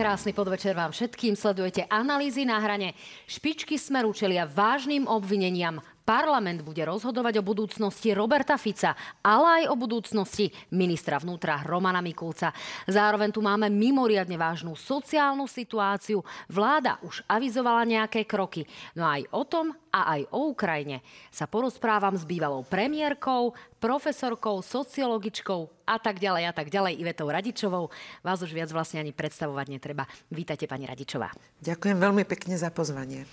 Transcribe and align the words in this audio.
Krásny 0.00 0.32
podvečer 0.32 0.72
vám 0.72 0.96
všetkým. 0.96 1.36
Sledujete 1.36 1.84
analýzy 1.84 2.48
na 2.48 2.56
hrane. 2.56 2.96
Špičky 3.28 3.76
smeru 3.76 4.16
čelia 4.16 4.48
vážnym 4.48 5.04
obvineniam 5.04 5.76
Parlament 6.08 6.64
bude 6.64 6.80
rozhodovať 6.88 7.38
o 7.38 7.46
budúcnosti 7.46 8.16
Roberta 8.16 8.56
Fica, 8.56 8.96
ale 9.20 9.60
aj 9.60 9.64
o 9.68 9.76
budúcnosti 9.76 10.48
ministra 10.72 11.20
vnútra 11.20 11.60
Romana 11.68 12.00
Mikulca. 12.00 12.48
Zároveň 12.88 13.28
tu 13.28 13.44
máme 13.44 13.68
mimoriadne 13.68 14.40
vážnu 14.40 14.72
sociálnu 14.72 15.44
situáciu. 15.44 16.24
Vláda 16.48 16.96
už 17.04 17.20
avizovala 17.28 17.84
nejaké 17.84 18.24
kroky. 18.24 18.64
No 18.96 19.04
aj 19.04 19.28
o 19.36 19.44
tom 19.44 19.76
a 19.90 20.18
aj 20.18 20.30
o 20.30 20.54
Ukrajine 20.54 21.02
sa 21.34 21.50
porozprávam 21.50 22.14
s 22.14 22.22
bývalou 22.22 22.62
premiérkou, 22.62 23.54
profesorkou, 23.82 24.62
sociologičkou 24.62 25.70
a 25.86 25.98
tak 25.98 26.22
ďalej 26.22 26.46
a 26.46 26.52
tak 26.54 26.70
ďalej, 26.70 27.02
Ivetou 27.02 27.26
Radičovou. 27.26 27.90
Vás 28.22 28.38
už 28.40 28.54
viac 28.54 28.70
vlastne 28.70 29.02
ani 29.02 29.10
predstavovať 29.10 29.66
netreba. 29.66 30.06
Vítajte, 30.30 30.70
pani 30.70 30.86
Radičová. 30.86 31.34
Ďakujem 31.60 31.98
veľmi 31.98 32.22
pekne 32.24 32.54
za 32.54 32.70
pozvanie 32.70 33.26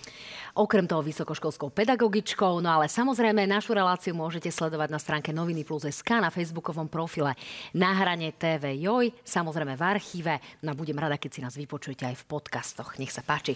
okrem 0.58 0.90
toho 0.90 1.06
vysokoškolskou 1.06 1.70
pedagogičkou. 1.70 2.58
No 2.58 2.74
ale 2.74 2.90
samozrejme 2.90 3.46
našu 3.46 3.78
reláciu 3.78 4.10
môžete 4.10 4.50
sledovať 4.50 4.90
na 4.90 4.98
stránke 4.98 5.30
Noviny 5.30 5.62
Plus 5.62 5.86
SK 5.86 6.18
na 6.18 6.34
facebookovom 6.34 6.90
profile 6.90 7.38
na 7.70 7.94
hrane 7.94 8.34
TV 8.34 8.74
Joj, 8.82 9.14
samozrejme 9.22 9.78
v 9.78 9.82
archíve. 9.86 10.34
No 10.66 10.74
a 10.74 10.78
budem 10.78 10.98
rada, 10.98 11.14
keď 11.14 11.30
si 11.30 11.40
nás 11.46 11.54
vypočujete 11.54 12.10
aj 12.10 12.16
v 12.18 12.24
podcastoch. 12.26 12.98
Nech 12.98 13.14
sa 13.14 13.22
páči. 13.22 13.54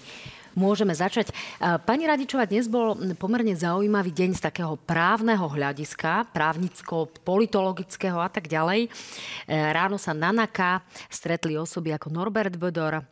Môžeme 0.54 0.94
začať. 0.94 1.34
Pani 1.58 2.06
Radičová, 2.06 2.46
dnes 2.46 2.70
bol 2.70 2.91
pomerne 3.18 3.52
zaujímavý 3.56 4.12
deň 4.12 4.30
z 4.38 4.44
takého 4.48 4.74
právneho 4.76 5.44
hľadiska, 5.46 6.30
právnicko, 6.32 7.10
politologického 7.26 8.18
a 8.20 8.30
tak 8.30 8.48
ďalej. 8.48 8.86
E, 8.86 8.88
ráno 9.50 9.96
sa 9.96 10.16
na 10.16 10.32
NAKA 10.32 10.84
stretli 11.08 11.58
osoby 11.58 11.92
ako 11.92 12.08
Norbert 12.12 12.56
Bödor, 12.56 13.04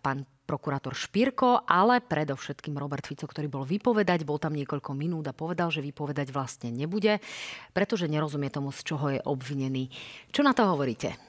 pán 0.00 0.26
prokurátor 0.48 0.96
Špírko, 0.96 1.68
ale 1.68 2.00
predovšetkým 2.00 2.72
Robert 2.80 3.04
Fico, 3.04 3.28
ktorý 3.28 3.52
bol 3.52 3.68
vypovedať, 3.68 4.24
bol 4.24 4.40
tam 4.40 4.56
niekoľko 4.56 4.96
minút 4.96 5.28
a 5.28 5.36
povedal, 5.36 5.68
že 5.68 5.84
vypovedať 5.84 6.32
vlastne 6.32 6.72
nebude, 6.72 7.20
pretože 7.76 8.08
nerozumie 8.08 8.48
tomu, 8.48 8.72
z 8.72 8.80
čoho 8.80 9.12
je 9.12 9.20
obvinený. 9.20 9.92
Čo 10.32 10.40
na 10.40 10.56
to 10.56 10.64
hovoríte? 10.64 11.20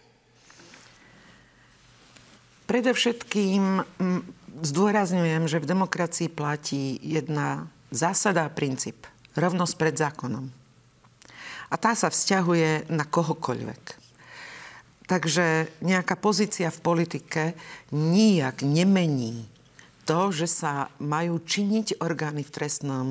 Predovšetkým 2.71 3.63
mm, 3.99 4.21
zdôrazňujem, 4.63 5.43
že 5.51 5.57
v 5.59 5.69
demokracii 5.73 6.29
platí 6.31 6.95
jedna 7.03 7.67
zásada 7.89 8.45
a 8.45 8.53
princíp. 8.53 9.05
Rovnosť 9.37 9.73
pred 9.77 9.95
zákonom. 9.97 10.45
A 11.69 11.75
tá 11.77 11.93
sa 11.93 12.09
vzťahuje 12.09 12.89
na 12.89 13.05
kohokoľvek. 13.05 13.83
Takže 15.05 15.69
nejaká 15.81 16.17
pozícia 16.17 16.69
v 16.69 16.83
politike 16.85 17.43
nijak 17.93 18.61
nemení 18.61 19.45
to, 20.05 20.33
že 20.33 20.49
sa 20.49 20.89
majú 21.01 21.41
činiť 21.41 22.01
orgány 22.01 22.41
v 22.41 22.53
trestnom 22.53 23.07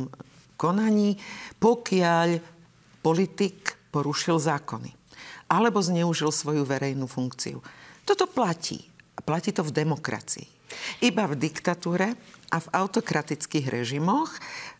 konaní, 0.58 1.18
pokiaľ 1.62 2.42
politik 3.02 3.78
porušil 3.94 4.42
zákony 4.42 4.94
alebo 5.48 5.80
zneužil 5.80 6.28
svoju 6.28 6.62
verejnú 6.66 7.08
funkciu. 7.08 7.62
Toto 8.04 8.28
platí. 8.28 8.84
A 9.16 9.20
platí 9.24 9.50
to 9.50 9.66
v 9.66 9.74
demokracii. 9.74 10.46
Iba 11.02 11.26
v 11.26 11.34
diktatúre 11.34 12.14
a 12.48 12.56
v 12.58 12.68
autokratických 12.72 13.68
režimoch 13.68 14.32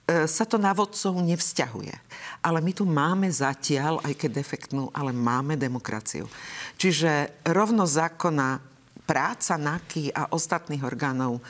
E, 0.09 0.25
sa 0.25 0.49
to 0.49 0.57
na 0.57 0.73
vodcov 0.73 1.13
nevzťahuje. 1.21 1.93
Ale 2.41 2.65
my 2.65 2.73
tu 2.73 2.89
máme 2.89 3.29
zatiaľ, 3.29 4.01
aj 4.01 4.17
keď 4.17 4.41
defektnú, 4.41 4.89
ale 4.97 5.13
máme 5.13 5.61
demokraciu. 5.61 6.25
Čiže 6.81 7.45
rovno 7.45 7.85
zákona, 7.85 8.65
práca 9.05 9.61
NAKY 9.61 10.17
a 10.17 10.33
ostatných 10.33 10.81
orgánov 10.81 11.45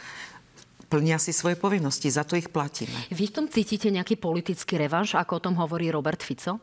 plnia 0.90 1.22
si 1.22 1.30
svoje 1.30 1.54
povinnosti, 1.54 2.10
za 2.10 2.26
to 2.26 2.34
ich 2.34 2.50
platíme. 2.50 2.98
Vy 3.14 3.30
v 3.30 3.34
tom 3.34 3.46
cítite 3.46 3.90
nejaký 3.94 4.18
politický 4.18 4.74
revanš, 4.74 5.14
ako 5.14 5.32
o 5.38 5.44
tom 5.50 5.54
hovorí 5.54 5.86
Robert 5.94 6.22
Fico? 6.22 6.58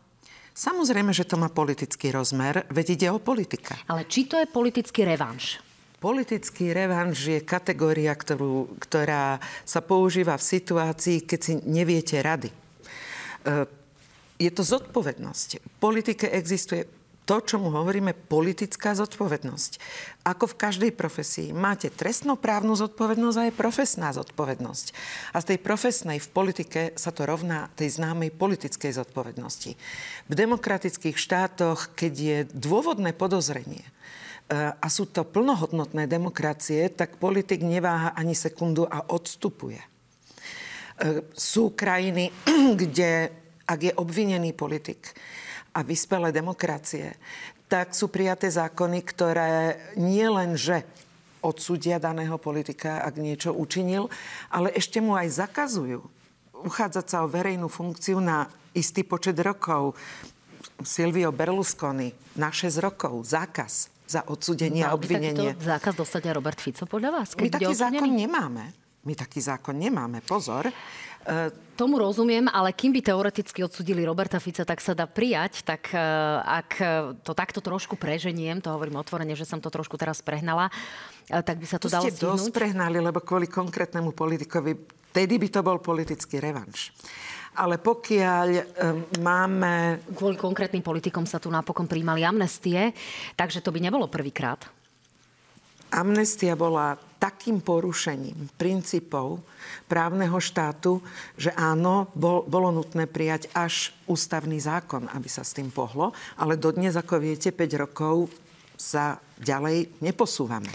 Samozrejme, 0.55 1.11
že 1.11 1.27
to 1.27 1.35
má 1.35 1.51
politický 1.51 2.15
rozmer, 2.15 2.63
veď 2.71 2.85
ide 2.95 3.07
o 3.11 3.19
politika. 3.19 3.75
Ale 3.91 4.07
či 4.07 4.27
to 4.27 4.39
je 4.39 4.47
politický 4.47 5.03
revanš? 5.03 5.59
Politický 6.05 6.69
revanš 6.69 7.17
je 7.33 7.39
kategória, 7.41 8.13
ktorú, 8.13 8.77
ktorá 8.77 9.41
sa 9.65 9.81
používa 9.81 10.37
v 10.37 10.45
situácii, 10.53 11.25
keď 11.25 11.39
si 11.41 11.53
neviete 11.65 12.21
rady. 12.21 12.53
E, 12.53 12.55
je 14.37 14.51
to 14.53 14.61
zodpovednosť. 14.61 15.65
V 15.65 15.75
politike 15.81 16.29
existuje 16.29 16.85
to, 17.25 17.41
čo 17.41 17.57
mu 17.57 17.73
hovoríme 17.73 18.13
politická 18.13 18.93
zodpovednosť. 18.93 19.81
Ako 20.29 20.53
v 20.53 20.59
každej 20.61 20.91
profesii. 20.93 21.49
Máte 21.49 21.89
trestnoprávnu 21.89 22.77
zodpovednosť 22.77 23.37
a 23.41 23.45
je 23.49 23.57
profesná 23.57 24.13
zodpovednosť. 24.13 24.85
A 25.33 25.41
z 25.41 25.47
tej 25.49 25.57
profesnej 25.57 26.21
v 26.21 26.29
politike 26.29 26.81
sa 26.93 27.09
to 27.09 27.25
rovná 27.25 27.73
tej 27.73 27.97
známej 27.97 28.29
politickej 28.29 28.93
zodpovednosti. 28.93 29.73
V 30.29 30.33
demokratických 30.37 31.17
štátoch, 31.17 31.97
keď 31.97 32.13
je 32.13 32.37
dôvodné 32.53 33.09
podozrenie, 33.17 33.81
a 34.53 34.87
sú 34.93 35.09
to 35.09 35.25
plnohodnotné 35.25 36.05
demokracie, 36.05 36.93
tak 36.93 37.17
politik 37.17 37.65
neváha 37.65 38.13
ani 38.13 38.37
sekundu 38.37 38.85
a 38.85 39.01
odstupuje. 39.09 39.81
E, 39.81 39.87
sú 41.33 41.73
krajiny, 41.73 42.29
kde 42.81 43.33
ak 43.65 43.79
je 43.81 43.93
obvinený 43.97 44.53
politik 44.53 45.17
a 45.73 45.81
vyspelé 45.81 46.29
demokracie, 46.29 47.17
tak 47.65 47.97
sú 47.97 48.13
prijaté 48.13 48.45
zákony, 48.53 49.01
ktoré 49.01 49.53
nie 49.97 50.29
len, 50.29 50.53
že 50.53 50.85
odsúdia 51.41 51.97
daného 51.97 52.37
politika, 52.37 53.01
ak 53.01 53.17
niečo 53.17 53.49
učinil, 53.49 54.13
ale 54.53 54.69
ešte 54.77 55.01
mu 55.01 55.17
aj 55.17 55.41
zakazujú 55.41 56.05
uchádzať 56.65 57.05
sa 57.05 57.21
o 57.21 57.29
verejnú 57.29 57.69
funkciu 57.69 58.17
na 58.17 58.49
istý 58.73 59.05
počet 59.05 59.37
rokov. 59.37 59.93
Silvio 60.81 61.31
Berlusconi 61.31 62.11
na 62.35 62.51
6 62.51 62.83
rokov, 62.83 63.23
zákaz 63.23 63.94
za 64.05 64.21
odsudenie 64.25 64.85
a 64.85 64.93
obvinenie. 64.93 65.57
Mal 65.57 65.61
zákaz 65.61 65.93
dostať 65.97 66.29
aj 66.29 66.33
Robert 66.37 66.59
Fico 66.61 66.85
podľa 66.85 67.09
vás? 67.21 67.27
My 67.37 67.49
taký 67.49 67.73
zákon 67.73 68.09
nemáme. 68.09 68.65
My 69.05 69.13
taký 69.13 69.37
zákon 69.41 69.77
nemáme. 69.77 70.21
Pozor. 70.25 70.69
Uh, 71.25 71.49
Tomu 71.77 71.97
rozumiem, 71.97 72.45
ale 72.49 72.73
kým 72.73 72.93
by 72.93 73.01
teoreticky 73.01 73.65
odsudili 73.65 74.05
Roberta 74.05 74.37
Fica, 74.37 74.61
tak 74.65 74.81
sa 74.81 74.93
dá 74.93 75.09
prijať, 75.09 75.65
tak 75.65 75.89
uh, 75.93 76.41
ak 76.45 76.69
to 77.25 77.33
takto 77.33 77.59
trošku 77.61 77.97
preženiem, 77.97 78.61
to 78.61 78.69
hovorím 78.69 79.01
otvorene, 79.01 79.33
že 79.33 79.45
som 79.45 79.57
to 79.57 79.73
trošku 79.73 79.97
teraz 79.97 80.21
prehnala, 80.21 80.69
uh, 80.69 81.41
tak 81.41 81.57
by 81.61 81.65
sa 81.65 81.81
to, 81.81 81.89
to 81.89 81.97
dalo 81.97 82.05
ste 82.07 82.21
dosť 82.21 82.53
prehnali, 82.53 83.01
lebo 83.01 83.21
kvôli 83.25 83.49
konkrétnemu 83.49 84.13
politikovi, 84.13 84.77
tedy 85.13 85.35
by 85.41 85.47
to 85.49 85.61
bol 85.65 85.77
politický 85.81 86.37
revanš 86.41 86.93
ale 87.55 87.79
pokiaľ 87.79 88.47
um, 88.51 88.63
máme... 89.23 90.03
Kvôli 90.13 90.35
konkrétnym 90.35 90.83
politikom 90.83 91.23
sa 91.23 91.39
tu 91.39 91.47
napokon 91.47 91.87
príjmali 91.87 92.21
amnestie, 92.21 92.91
takže 93.33 93.63
to 93.63 93.71
by 93.71 93.79
nebolo 93.79 94.11
prvýkrát. 94.11 94.67
Amnestia 95.95 96.59
bola 96.59 96.99
takým 97.25 97.63
porušením 97.63 98.51
princípov 98.59 99.41
právneho 99.87 100.37
štátu, 100.37 100.99
že 101.39 101.49
áno, 101.55 102.11
bol, 102.13 102.43
bolo 102.45 102.69
nutné 102.69 103.07
prijať 103.09 103.49
až 103.55 103.95
ústavný 104.05 104.59
zákon, 104.59 105.07
aby 105.09 105.25
sa 105.31 105.41
s 105.41 105.55
tým 105.55 105.71
pohlo. 105.71 106.13
Ale 106.37 106.59
dodnes, 106.59 106.93
ako 106.93 107.17
viete, 107.17 107.49
5 107.49 107.81
rokov 107.81 108.29
sa 108.75 109.17
ďalej 109.39 109.99
neposúvame. 109.99 110.71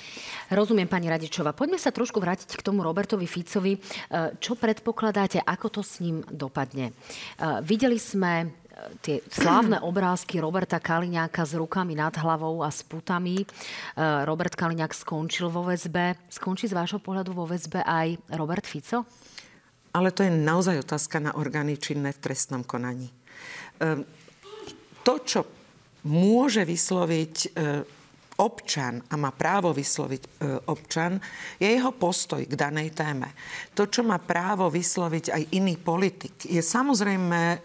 Rozumiem, 0.50 0.90
pani 0.90 1.06
Radičová. 1.06 1.54
Poďme 1.54 1.78
sa 1.78 1.94
trošku 1.94 2.18
vrátiť 2.18 2.58
k 2.58 2.66
tomu 2.66 2.82
Robertovi 2.82 3.24
Ficovi. 3.24 3.78
E, 3.78 3.80
čo 4.42 4.58
predpokladáte, 4.58 5.40
ako 5.40 5.80
to 5.80 5.82
s 5.86 6.02
ním 6.02 6.26
dopadne? 6.26 6.90
E, 6.90 6.92
videli 7.62 7.96
sme 7.96 8.32
e, 8.42 8.46
tie 9.00 9.22
slávne 9.30 9.78
obrázky 9.88 10.42
Roberta 10.42 10.82
Kaliňáka 10.82 11.46
s 11.46 11.54
rukami 11.54 11.94
nad 11.94 12.12
hlavou 12.18 12.66
a 12.66 12.68
s 12.68 12.82
putami. 12.82 13.46
Robert 14.26 14.58
Kaliňák 14.58 14.90
skončil 14.90 15.48
vo 15.48 15.64
väzbe. 15.64 16.18
Skončí 16.28 16.66
z 16.66 16.74
vášho 16.74 16.98
pohľadu 16.98 17.30
vo 17.30 17.46
väzbe 17.46 17.86
aj 17.86 18.18
Robert 18.34 18.66
Fico? 18.66 19.06
Ale 19.94 20.10
to 20.10 20.26
je 20.26 20.30
naozaj 20.30 20.82
otázka 20.82 21.18
na 21.18 21.34
orgány 21.34 21.78
činné 21.78 22.14
v 22.14 22.22
trestnom 22.22 22.62
konaní. 22.62 23.10
To, 25.02 25.14
čo 25.26 25.46
môže 26.06 26.62
vysloviť 26.62 27.58
občan 28.40 29.04
a 29.12 29.14
má 29.20 29.30
právo 29.36 29.76
vysloviť 29.76 30.22
e, 30.24 30.28
občan, 30.72 31.20
je 31.60 31.68
jeho 31.68 31.92
postoj 31.92 32.40
k 32.40 32.54
danej 32.56 32.96
téme. 32.96 33.28
To, 33.76 33.84
čo 33.84 34.00
má 34.00 34.16
právo 34.16 34.72
vysloviť 34.72 35.24
aj 35.30 35.42
iný 35.60 35.76
politik, 35.76 36.48
je 36.48 36.64
samozrejme 36.64 37.60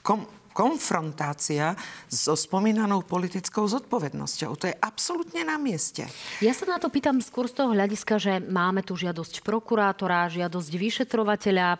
kom- 0.00 0.43
konfrontácia 0.54 1.74
so 2.06 2.38
spomínanou 2.38 3.02
politickou 3.02 3.66
zodpovednosťou. 3.66 4.50
To 4.54 4.70
je 4.70 4.74
absolútne 4.78 5.42
na 5.42 5.58
mieste. 5.58 6.06
Ja 6.38 6.54
sa 6.54 6.70
na 6.70 6.78
to 6.78 6.86
pýtam 6.86 7.18
skôr 7.18 7.50
z 7.50 7.58
toho 7.58 7.74
hľadiska, 7.74 8.22
že 8.22 8.38
máme 8.38 8.86
tu 8.86 8.94
žiadosť 8.94 9.42
prokurátora, 9.42 10.30
žiadosť 10.30 10.70
vyšetrovateľa, 10.78 11.68
e, 11.74 11.78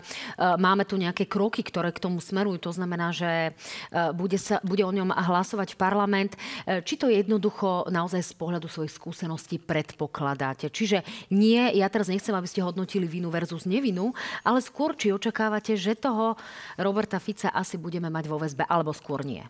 máme 0.58 0.82
tu 0.82 0.98
nejaké 0.98 1.30
kroky, 1.30 1.62
ktoré 1.62 1.94
k 1.94 2.02
tomu 2.02 2.18
smerujú. 2.18 2.66
To 2.66 2.72
znamená, 2.74 3.14
že 3.14 3.54
e, 3.54 4.10
bude, 4.10 4.42
sa, 4.42 4.58
bude 4.66 4.82
o 4.82 4.90
ňom 4.90 5.14
hlasovať 5.14 5.78
parlament. 5.78 6.34
E, 6.66 6.82
či 6.82 6.98
to 6.98 7.06
jednoducho 7.06 7.86
naozaj 7.94 8.26
z 8.26 8.32
pohľadu 8.34 8.66
svojich 8.66 8.90
skúseností 8.90 9.62
predpokladáte? 9.62 10.66
Čiže 10.66 11.06
nie, 11.30 11.62
ja 11.78 11.86
teraz 11.86 12.10
nechcem, 12.10 12.34
aby 12.34 12.50
ste 12.50 12.66
hodnotili 12.66 13.06
vinu 13.06 13.30
versus 13.30 13.70
nevinu, 13.70 14.10
ale 14.42 14.58
skôr 14.58 14.98
či 14.98 15.14
očakávate, 15.14 15.78
že 15.78 15.94
toho 15.94 16.34
Roberta 16.74 17.22
Fica 17.22 17.54
asi 17.54 17.78
budeme 17.78 18.10
mať 18.10 18.26
vo 18.26 18.42
väzbe 18.42 18.63
alebo 18.66 18.96
skôr 18.96 19.22
nie? 19.22 19.44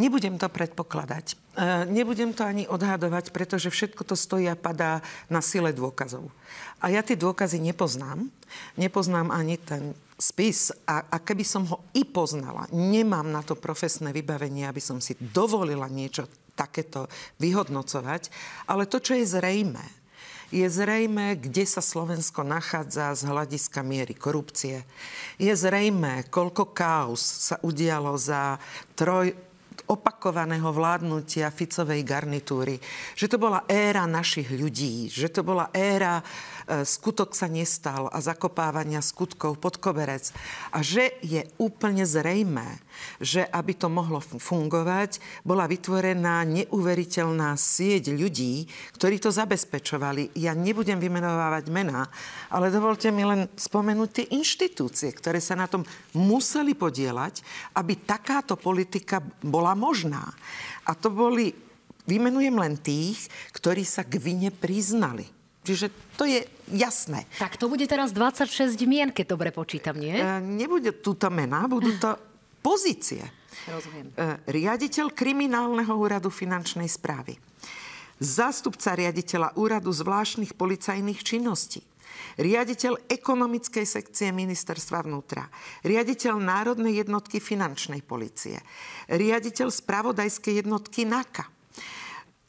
Nebudem 0.00 0.40
to 0.40 0.48
predpokladať. 0.48 1.26
E, 1.34 1.36
nebudem 1.92 2.32
to 2.32 2.40
ani 2.40 2.64
odhadovať, 2.64 3.36
pretože 3.36 3.68
všetko 3.68 4.08
to 4.08 4.16
stojí 4.16 4.48
a 4.48 4.56
padá 4.56 5.04
na 5.28 5.44
sile 5.44 5.76
dôkazov. 5.76 6.32
A 6.80 6.88
ja 6.88 7.04
tie 7.04 7.20
dôkazy 7.20 7.60
nepoznám. 7.60 8.32
Nepoznám 8.80 9.28
ani 9.28 9.60
ten 9.60 9.92
spis. 10.16 10.72
A, 10.88 11.04
a 11.04 11.16
keby 11.20 11.44
som 11.44 11.68
ho 11.68 11.84
i 11.92 12.08
poznala, 12.08 12.64
nemám 12.72 13.28
na 13.28 13.44
to 13.44 13.60
profesné 13.60 14.16
vybavenie, 14.16 14.64
aby 14.64 14.80
som 14.80 15.04
si 15.04 15.20
dovolila 15.20 15.84
niečo 15.92 16.24
takéto 16.56 17.04
vyhodnocovať. 17.36 18.32
Ale 18.72 18.88
to, 18.88 19.04
čo 19.04 19.20
je 19.20 19.28
zrejmé, 19.28 19.99
je 20.50 20.66
zrejme, 20.66 21.38
kde 21.38 21.62
sa 21.62 21.78
Slovensko 21.78 22.42
nachádza 22.42 23.14
z 23.14 23.22
hľadiska 23.30 23.86
miery 23.86 24.18
korupcie. 24.18 24.82
Je 25.38 25.54
zrejme, 25.54 26.26
koľko 26.26 26.74
kaos 26.74 27.22
sa 27.22 27.56
udialo 27.62 28.18
za 28.18 28.58
troj 28.98 29.49
opakovaného 29.90 30.70
vládnutia 30.70 31.50
Ficovej 31.50 32.06
garnitúry. 32.06 32.78
Že 33.18 33.26
to 33.34 33.36
bola 33.42 33.66
éra 33.66 34.06
našich 34.06 34.46
ľudí, 34.54 35.10
že 35.10 35.26
to 35.26 35.42
bola 35.42 35.66
éra 35.74 36.22
E, 36.70 36.86
skutok 36.86 37.34
sa 37.34 37.50
nestal 37.50 38.06
a 38.14 38.22
zakopávania 38.22 39.02
skutkov 39.02 39.58
pod 39.58 39.82
koberec. 39.82 40.30
A 40.70 40.86
že 40.86 41.18
je 41.18 41.42
úplne 41.58 42.06
zrejmé, 42.06 42.78
že 43.18 43.42
aby 43.42 43.74
to 43.74 43.90
mohlo 43.90 44.22
fungovať, 44.22 45.18
bola 45.42 45.66
vytvorená 45.66 46.46
neuveriteľná 46.46 47.58
sieť 47.58 48.14
ľudí, 48.14 48.70
ktorí 48.94 49.18
to 49.18 49.34
zabezpečovali. 49.34 50.38
Ja 50.38 50.54
nebudem 50.54 51.02
vymenovávať 51.02 51.74
mená, 51.74 52.06
ale 52.54 52.70
dovolte 52.70 53.10
mi 53.10 53.26
len 53.26 53.50
spomenúť 53.50 54.10
tie 54.14 54.26
inštitúcie, 54.38 55.10
ktoré 55.10 55.42
sa 55.42 55.58
na 55.58 55.66
tom 55.66 55.82
museli 56.14 56.78
podielať, 56.78 57.42
aby 57.74 57.98
takáto 58.06 58.54
politika 58.54 59.18
bola 59.42 59.74
možná. 59.80 60.28
A 60.84 60.92
to 60.92 61.08
boli, 61.08 61.56
vymenujem 62.04 62.52
len 62.60 62.76
tých, 62.76 63.32
ktorí 63.56 63.88
sa 63.88 64.04
k 64.04 64.20
vine 64.20 64.52
priznali. 64.52 65.24
Čiže 65.64 65.92
to 66.16 66.24
je 66.24 66.44
jasné. 66.72 67.28
Tak 67.36 67.60
to 67.60 67.68
bude 67.68 67.84
teraz 67.84 68.16
26 68.16 68.76
mien, 68.88 69.12
keď 69.12 69.36
dobre 69.36 69.50
počítam, 69.52 69.96
nie? 69.96 70.16
E, 70.16 70.40
nebude 70.40 70.96
túto 71.00 71.28
mená, 71.28 71.68
budú 71.68 71.92
to 72.00 72.16
pozície. 72.64 73.20
Rozumiem. 73.68 74.08
E, 74.16 74.40
riaditeľ 74.48 75.12
kriminálneho 75.12 75.92
úradu 75.92 76.32
finančnej 76.32 76.88
správy. 76.88 77.36
Zástupca 78.20 78.96
riaditeľa 78.96 79.56
úradu 79.56 79.92
zvláštnych 79.92 80.56
policajných 80.56 81.20
činností. 81.20 81.84
Riaditeľ 82.38 83.10
ekonomickej 83.10 83.86
sekcie 83.88 84.30
ministerstva 84.30 85.02
vnútra. 85.06 85.48
Riaditeľ 85.82 86.38
Národnej 86.38 87.02
jednotky 87.02 87.42
finančnej 87.42 88.04
policie. 88.06 88.62
Riaditeľ 89.10 89.72
spravodajskej 89.72 90.62
jednotky 90.62 91.08
NAKA 91.08 91.59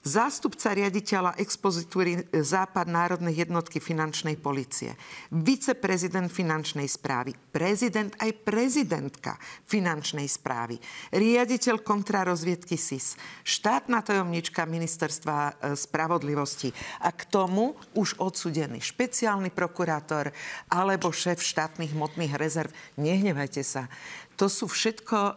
zástupca 0.01 0.73
riaditeľa 0.73 1.37
expozitúry 1.37 2.25
Západ 2.33 2.89
Národnej 2.89 3.45
jednotky 3.45 3.77
finančnej 3.77 4.33
policie, 4.37 4.97
viceprezident 5.29 6.33
finančnej 6.33 6.89
správy, 6.89 7.37
prezident 7.53 8.09
aj 8.17 8.33
prezidentka 8.41 9.37
finančnej 9.69 10.25
správy, 10.25 10.81
riaditeľ 11.13 11.85
kontrarozviedky 11.85 12.73
SIS, 12.77 13.13
štátna 13.45 14.01
tajomnička 14.01 14.65
ministerstva 14.65 15.37
e, 15.37 15.51
spravodlivosti. 15.77 16.73
A 17.05 17.13
k 17.13 17.21
tomu 17.29 17.77
už 17.93 18.17
odsudený 18.17 18.81
špeciálny 18.81 19.53
prokurátor 19.53 20.33
alebo 20.73 21.13
šéf 21.13 21.45
štátnych 21.45 21.93
hmotných 21.93 22.33
rezerv. 22.37 22.73
Nehnevajte 22.97 23.61
sa. 23.61 23.85
To 24.41 24.49
sú 24.49 24.65
všetko 24.65 25.17
e, 25.29 25.33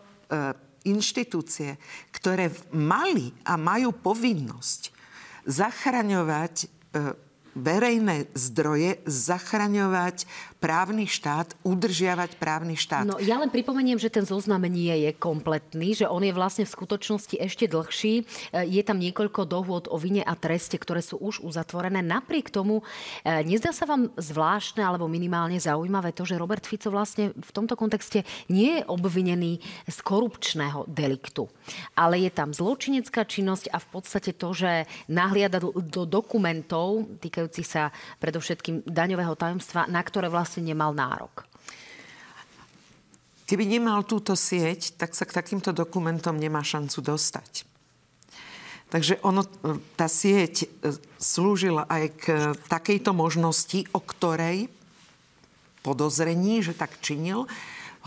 inštitúcie, 0.84 1.80
ktoré 2.12 2.52
mali 2.76 3.32
a 3.44 3.56
majú 3.56 3.92
povinnosť 3.92 4.92
zachraňovať 5.44 6.54
e, 6.64 6.66
verejné 7.54 8.26
zdroje, 8.34 8.98
zachraňovať 9.06 10.26
právny 10.64 11.04
štát, 11.04 11.52
udržiavať 11.60 12.40
právny 12.40 12.72
štát. 12.72 13.04
No 13.04 13.20
ja 13.20 13.36
len 13.36 13.52
pripomeniem, 13.52 14.00
že 14.00 14.08
ten 14.08 14.24
zoznam 14.24 14.64
nie 14.64 14.96
je 15.04 15.12
kompletný, 15.12 15.92
že 15.92 16.08
on 16.08 16.24
je 16.24 16.32
vlastne 16.32 16.64
v 16.64 16.72
skutočnosti 16.72 17.36
ešte 17.36 17.68
dlhší. 17.68 18.14
E, 18.20 18.64
je 18.64 18.80
tam 18.80 18.96
niekoľko 18.96 19.44
dohôd 19.44 19.84
o 19.92 20.00
vine 20.00 20.24
a 20.24 20.32
treste, 20.32 20.80
ktoré 20.80 21.04
sú 21.04 21.20
už 21.20 21.44
uzatvorené. 21.44 22.00
Napriek 22.00 22.48
tomu, 22.48 22.80
e, 22.80 23.44
nezdá 23.44 23.76
sa 23.76 23.84
vám 23.84 24.08
zvláštne 24.16 24.80
alebo 24.80 25.04
minimálne 25.04 25.60
zaujímavé 25.60 26.16
to, 26.16 26.24
že 26.24 26.40
Robert 26.40 26.64
Fico 26.64 26.88
vlastne 26.88 27.36
v 27.36 27.50
tomto 27.52 27.76
kontexte 27.76 28.24
nie 28.48 28.80
je 28.80 28.88
obvinený 28.88 29.60
z 29.84 29.98
korupčného 30.00 30.88
deliktu. 30.88 31.44
Ale 31.92 32.24
je 32.24 32.32
tam 32.32 32.56
zločinecká 32.56 33.28
činnosť 33.28 33.68
a 33.68 33.76
v 33.76 33.88
podstate 34.00 34.32
to, 34.32 34.56
že 34.56 34.88
nahliada 35.12 35.60
do 35.60 36.08
dokumentov 36.08 37.04
týkajúcich 37.44 37.68
sa 37.68 37.92
predovšetkým 38.24 38.88
daňového 38.88 39.36
tajomstva, 39.36 39.84
na 39.92 40.00
ktoré 40.00 40.32
vlastne 40.32 40.64
nemal 40.64 40.96
nárok. 40.96 41.44
Keby 43.44 43.68
nemal 43.68 44.08
túto 44.08 44.32
sieť, 44.32 44.96
tak 44.96 45.12
sa 45.12 45.28
k 45.28 45.36
takýmto 45.36 45.76
dokumentom 45.76 46.40
nemá 46.40 46.64
šancu 46.64 47.04
dostať. 47.04 47.68
Takže 48.88 49.20
ono, 49.20 49.44
tá 49.98 50.08
sieť 50.08 50.64
e, 50.64 50.96
slúžila 51.20 51.84
aj 51.90 52.04
k 52.14 52.24
takejto 52.70 53.12
možnosti, 53.12 53.84
o 53.92 54.00
ktorej 54.00 54.72
podozrení, 55.84 56.64
že 56.64 56.72
tak 56.72 56.96
činil, 57.04 57.44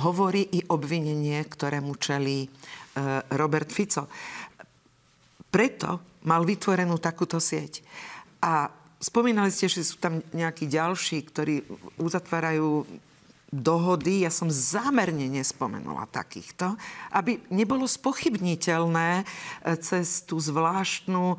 hovorí 0.01 0.41
i 0.57 0.65
obvinenie, 0.65 1.37
ktorému 1.45 1.93
čelí 2.01 2.47
e, 2.47 2.49
Robert 3.37 3.69
Fico. 3.69 4.09
Preto 5.53 6.17
mal 6.25 6.41
vytvorenú 6.41 6.97
takúto 6.97 7.37
sieť. 7.37 7.85
A 8.41 8.69
Spomínali 8.97 9.53
ste, 9.53 9.69
že 9.69 9.85
sú 9.85 10.01
tam 10.01 10.25
nejakí 10.33 10.65
ďalší, 10.65 11.21
ktorí 11.29 11.61
uzatvárajú 12.01 12.85
dohody, 13.53 14.27
ja 14.27 14.31
som 14.33 14.51
zámerne 14.51 15.31
nespomenula 15.31 16.09
takýchto, 16.11 16.75
aby 17.15 17.39
nebolo 17.47 17.87
spochybniteľné 17.87 19.21
e, 19.21 19.25
cez 19.79 20.25
tú 20.27 20.35
zvláštnu, 20.35 21.35
e, 21.35 21.37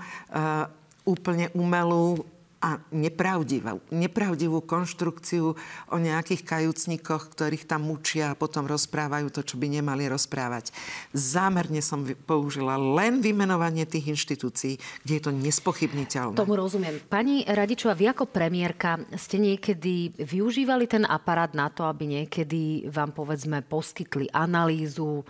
úplne 1.04 1.52
umelú 1.52 2.24
a 2.58 2.82
nepravdivú, 2.90 3.78
nepravdivú 3.94 4.58
konštrukciu 4.66 5.54
o 5.94 5.96
nejakých 5.96 6.42
kajúcnikoch, 6.42 7.30
ktorých 7.30 7.70
tam 7.70 7.86
mučia 7.86 8.34
a 8.34 8.38
potom 8.38 8.66
rozprávajú 8.66 9.30
to, 9.30 9.46
čo 9.46 9.54
by 9.62 9.70
nemali 9.70 10.10
rozprávať. 10.10 10.74
Zámerne 11.14 11.78
som 11.78 12.02
použila 12.26 12.74
len 12.74 13.22
vymenovanie 13.22 13.86
tých 13.86 14.10
inštitúcií, 14.10 14.74
kde 15.06 15.12
je 15.18 15.22
to 15.22 15.32
nespochybniteľné. 15.32 16.34
Tomu 16.34 16.58
rozumiem. 16.58 16.98
Pani 17.06 17.46
Radičová, 17.46 17.94
vy 17.94 18.10
ako 18.10 18.26
premiérka 18.26 18.98
ste 19.14 19.38
niekedy 19.38 20.18
využívali 20.18 20.90
ten 20.90 21.06
aparát 21.06 21.54
na 21.54 21.70
to, 21.70 21.86
aby 21.86 22.10
niekedy 22.10 22.90
vám 22.90 23.14
povedzme 23.14 23.62
poskytli 23.62 24.26
analýzu 24.34 25.22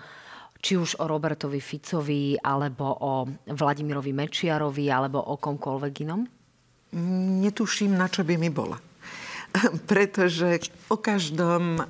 či 0.59 0.75
už 0.75 0.99
o 0.99 1.07
Robertovi 1.07 1.63
Ficovi, 1.63 2.35
alebo 2.35 2.91
o 2.91 3.13
Vladimirovi 3.47 4.11
Mečiarovi, 4.11 4.91
alebo 4.91 5.23
o 5.23 5.39
komkoľvek 5.39 5.95
inom? 6.03 6.27
Netuším, 7.45 7.97
na 7.97 8.09
čo 8.09 8.25
by 8.25 8.35
mi 8.41 8.49
bola. 8.49 8.81
Pretože 9.91 10.61
o 10.89 10.97
každom 10.97 11.83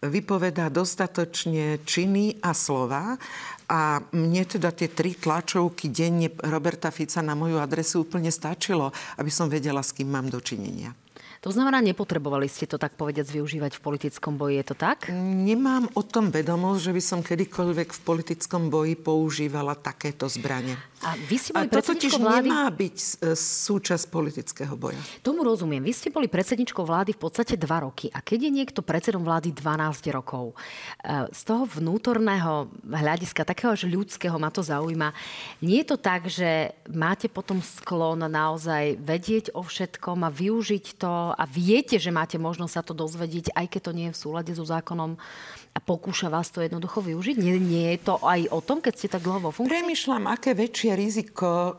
vypovedá 0.00 0.72
dostatočne 0.72 1.84
činy 1.84 2.40
a 2.40 2.56
slova 2.56 3.20
a 3.68 4.00
mne 4.16 4.42
teda 4.48 4.72
tie 4.72 4.88
tri 4.88 5.12
tlačovky 5.12 5.92
denne 5.92 6.32
Roberta 6.48 6.88
Fica 6.88 7.20
na 7.20 7.36
moju 7.36 7.60
adresu 7.60 8.08
úplne 8.08 8.32
stačilo, 8.32 8.90
aby 9.20 9.28
som 9.28 9.52
vedela, 9.52 9.84
s 9.84 9.92
kým 9.92 10.08
mám 10.08 10.32
dočinenia. 10.32 10.96
To 11.40 11.48
znamená, 11.48 11.80
nepotrebovali 11.80 12.52
ste 12.52 12.68
to 12.68 12.76
tak 12.76 13.00
povediať 13.00 13.32
využívať 13.32 13.72
v 13.72 13.80
politickom 13.80 14.36
boji, 14.36 14.60
je 14.60 14.66
to 14.68 14.76
tak? 14.76 15.08
Nemám 15.16 15.88
o 15.96 16.04
tom 16.04 16.28
vedomosť, 16.28 16.80
že 16.84 16.92
by 16.92 17.02
som 17.02 17.20
kedykoľvek 17.24 17.88
v 17.96 18.00
politickom 18.04 18.68
boji 18.68 18.92
používala 19.00 19.72
takéto 19.72 20.28
zbranie. 20.28 20.76
A 21.00 21.16
vy 21.16 21.40
ste 21.40 21.56
boli 21.56 21.64
A 21.64 21.72
to 21.72 21.80
totiž 21.80 22.20
vlády... 22.20 22.52
nemá 22.52 22.68
byť 22.68 22.96
e, 23.00 23.32
súčasť 23.32 24.12
politického 24.12 24.76
boja. 24.76 25.00
Tomu 25.24 25.40
rozumiem. 25.48 25.80
Vy 25.80 25.96
ste 25.96 26.12
boli 26.12 26.28
predsedničkou 26.28 26.84
vlády 26.84 27.16
v 27.16 27.20
podstate 27.24 27.56
dva 27.56 27.88
roky. 27.88 28.12
A 28.12 28.20
keď 28.20 28.44
je 28.44 28.52
niekto 28.60 28.84
predsedom 28.84 29.24
vlády 29.24 29.56
12 29.56 30.12
rokov, 30.12 30.52
e, 30.52 31.24
z 31.32 31.40
toho 31.48 31.64
vnútorného 31.64 32.68
hľadiska, 32.84 33.48
takého 33.48 33.72
že 33.72 33.88
ľudského 33.88 34.36
ma 34.36 34.52
to 34.52 34.60
zaujíma, 34.60 35.16
nie 35.64 35.80
je 35.80 35.88
to 35.88 35.96
tak, 35.96 36.28
že 36.28 36.76
máte 36.92 37.32
potom 37.32 37.64
sklon 37.64 38.28
naozaj 38.28 39.00
vedieť 39.00 39.56
o 39.56 39.64
všetkom 39.64 40.20
a 40.20 40.28
využiť 40.28 41.00
to 41.00 41.29
a 41.34 41.44
viete, 41.48 41.96
že 41.96 42.14
máte 42.14 42.36
možnosť 42.36 42.72
sa 42.72 42.82
to 42.82 42.94
dozvedieť, 42.94 43.54
aj 43.54 43.66
keď 43.70 43.80
to 43.80 43.92
nie 43.96 44.06
je 44.10 44.14
v 44.14 44.22
súlade 44.22 44.52
so 44.54 44.64
zákonom 44.66 45.18
a 45.70 45.78
pokúša 45.78 46.28
vás 46.28 46.50
to 46.50 46.62
jednoducho 46.62 47.02
využiť? 47.02 47.36
Nie, 47.38 47.56
nie 47.56 47.94
je 47.96 48.10
to 48.10 48.14
aj 48.22 48.50
o 48.50 48.60
tom, 48.60 48.82
keď 48.82 48.94
ste 48.94 49.08
tak 49.08 49.22
dlho 49.22 49.38
vo 49.38 49.50
funkcii? 49.54 49.70
Premýšľam, 49.70 50.24
aké 50.30 50.54
väčšie 50.54 50.92
riziko 50.98 51.78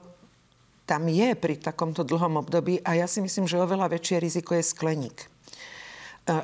tam 0.91 1.07
je 1.07 1.39
pri 1.39 1.55
takomto 1.55 2.03
dlhom 2.03 2.43
období 2.43 2.83
a 2.83 2.99
ja 2.99 3.07
si 3.07 3.23
myslím, 3.23 3.47
že 3.47 3.61
oveľa 3.61 3.95
väčšie 3.95 4.17
riziko 4.19 4.59
je 4.59 4.63
skleník. 4.65 5.17
E, 5.23 5.27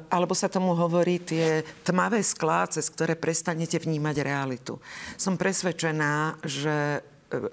alebo 0.08 0.32
sa 0.32 0.48
tomu 0.48 0.72
hovorí 0.72 1.20
tie 1.20 1.68
tmavé 1.84 2.24
sklá, 2.24 2.64
cez 2.72 2.88
ktoré 2.88 3.20
prestanete 3.20 3.76
vnímať 3.76 4.16
realitu. 4.24 4.80
Som 5.20 5.36
presvedčená, 5.36 6.40
že 6.48 7.04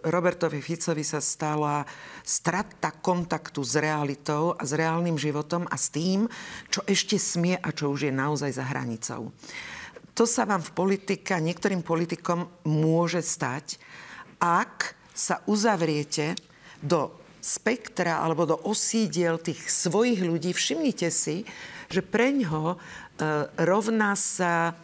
Robertovi 0.07 0.63
Ficovi 0.63 1.03
sa 1.03 1.19
stala 1.19 1.83
strata 2.23 2.95
kontaktu 2.95 3.61
s 3.67 3.75
realitou 3.75 4.55
a 4.55 4.63
s 4.63 4.71
reálnym 4.71 5.19
životom 5.19 5.67
a 5.67 5.75
s 5.75 5.91
tým, 5.91 6.31
čo 6.71 6.87
ešte 6.87 7.19
smie 7.19 7.59
a 7.59 7.75
čo 7.75 7.91
už 7.91 8.07
je 8.07 8.13
naozaj 8.15 8.55
za 8.55 8.65
hranicou. 8.71 9.35
To 10.15 10.25
sa 10.31 10.47
vám 10.47 10.63
v 10.63 10.75
politika, 10.79 11.43
niektorým 11.43 11.83
politikom 11.83 12.47
môže 12.71 13.19
stať, 13.19 13.83
ak 14.39 14.95
sa 15.11 15.43
uzavriete 15.51 16.39
do 16.79 17.11
spektra 17.43 18.23
alebo 18.23 18.47
do 18.47 18.57
osídiel 18.63 19.43
tých 19.43 19.59
svojich 19.67 20.23
ľudí. 20.23 20.55
Všimnite 20.55 21.11
si, 21.11 21.43
že 21.91 22.01
preňho 22.01 22.75
e, 22.75 22.77
rovná 23.67 24.15
sa 24.15 24.79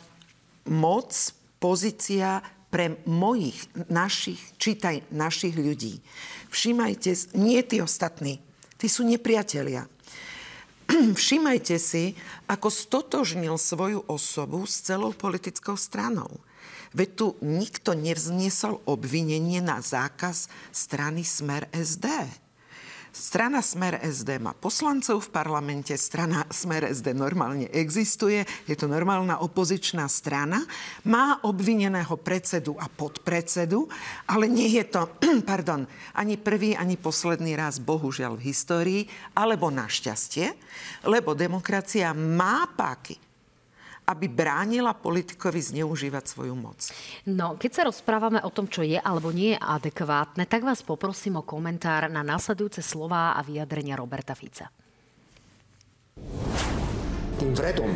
moc, 0.66 1.14
pozícia 1.62 2.42
pre 2.70 3.02
mojich, 3.04 3.58
našich, 3.90 4.38
čítaj, 4.56 5.02
našich 5.10 5.58
ľudí. 5.58 5.98
Všímajte, 6.54 7.34
nie 7.34 7.58
tí 7.66 7.82
ostatní, 7.82 8.38
tí 8.78 8.86
sú 8.86 9.02
nepriatelia. 9.02 9.90
Všímajte 11.20 11.76
si, 11.82 12.14
ako 12.46 12.70
stotožnil 12.70 13.58
svoju 13.58 14.06
osobu 14.06 14.62
s 14.66 14.82
celou 14.86 15.10
politickou 15.14 15.74
stranou. 15.74 16.30
Veď 16.90 17.08
tu 17.14 17.26
nikto 17.42 17.94
nevzniesol 17.94 18.82
obvinenie 18.82 19.62
na 19.62 19.78
zákaz 19.78 20.50
strany 20.74 21.22
Smer 21.22 21.70
SD. 21.70 22.06
Strana 23.10 23.58
Smer 23.58 23.98
SD 24.06 24.38
má 24.38 24.54
poslancov 24.54 25.26
v 25.26 25.32
parlamente, 25.34 25.90
strana 25.98 26.46
Smer 26.46 26.86
SD 26.94 27.10
normálne 27.10 27.66
existuje, 27.74 28.46
je 28.70 28.76
to 28.78 28.86
normálna 28.86 29.42
opozičná 29.42 30.06
strana, 30.06 30.62
má 31.10 31.42
obvineného 31.42 32.14
predsedu 32.22 32.78
a 32.78 32.86
podpredsedu, 32.86 33.90
ale 34.30 34.46
nie 34.46 34.78
je 34.78 34.84
to, 34.86 35.10
pardon, 35.50 35.90
ani 36.14 36.38
prvý, 36.38 36.78
ani 36.78 36.94
posledný 36.94 37.58
raz, 37.58 37.82
bohužiaľ 37.82 38.38
v 38.38 38.46
histórii, 38.46 39.02
alebo 39.34 39.74
našťastie, 39.74 40.54
lebo 41.10 41.34
demokracia 41.34 42.14
má 42.14 42.70
páky 42.70 43.29
aby 44.10 44.26
bránila 44.26 44.90
politikovi 44.90 45.62
zneužívať 45.62 46.24
svoju 46.26 46.54
moc. 46.58 46.90
No, 47.30 47.54
keď 47.54 47.70
sa 47.70 47.82
rozprávame 47.86 48.42
o 48.42 48.50
tom, 48.50 48.66
čo 48.66 48.82
je 48.82 48.98
alebo 48.98 49.30
nie 49.30 49.54
je 49.54 49.62
adekvátne, 49.62 50.50
tak 50.50 50.66
vás 50.66 50.82
poprosím 50.82 51.38
o 51.38 51.46
komentár 51.46 52.10
na 52.10 52.26
následujúce 52.26 52.82
slová 52.82 53.38
a 53.38 53.40
vyjadrenia 53.46 53.94
Roberta 53.94 54.34
Fica. 54.34 54.66
Tým 57.40 57.56
vretom, 57.56 57.88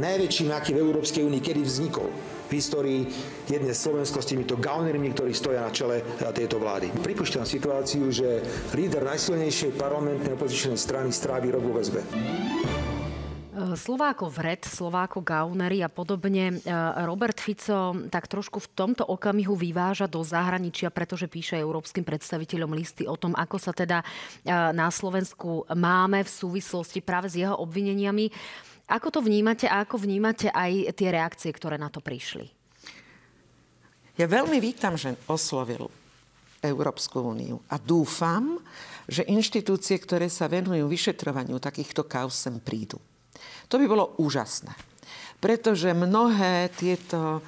najväčším, 0.00 0.48
aký 0.54 0.72
v 0.72 0.80
Európskej 0.80 1.26
únii 1.26 1.42
kedy 1.44 1.60
vznikol, 1.60 2.08
v 2.50 2.58
histórii 2.58 3.06
je 3.46 3.58
dnes 3.62 3.78
Slovensko 3.78 4.18
s 4.18 4.26
týmito 4.26 4.58
gaunermi, 4.58 5.14
ktorí 5.14 5.30
stoja 5.30 5.62
na 5.62 5.70
čele 5.70 6.02
tejto 6.18 6.58
vlády. 6.58 6.90
Pripúšťam 6.98 7.46
situáciu, 7.46 8.10
že 8.10 8.42
líder 8.74 9.06
najsilnejšej 9.06 9.78
parlamentnej 9.78 10.34
opozičnej 10.34 10.74
strany 10.74 11.14
strávi 11.14 11.54
rok 11.54 11.62
vo 11.62 11.78
väzbe. 11.78 12.02
Slováko 13.76 14.32
vred, 14.32 14.64
Slováko 14.64 15.20
Gaunery 15.20 15.84
a 15.84 15.90
podobne. 15.92 16.60
E, 16.60 16.72
Robert 17.04 17.36
Fico 17.36 17.92
tak 18.08 18.24
trošku 18.24 18.56
v 18.56 18.68
tomto 18.72 19.04
okamihu 19.04 19.52
vyváža 19.52 20.08
do 20.08 20.24
zahraničia, 20.24 20.88
pretože 20.88 21.28
píše 21.28 21.60
európskym 21.60 22.00
predstaviteľom 22.00 22.72
listy 22.72 23.04
o 23.04 23.20
tom, 23.20 23.36
ako 23.36 23.56
sa 23.60 23.76
teda 23.76 24.00
e, 24.00 24.06
na 24.72 24.88
Slovensku 24.88 25.68
máme 25.76 26.24
v 26.24 26.30
súvislosti 26.30 27.04
práve 27.04 27.28
s 27.28 27.36
jeho 27.36 27.58
obvineniami. 27.60 28.32
Ako 28.88 29.12
to 29.12 29.20
vnímate 29.20 29.68
a 29.68 29.84
ako 29.84 30.02
vnímate 30.02 30.48
aj 30.50 30.96
tie 30.96 31.08
reakcie, 31.12 31.50
ktoré 31.52 31.76
na 31.76 31.92
to 31.92 32.00
prišli? 32.00 32.48
Ja 34.16 34.24
veľmi 34.28 34.56
vítam, 34.60 34.96
že 34.96 35.16
oslovil 35.28 35.88
Európsku 36.60 37.24
úniu 37.24 37.64
a 37.72 37.80
dúfam, 37.80 38.60
že 39.08 39.24
inštitúcie, 39.24 39.96
ktoré 39.96 40.28
sa 40.28 40.48
venujú 40.48 40.84
vyšetrovaniu 40.86 41.56
takýchto 41.56 42.04
kauz, 42.04 42.36
sem 42.36 42.60
prídu. 42.60 43.00
To 43.70 43.78
by 43.78 43.86
bolo 43.86 44.18
úžasné. 44.18 44.74
Pretože 45.38 45.94
mnohé 45.96 46.68
tieto 46.74 47.40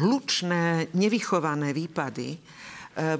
hlučné, 0.00 0.90
nevychované 0.96 1.70
výpady 1.70 2.34
e, 2.34 2.38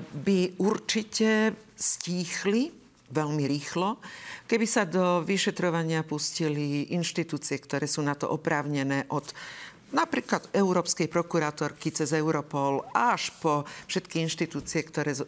by 0.01 0.59
určite 0.59 1.55
stíchli 1.77 2.73
veľmi 3.07 3.47
rýchlo, 3.47 4.03
keby 4.51 4.67
sa 4.67 4.83
do 4.83 5.23
vyšetrovania 5.23 6.03
pustili 6.03 6.91
inštitúcie, 6.91 7.63
ktoré 7.63 7.87
sú 7.87 8.03
na 8.03 8.19
to 8.19 8.27
oprávnené 8.27 9.07
od 9.15 9.31
napríklad 9.95 10.51
Európskej 10.51 11.07
prokurátorky 11.07 11.95
cez 11.95 12.11
Europol 12.11 12.83
až 12.91 13.31
po 13.39 13.63
všetky 13.87 14.19
inštitúcie, 14.27 14.83
ktoré 14.83 15.15
e, 15.15 15.23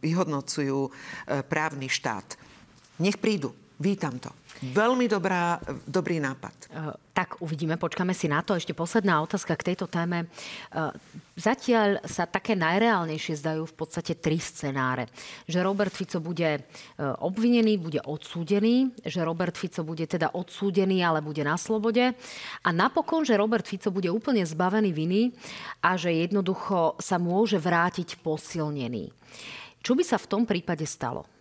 vyhodnocujú 0.00 0.88
e, 0.88 0.90
právny 1.44 1.92
štát. 1.92 2.40
Nech 3.04 3.20
prídu. 3.20 3.52
Vítam 3.80 4.20
to. 4.20 4.28
Veľmi 4.60 5.08
dobrá, 5.08 5.56
dobrý 5.88 6.20
nápad. 6.20 6.68
Uh, 6.68 6.92
tak 7.16 7.40
uvidíme, 7.40 7.80
počkáme 7.80 8.12
si 8.12 8.28
na 8.28 8.44
to. 8.44 8.52
Ešte 8.52 8.76
posledná 8.76 9.24
otázka 9.24 9.56
k 9.56 9.72
tejto 9.72 9.88
téme. 9.88 10.28
Uh, 10.68 10.92
zatiaľ 11.32 12.04
sa 12.04 12.28
také 12.28 12.52
najreálnejšie 12.60 13.40
zdajú 13.40 13.64
v 13.64 13.74
podstate 13.80 14.20
tri 14.20 14.36
scenáre. 14.36 15.08
Že 15.48 15.64
Robert 15.64 15.96
Fico 15.96 16.20
bude 16.20 16.60
uh, 16.60 17.16
obvinený, 17.24 17.80
bude 17.80 18.04
odsúdený, 18.04 18.92
že 19.00 19.24
Robert 19.24 19.56
Fico 19.56 19.80
bude 19.80 20.04
teda 20.04 20.36
odsúdený, 20.36 21.00
ale 21.00 21.24
bude 21.24 21.40
na 21.40 21.56
slobode. 21.56 22.12
A 22.60 22.68
napokon, 22.76 23.24
že 23.24 23.40
Robert 23.40 23.64
Fico 23.64 23.88
bude 23.88 24.12
úplne 24.12 24.44
zbavený 24.44 24.92
viny 24.92 25.32
a 25.80 25.96
že 25.96 26.12
jednoducho 26.12 27.00
sa 27.00 27.16
môže 27.16 27.56
vrátiť 27.56 28.20
posilnený. 28.20 29.08
Čo 29.80 29.96
by 29.96 30.04
sa 30.04 30.20
v 30.20 30.28
tom 30.28 30.44
prípade 30.44 30.84
stalo? 30.84 31.39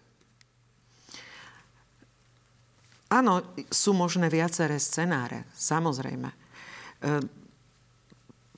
Áno, 3.09 3.41
sú 3.73 3.97
možné 3.97 4.29
viaceré 4.29 4.77
scenáre, 4.77 5.49
samozrejme. 5.57 6.29
E, 6.29 6.37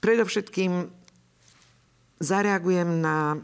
predovšetkým 0.04 0.92
zareagujem 2.20 3.00
na 3.00 3.40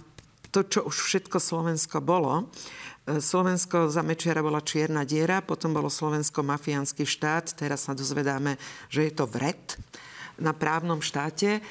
to, 0.52 0.68
čo 0.68 0.84
už 0.84 0.96
všetko 1.08 1.40
Slovensko 1.40 2.04
bolo. 2.04 2.52
E, 3.08 3.24
Slovensko 3.24 3.88
za 3.88 4.04
Mečiara 4.04 4.44
bola 4.44 4.60
čierna 4.60 5.08
diera, 5.08 5.40
potom 5.40 5.72
bolo 5.72 5.88
Slovensko 5.88 6.44
mafiánsky 6.44 7.08
štát, 7.08 7.56
teraz 7.56 7.88
sa 7.88 7.96
dozvedáme, 7.96 8.60
že 8.92 9.08
je 9.08 9.12
to 9.16 9.32
vred 9.32 9.80
na 10.38 10.54
právnom 10.54 11.02
štáte. 11.02 11.62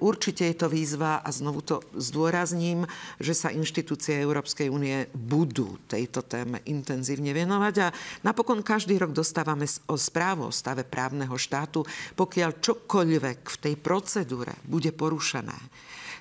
Určite 0.00 0.46
je 0.46 0.56
to 0.56 0.68
výzva 0.70 1.20
a 1.22 1.28
znovu 1.34 1.62
to 1.62 1.82
zdôrazním, 1.98 2.86
že 3.18 3.34
sa 3.34 3.50
inštitúcie 3.50 4.22
Európskej 4.22 4.70
únie 4.70 5.10
budú 5.14 5.78
tejto 5.90 6.22
téme 6.22 6.62
intenzívne 6.66 7.34
venovať 7.34 7.74
a 7.82 7.92
napokon 8.22 8.62
každý 8.62 8.98
rok 8.98 9.10
dostávame 9.10 9.66
o 9.90 9.96
správu 9.98 10.48
o 10.48 10.54
stave 10.54 10.86
právneho 10.86 11.34
štátu. 11.34 11.82
Pokiaľ 12.14 12.50
čokoľvek 12.62 13.38
v 13.42 13.60
tej 13.60 13.74
procedúre 13.78 14.54
bude 14.66 14.94
porušené, 14.94 15.58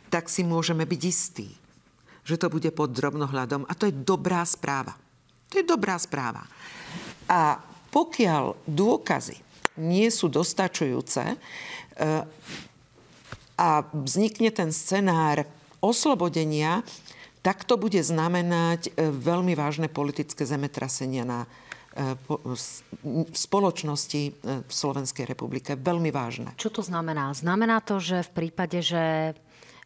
tak 0.10 0.30
si 0.30 0.46
môžeme 0.46 0.86
byť 0.86 1.02
istí, 1.02 1.50
že 2.22 2.38
to 2.38 2.50
bude 2.50 2.70
pod 2.74 2.94
drobnohľadom 2.94 3.66
a 3.66 3.74
to 3.74 3.90
je 3.90 3.96
dobrá 3.96 4.46
správa. 4.46 4.94
To 5.54 5.62
je 5.62 5.66
dobrá 5.66 5.98
správa. 6.02 6.46
A 7.30 7.62
pokiaľ 7.94 8.58
dôkazy 8.66 9.38
nie 9.78 10.10
sú 10.14 10.30
dostačujúce, 10.30 11.38
a 13.54 13.70
vznikne 13.94 14.50
ten 14.50 14.74
scenár 14.74 15.46
oslobodenia, 15.80 16.82
tak 17.44 17.68
to 17.68 17.76
bude 17.76 18.00
znamenať 18.00 18.90
e, 18.96 19.12
veľmi 19.12 19.52
vážne 19.54 19.92
politické 19.92 20.48
zemetrasenia 20.48 21.28
na 21.28 21.40
v 21.94 22.58
spoločnosti 23.38 24.22
v 24.42 24.72
Slovenskej 24.72 25.30
republike. 25.30 25.78
Veľmi 25.78 26.10
vážne. 26.10 26.50
Čo 26.58 26.74
to 26.74 26.82
znamená? 26.82 27.30
Znamená 27.38 27.86
to, 27.86 28.02
že 28.02 28.26
v 28.26 28.32
prípade, 28.34 28.82
že 28.82 29.38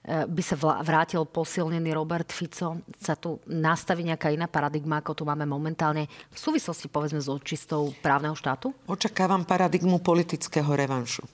by 0.07 0.39
sa 0.39 0.55
vrátil 0.87 1.27
posilnený 1.27 1.91
Robert 1.91 2.31
Fico, 2.31 2.79
sa 2.95 3.19
tu 3.19 3.43
nastaví 3.51 4.07
nejaká 4.07 4.31
iná 4.31 4.47
paradigma, 4.47 5.03
ako 5.03 5.19
tu 5.19 5.23
máme 5.27 5.43
momentálne 5.43 6.07
v 6.07 6.37
súvislosti 6.39 6.87
povedzme 6.87 7.19
s 7.19 7.27
očistou 7.27 7.91
právneho 7.99 8.31
štátu? 8.31 8.71
Očakávam 8.87 9.43
paradigmu 9.43 9.99
politického 9.99 10.71
revanšu. 10.71 11.27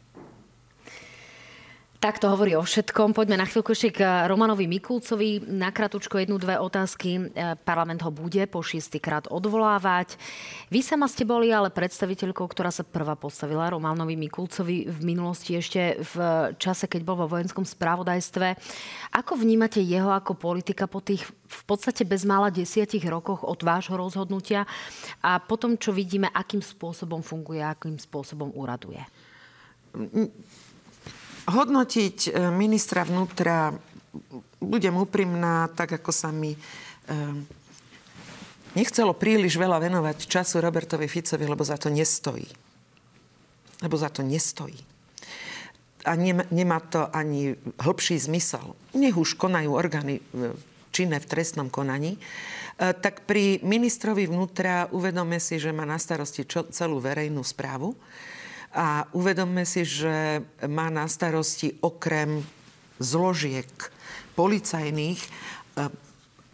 Tak 2.03 2.19
to 2.19 2.27
hovorí 2.27 2.51
o 2.51 2.67
všetkom. 2.67 3.15
Poďme 3.15 3.39
na 3.39 3.47
chvíľku 3.47 3.71
ešte 3.71 3.95
k 3.95 4.27
Romanovi 4.27 4.67
Mikulcovi. 4.67 5.39
Na 5.47 5.71
kratučko 5.71 6.19
jednu, 6.19 6.35
dve 6.35 6.59
otázky. 6.59 7.31
E, 7.31 7.55
parlament 7.63 8.03
ho 8.03 8.11
bude 8.11 8.43
po 8.51 8.59
šiestýkrát 8.59 9.31
odvolávať. 9.31 10.19
Vy 10.67 10.83
sama 10.83 11.07
ste 11.07 11.23
boli 11.23 11.47
ale 11.55 11.71
predstaviteľkou, 11.71 12.43
ktorá 12.43 12.75
sa 12.75 12.83
prvá 12.83 13.15
postavila 13.15 13.71
Romanovi 13.71 14.19
Mikulcovi 14.19 14.83
v 14.83 14.99
minulosti 14.99 15.55
ešte 15.55 16.03
v 16.03 16.15
čase, 16.59 16.91
keď 16.91 17.07
bol 17.07 17.23
vo 17.23 17.31
vojenskom 17.39 17.63
správodajstve. 17.63 18.59
Ako 19.15 19.39
vnímate 19.39 19.79
jeho 19.79 20.11
ako 20.11 20.35
politika 20.35 20.91
po 20.91 20.99
tých 20.99 21.23
v 21.31 21.63
podstate 21.63 22.03
bezmála 22.03 22.51
desiatich 22.51 23.07
rokoch 23.07 23.47
od 23.47 23.63
vášho 23.63 23.95
rozhodnutia 23.95 24.67
a 25.23 25.39
potom, 25.39 25.79
čo 25.79 25.95
vidíme, 25.95 26.27
akým 26.35 26.59
spôsobom 26.59 27.23
funguje, 27.23 27.63
akým 27.63 27.95
spôsobom 27.95 28.51
úraduje? 28.59 28.99
Hodnotiť 31.43 32.31
e, 32.31 32.51
ministra 32.55 33.03
vnútra, 33.03 33.75
budem 34.63 34.95
úprimná, 34.95 35.67
tak 35.75 35.99
ako 35.99 36.11
sa 36.15 36.31
mi 36.31 36.55
e, 36.55 36.59
nechcelo 38.79 39.11
príliš 39.11 39.59
veľa 39.59 39.83
venovať 39.83 40.23
času 40.23 40.63
Robertovi 40.63 41.11
Ficovi, 41.11 41.43
lebo 41.43 41.59
za 41.67 41.75
to 41.75 41.91
nestojí. 41.91 42.47
Lebo 43.83 43.95
za 43.99 44.07
to 44.07 44.23
nestojí. 44.23 44.79
A 46.07 46.15
nemá 46.51 46.79
to 46.79 47.11
ani 47.11 47.59
hĺbší 47.79 48.19
zmysel. 48.23 48.75
Nech 48.95 49.15
už 49.15 49.35
konajú 49.35 49.75
orgány 49.75 50.23
e, 50.23 50.23
činné 50.95 51.19
v 51.19 51.27
trestnom 51.27 51.67
konaní, 51.73 52.21
tak 52.77 53.25
pri 53.25 53.57
ministrovi 53.65 54.29
vnútra 54.29 54.85
uvedome 54.93 55.41
si, 55.41 55.57
že 55.57 55.73
má 55.73 55.89
na 55.89 55.97
starosti 55.97 56.45
celú 56.69 57.01
verejnú 57.01 57.41
správu 57.41 57.97
a 58.73 59.05
uvedomme 59.13 59.63
si, 59.69 59.85
že 59.85 60.41
má 60.65 60.89
na 60.89 61.05
starosti 61.05 61.77
okrem 61.85 62.41
zložiek 62.97 63.69
policajných 64.33 65.21
eh, 65.21 65.89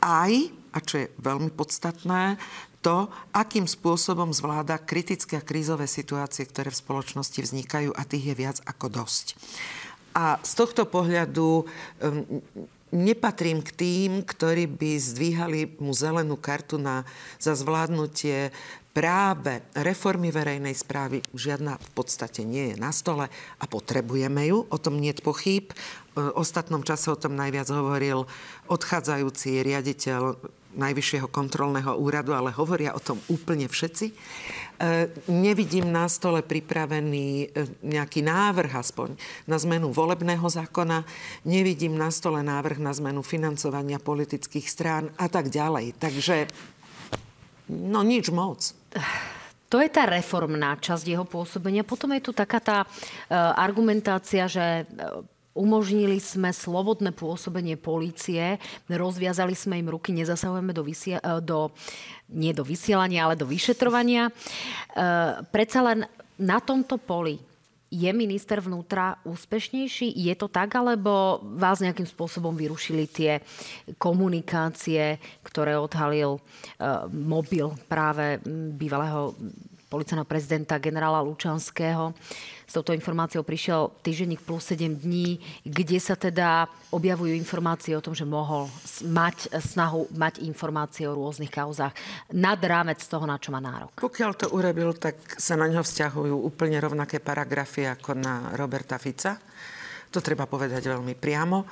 aj, 0.04 0.32
a 0.76 0.78
čo 0.84 0.96
je 1.04 1.08
veľmi 1.20 1.52
podstatné, 1.56 2.36
to, 2.80 3.12
akým 3.36 3.68
spôsobom 3.68 4.32
zvláda 4.32 4.80
kritické 4.80 5.36
a 5.36 5.44
krízové 5.44 5.84
situácie, 5.84 6.48
ktoré 6.48 6.72
v 6.72 6.80
spoločnosti 6.80 7.40
vznikajú 7.44 7.92
a 7.92 8.08
tých 8.08 8.32
je 8.32 8.36
viac 8.36 8.58
ako 8.64 9.04
dosť. 9.04 9.36
A 10.16 10.40
z 10.40 10.52
tohto 10.56 10.88
pohľadu 10.88 11.64
eh, 11.64 12.20
nepatrím 12.90 13.62
k 13.62 13.70
tým, 13.72 14.12
ktorí 14.26 14.66
by 14.66 14.92
zdvíhali 14.98 15.78
mu 15.78 15.94
zelenú 15.94 16.36
kartu 16.36 16.82
na, 16.82 17.06
za 17.38 17.54
zvládnutie 17.54 18.50
práve 18.94 19.62
reformy 19.78 20.34
verejnej 20.34 20.74
správy 20.74 21.22
žiadna 21.32 21.78
v 21.78 21.90
podstate 21.94 22.42
nie 22.42 22.74
je 22.74 22.76
na 22.82 22.90
stole 22.90 23.30
a 23.32 23.64
potrebujeme 23.70 24.50
ju, 24.50 24.66
o 24.66 24.78
tom 24.82 24.98
nie 24.98 25.14
je 25.14 25.22
pochyb. 25.22 25.70
V 26.18 26.34
ostatnom 26.36 26.82
čase 26.84 27.14
o 27.14 27.20
tom 27.20 27.38
najviac 27.38 27.70
hovoril 27.70 28.26
odchádzajúci 28.68 29.62
riaditeľ 29.62 30.36
Najvyššieho 30.70 31.34
kontrolného 31.34 31.98
úradu, 31.98 32.30
ale 32.38 32.54
hovoria 32.54 32.94
o 32.94 33.02
tom 33.02 33.18
úplne 33.26 33.66
všetci. 33.66 34.06
E, 34.06 34.16
nevidím 35.26 35.90
na 35.90 36.06
stole 36.06 36.46
pripravený 36.46 37.28
e, 37.42 37.48
nejaký 37.82 38.22
návrh 38.22 38.78
aspoň 38.78 39.18
na 39.50 39.58
zmenu 39.58 39.90
volebného 39.90 40.46
zákona, 40.46 41.10
nevidím 41.42 41.98
na 41.98 42.14
stole 42.14 42.46
návrh 42.46 42.78
na 42.78 42.94
zmenu 42.94 43.26
financovania 43.26 43.98
politických 43.98 44.70
strán 44.70 45.10
a 45.18 45.26
tak 45.26 45.50
ďalej. 45.50 45.98
Takže 45.98 46.46
no 47.70 48.02
nič 48.02 48.34
moc. 48.34 48.74
To 49.70 49.78
je 49.78 49.90
tá 49.90 50.10
reformná 50.10 50.74
časť 50.82 51.06
jeho 51.06 51.26
pôsobenia. 51.30 51.86
Potom 51.86 52.10
je 52.18 52.26
tu 52.26 52.34
taká 52.34 52.58
tá 52.58 52.78
uh, 52.84 52.90
argumentácia, 53.54 54.50
že 54.50 54.90
uh, 54.90 55.22
umožnili 55.54 56.18
sme 56.18 56.50
slobodné 56.50 57.14
pôsobenie 57.14 57.78
policie, 57.78 58.58
rozviazali 58.90 59.54
sme 59.54 59.78
im 59.78 59.94
ruky, 59.94 60.10
nezasahujeme 60.18 60.74
do, 60.74 60.82
vysia- 60.82 61.22
uh, 61.22 61.38
do 61.38 61.70
nie 62.34 62.54
do 62.54 62.66
vysielania, 62.66 63.30
ale 63.30 63.38
do 63.38 63.46
vyšetrovania. 63.46 64.34
Uh, 64.98 65.46
predsa 65.54 65.86
len 65.86 66.10
na 66.42 66.58
tomto 66.58 66.98
poli 66.98 67.49
je 67.90 68.12
minister 68.14 68.62
vnútra 68.62 69.18
úspešnejší? 69.26 70.14
Je 70.14 70.34
to 70.38 70.48
tak, 70.48 70.78
alebo 70.78 71.42
vás 71.58 71.82
nejakým 71.82 72.06
spôsobom 72.06 72.54
vyrušili 72.54 73.10
tie 73.10 73.42
komunikácie, 73.98 75.18
ktoré 75.42 75.74
odhalil 75.76 76.38
uh, 76.38 77.10
mobil 77.10 77.74
práve 77.90 78.38
bývalého 78.78 79.34
policajného 79.90 80.30
prezidenta 80.30 80.78
generála 80.78 81.20
Lučanského. 81.26 82.14
S 82.70 82.78
touto 82.78 82.94
informáciou 82.94 83.42
prišiel 83.42 83.90
týždenník 84.06 84.46
plus 84.46 84.62
7 84.70 85.02
dní, 85.02 85.42
kde 85.66 85.98
sa 85.98 86.14
teda 86.14 86.70
objavujú 86.94 87.34
informácie 87.34 87.98
o 87.98 88.04
tom, 88.06 88.14
že 88.14 88.30
mohol 88.30 88.70
mať 89.10 89.50
snahu 89.58 90.06
mať 90.14 90.46
informácie 90.46 91.10
o 91.10 91.18
rôznych 91.18 91.50
kauzách 91.50 91.98
nad 92.30 92.62
rámec 92.62 93.02
toho, 93.02 93.26
na 93.26 93.42
čo 93.42 93.50
má 93.50 93.58
nárok. 93.58 93.98
Pokiaľ 93.98 94.32
to 94.38 94.48
urobil, 94.54 94.94
tak 94.94 95.18
sa 95.42 95.58
na 95.58 95.66
ňo 95.66 95.82
vzťahujú 95.82 96.38
úplne 96.38 96.78
rovnaké 96.78 97.18
paragrafy 97.18 97.90
ako 97.90 98.14
na 98.14 98.54
Roberta 98.54 99.02
Fica. 99.02 99.42
To 100.14 100.22
treba 100.22 100.46
povedať 100.46 100.86
veľmi 100.86 101.18
priamo. 101.18 101.66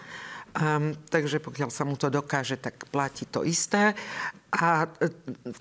Um, 0.57 0.97
takže 1.13 1.37
pokiaľ 1.37 1.69
sa 1.69 1.85
mu 1.85 1.93
to 2.01 2.09
dokáže, 2.09 2.57
tak 2.57 2.89
platí 2.89 3.29
to 3.29 3.45
isté. 3.45 3.93
A 4.49 4.89
e, 4.97 5.13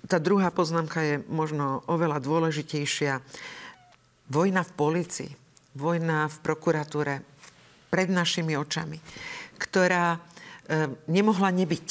tá 0.08 0.16
druhá 0.16 0.48
poznámka 0.48 1.04
je 1.04 1.16
možno 1.28 1.84
oveľa 1.84 2.16
dôležitejšia. 2.24 3.20
Vojna 4.32 4.64
v 4.64 4.72
policii, 4.72 5.32
vojna 5.76 6.32
v 6.32 6.36
prokuratúre 6.40 7.14
pred 7.92 8.08
našimi 8.08 8.56
očami, 8.56 8.96
ktorá 9.60 10.16
e, 10.16 10.18
nemohla 11.12 11.52
nebyť, 11.52 11.88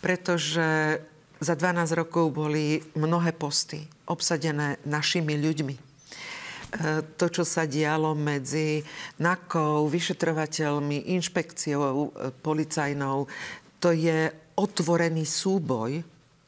pretože 0.00 0.96
za 1.44 1.54
12 1.60 1.92
rokov 1.92 2.32
boli 2.32 2.80
mnohé 2.96 3.36
posty 3.36 3.84
obsadené 4.08 4.80
našimi 4.88 5.36
ľuďmi 5.36 5.87
to, 7.16 7.26
čo 7.32 7.44
sa 7.48 7.64
dialo 7.64 8.12
medzi 8.12 8.84
NAKou, 9.24 9.88
vyšetrovateľmi, 9.88 11.16
inšpekciou 11.16 11.96
e, 11.96 12.08
policajnou, 12.44 13.24
to 13.80 13.88
je 13.94 14.28
otvorený 14.58 15.24
súboj 15.24 16.02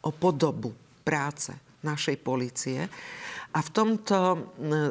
o 0.04 0.10
podobu 0.12 0.76
práce 1.06 1.54
našej 1.80 2.16
policie. 2.20 2.84
A 3.50 3.58
v 3.64 3.70
tomto 3.74 4.18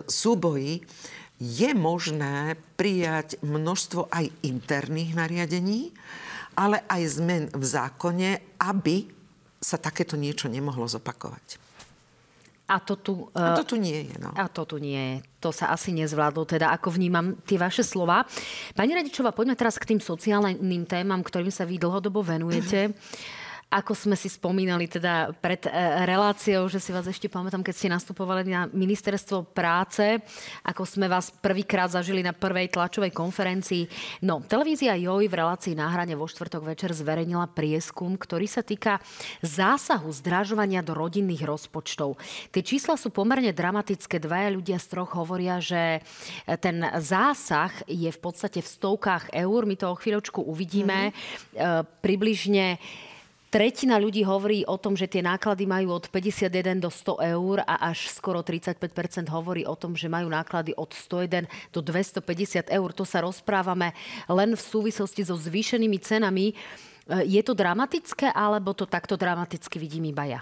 súboji 0.09 0.83
je 1.39 1.71
možné 1.71 2.59
prijať 2.75 3.39
množstvo 3.39 4.11
aj 4.11 4.27
interných 4.43 5.15
nariadení, 5.15 5.95
ale 6.59 6.83
aj 6.91 7.01
zmen 7.07 7.43
v 7.55 7.63
zákone, 7.63 8.59
aby 8.59 9.07
sa 9.63 9.79
takéto 9.79 10.19
niečo 10.19 10.51
nemohlo 10.51 10.87
zopakovať. 10.87 11.68
A 12.69 12.77
to 12.77 12.93
tu, 13.01 13.13
a 13.33 13.57
to 13.57 13.65
tu 13.65 13.81
nie 13.81 14.05
je. 14.05 14.15
No. 14.21 14.29
A 14.37 14.45
to 14.45 14.61
tu 14.61 14.77
nie 14.77 14.93
je. 14.93 15.15
To 15.41 15.49
sa 15.49 15.73
asi 15.73 15.89
nezvládlo, 15.89 16.45
teda 16.45 16.69
ako 16.77 16.93
vnímam 16.93 17.33
tie 17.41 17.57
vaše 17.57 17.81
slova. 17.81 18.29
Pani 18.77 18.93
Radičová, 18.93 19.33
poďme 19.33 19.57
teraz 19.57 19.81
k 19.81 19.89
tým 19.89 19.97
sociálnym 19.97 20.85
témam, 20.85 21.25
ktorým 21.25 21.49
sa 21.49 21.65
vy 21.65 21.81
dlhodobo 21.81 22.21
venujete. 22.21 22.93
Ako 23.69 23.93
sme 23.93 24.17
si 24.17 24.33
spomínali 24.33 24.89
teda 24.89 25.29
pred 25.37 25.61
e, 25.69 25.69
reláciou, 26.09 26.65
že 26.65 26.81
si 26.81 26.89
vás 26.89 27.05
ešte 27.05 27.29
pamätám, 27.29 27.61
keď 27.61 27.75
ste 27.77 27.93
nastupovali 27.93 28.49
na 28.49 28.65
ministerstvo 28.65 29.53
práce, 29.53 30.17
ako 30.65 30.89
sme 30.89 31.05
vás 31.05 31.29
prvýkrát 31.29 31.85
zažili 31.93 32.25
na 32.25 32.33
prvej 32.33 32.73
tlačovej 32.73 33.13
konferencii. 33.13 33.85
No, 34.25 34.41
televízia 34.41 34.97
JOJ 34.97 35.29
v 35.29 35.37
relácii 35.37 35.73
na 35.77 35.85
hrane 35.85 36.17
vo 36.17 36.25
štvrtok 36.25 36.65
večer 36.65 36.97
zverejnila 36.97 37.45
prieskum, 37.53 38.17
ktorý 38.17 38.49
sa 38.49 38.65
týka 38.65 38.97
zásahu 39.45 40.09
zdražovania 40.17 40.81
do 40.81 40.97
rodinných 40.97 41.45
rozpočtov. 41.45 42.17
Tie 42.49 42.65
čísla 42.65 42.97
sú 42.97 43.13
pomerne 43.13 43.53
dramatické. 43.53 44.17
Dvaja 44.17 44.49
ľudia 44.49 44.81
z 44.81 44.97
troch 44.97 45.13
hovoria, 45.13 45.61
že 45.61 46.01
ten 46.57 46.81
zásah 46.97 47.69
je 47.85 48.09
v 48.09 48.17
podstate 48.17 48.65
v 48.65 48.71
stovkách 48.81 49.29
eur. 49.29 49.69
My 49.69 49.77
to 49.77 49.93
o 49.93 49.99
chvíľočku 49.99 50.41
uvidíme. 50.41 51.13
Mm-hmm. 51.13 52.01
Približne 52.01 52.81
Tretina 53.49 53.97
ľudí 53.97 54.21
hovorí 54.21 54.61
o 54.69 54.77
tom, 54.77 54.93
že 54.93 55.09
tie 55.09 55.25
náklady 55.25 55.65
majú 55.65 55.97
od 55.97 56.05
51 56.05 56.85
do 56.85 56.93
100 56.93 57.33
eur 57.33 57.65
a 57.65 57.89
až 57.89 58.13
skoro 58.13 58.45
35% 58.45 59.25
hovorí 59.33 59.65
o 59.65 59.73
tom, 59.73 59.97
že 59.97 60.05
majú 60.05 60.29
náklady 60.29 60.77
od 60.77 60.93
101 60.93 61.49
do 61.73 61.81
250 61.81 62.69
eur. 62.69 62.89
To 62.93 63.01
sa 63.09 63.25
rozprávame 63.25 63.97
len 64.29 64.53
v 64.53 64.61
súvislosti 64.61 65.25
so 65.25 65.33
zvýšenými 65.33 65.97
cenami. 65.97 66.53
Je 67.25 67.41
to 67.41 67.57
dramatické, 67.57 68.29
alebo 68.29 68.77
to 68.77 68.85
takto 68.85 69.17
dramaticky 69.17 69.81
vidím 69.81 70.13
iba 70.13 70.29
ja? 70.29 70.41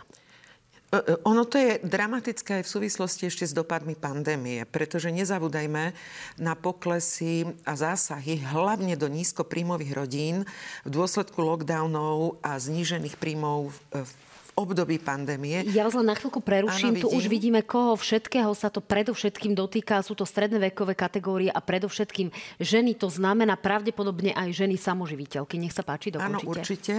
E, 0.88 0.96
e, 0.96 1.14
ono 1.28 1.44
to 1.44 1.60
je 1.60 1.84
dramatické 1.84 2.62
aj 2.62 2.64
v 2.64 2.74
súvislosti 2.80 3.28
ešte 3.28 3.44
s 3.44 3.52
dopadmi 3.52 4.00
pandémie, 4.00 4.64
pretože 4.64 5.12
nezabúdajme 5.12 5.92
na 6.40 6.54
poklesy 6.56 7.44
a 7.68 7.76
zásahy 7.76 8.40
hlavne 8.40 8.96
do 8.96 9.12
nízkopríjmových 9.12 9.92
rodín 9.92 10.36
v 10.88 10.90
dôsledku 10.90 11.44
lockdownov 11.44 12.40
a 12.40 12.56
znížených 12.56 13.20
príjmov 13.20 13.76
v 13.92 14.10
období 14.58 14.98
pandémie. 14.98 15.62
Ja 15.70 15.86
vás 15.86 15.94
len 15.94 16.10
na 16.10 16.18
chvíľku 16.18 16.42
preruším. 16.42 16.98
Áno, 16.98 17.06
tu 17.06 17.08
už 17.14 17.30
vidíme, 17.30 17.62
koho 17.62 17.94
všetkého 17.94 18.50
sa 18.58 18.74
to 18.74 18.82
predovšetkým 18.82 19.54
dotýka. 19.54 20.02
Sú 20.02 20.18
to 20.18 20.26
stredné 20.26 20.58
vekové 20.74 20.98
kategórie 20.98 21.54
a 21.54 21.62
predovšetkým 21.62 22.34
ženy. 22.58 22.98
To 22.98 23.14
znamená 23.14 23.54
pravdepodobne 23.54 24.34
aj 24.34 24.58
ženy 24.58 24.82
samoživiteľky. 24.82 25.62
Nech 25.62 25.78
sa 25.78 25.86
páči, 25.86 26.10
dokončite. 26.10 26.42
Áno, 26.42 26.50
určite. 26.50 26.94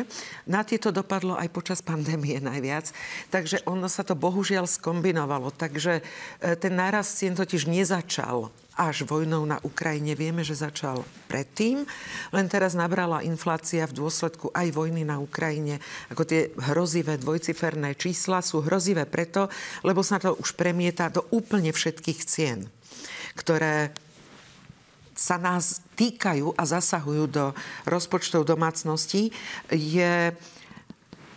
Na 0.46 0.62
tieto 0.62 0.94
dopadlo 0.94 1.34
aj 1.34 1.50
počas 1.50 1.82
pandémie 1.82 2.38
najviac. 2.38 2.94
Takže 3.34 3.66
ono 3.66 3.90
sa 3.90 4.06
to 4.06 4.14
bohužiaľ 4.14 4.70
skombinovalo. 4.70 5.50
Takže 5.50 5.98
e, 5.98 6.02
ten 6.54 6.78
nárast 6.78 7.18
cien 7.18 7.34
totiž 7.34 7.66
nezačal 7.66 8.54
až 8.78 9.02
vojnou 9.02 9.42
na 9.42 9.58
Ukrajine. 9.66 10.14
Vieme, 10.14 10.46
že 10.46 10.54
začal 10.54 11.02
predtým, 11.26 11.82
len 12.30 12.46
teraz 12.46 12.78
nabrala 12.78 13.26
inflácia 13.26 13.82
v 13.90 13.98
dôsledku 13.98 14.54
aj 14.54 14.70
vojny 14.70 15.02
na 15.02 15.18
Ukrajine. 15.18 15.82
Ako 16.14 16.22
tie 16.22 16.54
hrozivé 16.54 17.18
dvojciferné 17.18 17.98
čísla 17.98 18.38
sú 18.38 18.62
hrozivé 18.62 19.02
preto, 19.10 19.50
lebo 19.82 20.06
sa 20.06 20.22
to 20.22 20.38
už 20.38 20.54
premieta 20.54 21.10
do 21.10 21.26
úplne 21.34 21.74
všetkých 21.74 22.20
cien, 22.22 22.70
ktoré 23.34 23.90
sa 25.18 25.34
nás 25.34 25.82
týkajú 25.98 26.54
a 26.54 26.62
zasahujú 26.62 27.26
do 27.26 27.50
rozpočtov 27.90 28.46
domácností, 28.46 29.34
je 29.74 30.30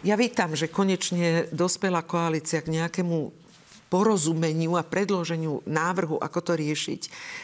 ja 0.01 0.17
vítam, 0.17 0.58
že 0.58 0.65
konečne 0.65 1.45
dospela 1.54 2.01
koalícia 2.01 2.58
k 2.65 2.73
nejakému 2.73 3.40
porozumeniu 3.91 4.80
a 4.80 4.88
predloženiu 4.88 5.60
návrhu, 5.67 6.15
ako 6.15 6.39
to 6.39 6.54
riešiť. 6.56 7.01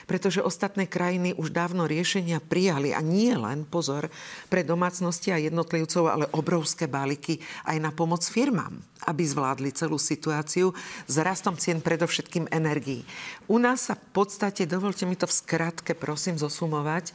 Pretože 0.08 0.40
ostatné 0.40 0.88
krajiny 0.88 1.36
už 1.36 1.52
dávno 1.52 1.84
riešenia 1.84 2.40
prijali 2.40 2.96
a 2.96 3.04
nie 3.04 3.36
len, 3.36 3.68
pozor, 3.68 4.08
pre 4.48 4.64
domácnosti 4.64 5.36
a 5.36 5.44
jednotlivcov, 5.44 6.04
ale 6.08 6.26
obrovské 6.32 6.88
balíky 6.88 7.44
aj 7.68 7.78
na 7.84 7.92
pomoc 7.92 8.24
firmám, 8.24 8.80
aby 9.04 9.28
zvládli 9.28 9.76
celú 9.76 10.00
situáciu 10.00 10.72
s 11.04 11.16
rastom 11.20 11.60
cien 11.60 11.84
predovšetkým 11.84 12.48
energií. 12.48 13.04
U 13.52 13.60
nás 13.60 13.92
sa 13.92 14.00
v 14.00 14.08
podstate, 14.16 14.64
dovolte 14.64 15.04
mi 15.04 15.20
to 15.20 15.28
v 15.28 15.36
skratke, 15.36 15.92
prosím, 15.92 16.40
zosumovať, 16.40 17.12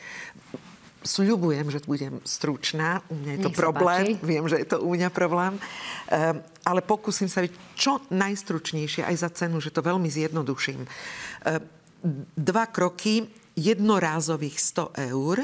Sľubujem, 1.03 1.67
že 1.71 1.83
budem 1.85 2.23
stručná. 2.23 3.03
U 3.11 3.15
mňa 3.19 3.33
je 3.37 3.41
to 3.43 3.51
Nech 3.51 3.59
problém. 3.59 4.05
Viem, 4.23 4.47
že 4.47 4.62
je 4.62 4.69
to 4.71 4.79
u 4.83 4.95
mňa 4.95 5.11
problém. 5.11 5.59
Um, 5.59 6.43
ale 6.62 6.81
pokúsim 6.83 7.27
sa 7.27 7.43
byť 7.43 7.53
čo 7.75 7.99
najstručnejšie 8.15 9.03
aj 9.03 9.17
za 9.19 9.31
cenu, 9.35 9.59
že 9.59 9.75
to 9.75 9.83
veľmi 9.83 10.07
zjednoduším. 10.07 10.87
Um, 10.87 12.23
dva 12.38 12.71
kroky, 12.71 13.27
jednorázových 13.59 14.57
100 14.57 15.12
eur 15.12 15.37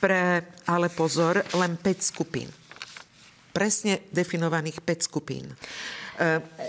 pre, 0.00 0.48
ale 0.66 0.88
pozor, 0.88 1.44
len 1.54 1.76
5 1.76 2.00
skupín. 2.00 2.48
Presne 3.52 4.08
definovaných 4.10 4.80
5 4.80 5.08
skupín. 5.08 5.52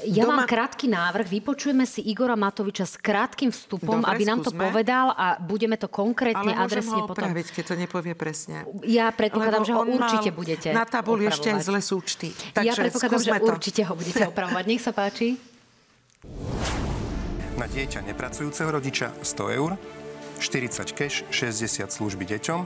Ja 0.08 0.24
Doma... 0.24 0.44
mám 0.44 0.48
krátky 0.48 0.88
návrh. 0.88 1.28
Vypočujeme 1.28 1.84
si 1.84 2.00
Igora 2.08 2.40
Matoviča 2.40 2.88
s 2.88 2.96
krátkým 2.96 3.52
vstupom, 3.52 4.00
Dobre, 4.00 4.08
aby 4.08 4.24
nám 4.24 4.40
to 4.48 4.56
skúsme. 4.56 4.64
povedal 4.72 5.12
a 5.12 5.36
budeme 5.44 5.76
to 5.76 5.92
konkrétne 5.92 6.56
Ale 6.56 6.64
adresne 6.72 7.04
ho 7.04 7.12
opraviť, 7.12 7.46
potom... 7.52 7.56
keď 7.60 7.64
to 7.68 7.76
nepovie 7.76 8.14
presne. 8.16 8.64
Ja 8.88 9.12
predpokladám, 9.12 9.68
Lebo 9.68 9.68
že 9.68 9.74
ho 9.76 9.84
určite 9.84 10.30
budete 10.32 10.68
Na 10.72 10.88
tabuli 10.88 11.28
ešte 11.28 11.52
aj 11.52 11.68
zle 11.68 11.84
súčty. 11.84 12.32
Takže 12.32 12.64
ja 12.64 12.74
predpokladám, 12.80 13.20
že 13.20 13.32
to. 13.36 13.52
určite 13.52 13.82
ho 13.84 13.94
budete 13.94 14.24
opravovať. 14.32 14.64
Nech 14.72 14.82
sa 14.82 14.96
páči. 14.96 15.36
Na 17.60 17.68
dieťa 17.68 18.08
nepracujúceho 18.08 18.72
rodiča 18.72 19.12
100 19.20 19.58
eur, 19.60 19.76
40 20.41 20.97
cash, 20.97 21.21
60 21.30 21.93
služby 21.93 22.25
deťom 22.25 22.62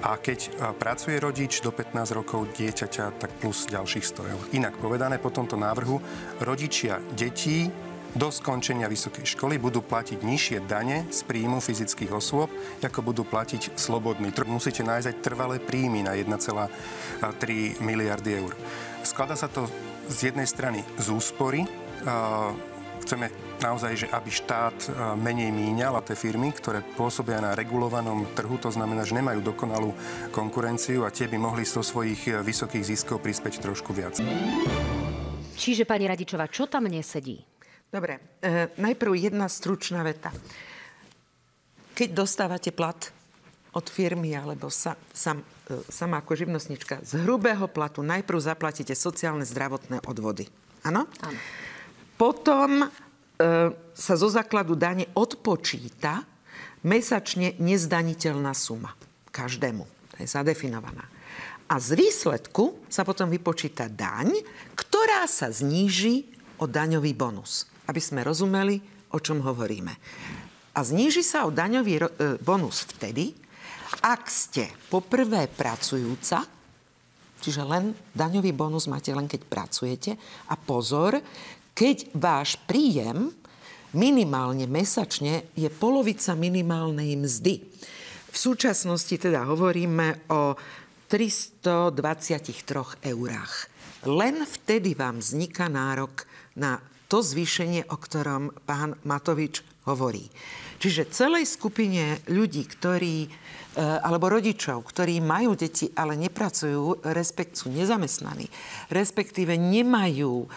a 0.00 0.16
keď 0.16 0.72
pracuje 0.80 1.20
rodič 1.20 1.60
do 1.60 1.68
15 1.68 2.16
rokov 2.16 2.48
dieťaťa, 2.56 3.20
tak 3.20 3.30
plus 3.36 3.68
ďalších 3.68 4.02
100 4.02 4.32
eur. 4.32 4.44
Inak 4.56 4.80
povedané 4.80 5.20
po 5.20 5.28
tomto 5.28 5.60
návrhu, 5.60 6.00
rodičia 6.40 7.04
detí 7.12 7.68
do 8.16 8.32
skončenia 8.32 8.88
vysokej 8.88 9.36
školy 9.36 9.60
budú 9.60 9.84
platiť 9.84 10.24
nižšie 10.24 10.64
dane 10.64 11.04
z 11.12 11.20
príjmu 11.28 11.60
fyzických 11.60 12.08
osôb, 12.08 12.48
ako 12.80 13.04
budú 13.04 13.20
platiť 13.28 13.76
slobodní. 13.76 14.32
Musíte 14.48 14.80
nájsť 14.80 15.12
aj 15.12 15.20
trvalé 15.20 15.60
príjmy 15.60 16.08
na 16.08 16.16
1,3 16.16 17.84
miliardy 17.84 18.40
eur. 18.40 18.56
Skladá 19.04 19.36
sa 19.36 19.52
to 19.52 19.68
z 20.08 20.32
jednej 20.32 20.48
strany 20.48 20.80
z 20.96 21.12
úspory, 21.12 21.68
chceme 23.04 23.28
naozaj, 23.60 23.92
že 23.94 24.06
aby 24.10 24.30
štát 24.30 24.78
e, 24.86 24.88
menej 25.18 25.50
míňal 25.50 25.98
a 25.98 26.04
tie 26.04 26.14
firmy, 26.14 26.54
ktoré 26.54 26.82
pôsobia 26.82 27.42
na 27.42 27.54
regulovanom 27.54 28.26
trhu, 28.34 28.56
to 28.58 28.70
znamená, 28.70 29.02
že 29.02 29.18
nemajú 29.18 29.42
dokonalú 29.42 29.92
konkurenciu 30.30 31.04
a 31.04 31.12
tie 31.12 31.26
by 31.26 31.38
mohli 31.38 31.66
zo 31.66 31.82
svojich 31.82 32.30
e, 32.30 32.42
vysokých 32.42 32.84
ziskov 32.94 33.22
prispäť 33.22 33.62
trošku 33.62 33.90
viac. 33.94 34.18
Čiže, 35.58 35.82
pani 35.82 36.06
Radičová, 36.06 36.46
čo 36.46 36.70
tam 36.70 36.86
nesedí? 36.86 37.42
Dobre, 37.88 38.38
e, 38.44 38.68
najprv 38.78 39.16
jedna 39.16 39.48
stručná 39.48 40.04
veta. 40.04 40.28
Keď 41.96 42.08
dostávate 42.14 42.70
plat 42.70 43.10
od 43.72 43.86
firmy 43.88 44.36
alebo 44.36 44.68
sa, 44.68 44.94
sam, 45.10 45.40
e, 45.66 45.82
sama 45.88 46.20
ako 46.20 46.36
živnostnička, 46.36 47.00
z 47.02 47.24
hrubého 47.24 47.64
platu 47.66 48.04
najprv 48.04 48.38
zaplatíte 48.38 48.92
sociálne 48.92 49.42
zdravotné 49.42 50.04
odvody. 50.04 50.46
Áno? 50.84 51.08
Áno. 51.24 51.40
Potom 52.18 52.86
sa 53.94 54.14
zo 54.18 54.28
základu 54.28 54.74
dane 54.74 55.06
odpočíta 55.14 56.26
mesačne 56.82 57.54
nezdaniteľná 57.58 58.50
suma. 58.54 58.94
Každému. 59.30 59.84
To 59.86 60.16
je 60.18 60.26
zadefinovaná. 60.26 61.06
A 61.68 61.76
z 61.76 62.00
výsledku 62.00 62.80
sa 62.88 63.04
potom 63.04 63.28
vypočíta 63.28 63.92
daň, 63.92 64.40
ktorá 64.72 65.28
sa 65.28 65.52
zníži 65.52 66.24
o 66.58 66.64
daňový 66.64 67.12
bonus. 67.12 67.68
Aby 67.86 68.00
sme 68.00 68.24
rozumeli, 68.24 68.80
o 69.12 69.18
čom 69.20 69.44
hovoríme. 69.44 69.92
A 70.74 70.80
zníži 70.80 71.20
sa 71.20 71.44
o 71.44 71.52
daňový 71.52 71.94
e, 71.98 72.02
bonus 72.40 72.88
vtedy, 72.88 73.36
ak 74.04 74.28
ste 74.28 74.68
poprvé 74.92 75.48
pracujúca, 75.48 76.44
čiže 77.40 77.62
len 77.64 77.92
daňový 78.12 78.52
bonus 78.52 78.88
máte 78.88 79.12
len 79.12 79.28
keď 79.28 79.42
pracujete. 79.48 80.12
A 80.48 80.54
pozor, 80.56 81.20
keď 81.78 82.10
váš 82.10 82.58
príjem 82.66 83.30
minimálne 83.94 84.66
mesačne 84.66 85.46
je 85.54 85.70
polovica 85.70 86.34
minimálnej 86.34 87.14
mzdy. 87.14 87.62
V 88.28 88.36
súčasnosti 88.36 89.14
teda 89.14 89.46
hovoríme 89.46 90.26
o 90.26 90.58
323 91.06 93.06
eurách. 93.06 93.54
Len 94.10 94.42
vtedy 94.42 94.98
vám 94.98 95.22
vzniká 95.22 95.70
nárok 95.70 96.26
na 96.58 96.82
to 97.06 97.22
zvýšenie, 97.22 97.86
o 97.88 97.96
ktorom 97.96 98.50
pán 98.66 98.98
Matovič 99.06 99.62
hovorí. 99.86 100.28
Čiže 100.82 101.14
celej 101.14 101.48
skupine 101.48 102.20
ľudí, 102.28 102.68
ktorí, 102.68 103.16
e, 103.24 103.28
alebo 103.80 104.28
rodičov, 104.28 104.84
ktorí 104.84 105.24
majú 105.24 105.56
deti, 105.56 105.88
ale 105.96 106.20
nepracujú, 106.20 107.08
respekt 107.14 107.56
sú 107.56 107.72
nezamestnaní, 107.72 108.50
respektíve 108.92 109.56
nemajú 109.56 110.44
e, 110.44 110.48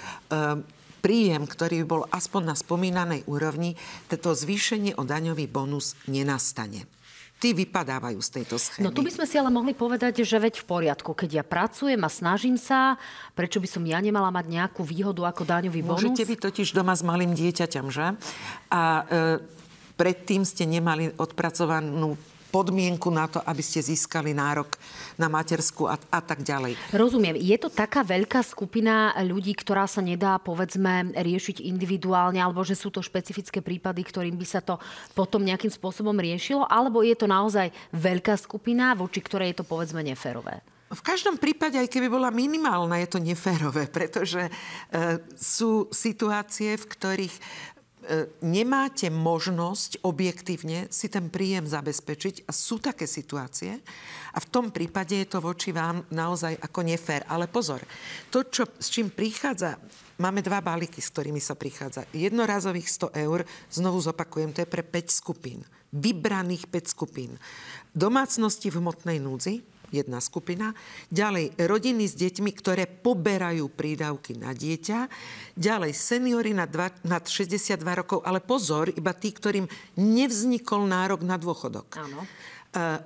príjem, 1.01 1.49
ktorý 1.49 1.83
bol 1.83 2.05
aspoň 2.13 2.53
na 2.53 2.55
spomínanej 2.55 3.25
úrovni, 3.25 3.75
toto 4.07 4.37
zvýšenie 4.37 4.95
o 4.95 5.03
daňový 5.03 5.49
bonus 5.49 5.97
nenastane 6.05 6.85
tí 7.41 7.57
vypadávajú 7.57 8.21
z 8.21 8.29
tejto 8.37 8.55
schémy. 8.61 8.85
No 8.85 8.93
tu 8.93 9.01
by 9.01 9.09
sme 9.09 9.25
si 9.25 9.33
ale 9.41 9.49
mohli 9.49 9.73
povedať, 9.73 10.21
že 10.21 10.37
veď 10.37 10.61
v 10.61 10.65
poriadku, 10.69 11.17
keď 11.17 11.41
ja 11.41 11.43
pracujem 11.43 11.97
a 11.97 12.09
snažím 12.13 12.53
sa, 12.53 13.01
prečo 13.33 13.57
by 13.57 13.65
som 13.65 13.81
ja 13.81 13.97
nemala 13.97 14.29
mať 14.29 14.45
nejakú 14.45 14.85
výhodu 14.85 15.25
ako 15.25 15.49
daňový 15.49 15.81
bonus? 15.81 16.05
Môžete 16.05 16.29
byť 16.29 16.37
totiž 16.37 16.69
doma 16.77 16.93
s 16.93 17.01
malým 17.01 17.33
dieťaťom, 17.33 17.89
že? 17.89 18.13
A 18.69 18.81
e, 18.85 19.03
predtým 19.97 20.45
ste 20.45 20.69
nemali 20.69 21.17
odpracovanú 21.17 22.13
podmienku 22.51 23.07
na 23.07 23.31
to, 23.31 23.39
aby 23.41 23.63
ste 23.63 23.79
získali 23.79 24.35
nárok 24.35 24.75
na 25.15 25.31
matersku 25.31 25.87
a, 25.87 25.95
a 26.11 26.19
tak 26.19 26.43
ďalej. 26.43 26.75
Rozumiem. 26.91 27.39
Je 27.39 27.55
to 27.55 27.71
taká 27.71 28.03
veľká 28.03 28.43
skupina 28.43 29.15
ľudí, 29.23 29.55
ktorá 29.55 29.87
sa 29.87 30.03
nedá, 30.03 30.35
povedzme, 30.37 31.15
riešiť 31.15 31.63
individuálne, 31.63 32.43
alebo 32.43 32.61
že 32.67 32.75
sú 32.75 32.91
to 32.91 32.99
špecifické 32.99 33.63
prípady, 33.63 34.03
ktorým 34.03 34.35
by 34.35 34.47
sa 34.47 34.59
to 34.59 34.75
potom 35.15 35.47
nejakým 35.47 35.71
spôsobom 35.71 36.13
riešilo, 36.19 36.67
alebo 36.67 37.01
je 37.01 37.15
to 37.15 37.31
naozaj 37.31 37.71
veľká 37.95 38.35
skupina, 38.35 38.91
voči 38.93 39.23
ktorej 39.23 39.55
je 39.55 39.63
to, 39.63 39.65
povedzme, 39.65 40.03
neférové? 40.03 40.59
V 40.91 40.99
každom 41.07 41.39
prípade, 41.39 41.79
aj 41.79 41.87
keby 41.87 42.11
bola 42.11 42.27
minimálna, 42.35 42.99
je 42.99 43.15
to 43.15 43.23
neférové, 43.23 43.87
pretože 43.87 44.43
e, 44.43 44.51
sú 45.39 45.87
situácie, 45.87 46.75
v 46.75 46.83
ktorých 46.83 47.35
nemáte 48.41 49.13
možnosť 49.13 50.01
objektívne 50.01 50.89
si 50.89 51.07
ten 51.07 51.29
príjem 51.29 51.69
zabezpečiť 51.69 52.49
a 52.49 52.51
sú 52.51 52.81
také 52.81 53.05
situácie 53.05 53.77
a 54.33 54.39
v 54.41 54.49
tom 54.49 54.73
prípade 54.73 55.15
je 55.21 55.27
to 55.29 55.39
voči 55.43 55.69
vám 55.69 56.03
naozaj 56.09 56.57
ako 56.57 56.79
nefér. 56.81 57.23
Ale 57.29 57.45
pozor, 57.45 57.83
to, 58.33 58.47
čo, 58.47 58.65
s 58.79 58.89
čím 58.89 59.13
prichádza 59.13 59.77
máme 60.21 60.45
dva 60.45 60.61
balíky, 60.61 61.01
s 61.01 61.09
ktorými 61.09 61.41
sa 61.41 61.57
prichádza. 61.57 62.05
Jednorazových 62.13 63.09
100 63.09 63.25
eur, 63.25 63.41
znovu 63.73 63.97
zopakujem, 64.01 64.53
to 64.53 64.61
je 64.61 64.69
pre 64.69 64.85
5 64.85 65.09
skupín. 65.09 65.65
Vybraných 65.91 66.69
5 66.69 66.93
skupín. 66.93 67.35
Domácnosti 67.91 68.69
v 68.69 68.79
hmotnej 68.79 69.17
núdzi, 69.17 69.65
jedna 69.91 70.23
skupina. 70.23 70.71
Ďalej 71.12 71.60
rodiny 71.60 72.08
s 72.08 72.15
deťmi, 72.15 72.51
ktoré 72.56 72.88
poberajú 72.88 73.67
prídavky 73.69 74.39
na 74.39 74.56
dieťa. 74.56 75.12
Ďalej 75.60 75.91
seniory 75.91 76.56
nad, 76.56 76.71
dva, 76.71 76.89
nad 77.04 77.27
62 77.27 77.84
rokov, 77.84 78.23
ale 78.23 78.39
pozor, 78.39 78.89
iba 78.89 79.12
tí, 79.12 79.36
ktorým 79.36 79.67
nevznikol 79.99 80.88
nárok 80.88 81.27
na 81.27 81.36
dôchodok. 81.36 81.99
Áno. 81.99 82.23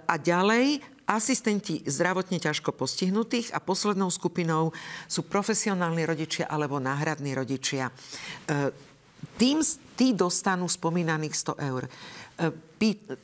A 0.06 0.16
ďalej 0.22 0.80
asistenti 1.10 1.82
zdravotne 1.86 2.38
ťažko 2.38 2.74
postihnutých 2.74 3.54
a 3.54 3.62
poslednou 3.62 4.10
skupinou 4.10 4.74
sú 5.06 5.26
profesionálni 5.26 6.06
rodičia 6.06 6.46
alebo 6.50 6.82
náhradní 6.82 7.34
rodičia. 7.34 7.90
Tým, 9.38 9.58
tí 9.98 10.14
dostanú 10.14 10.70
spomínaných 10.70 11.34
100 11.58 11.68
eur. 11.74 11.84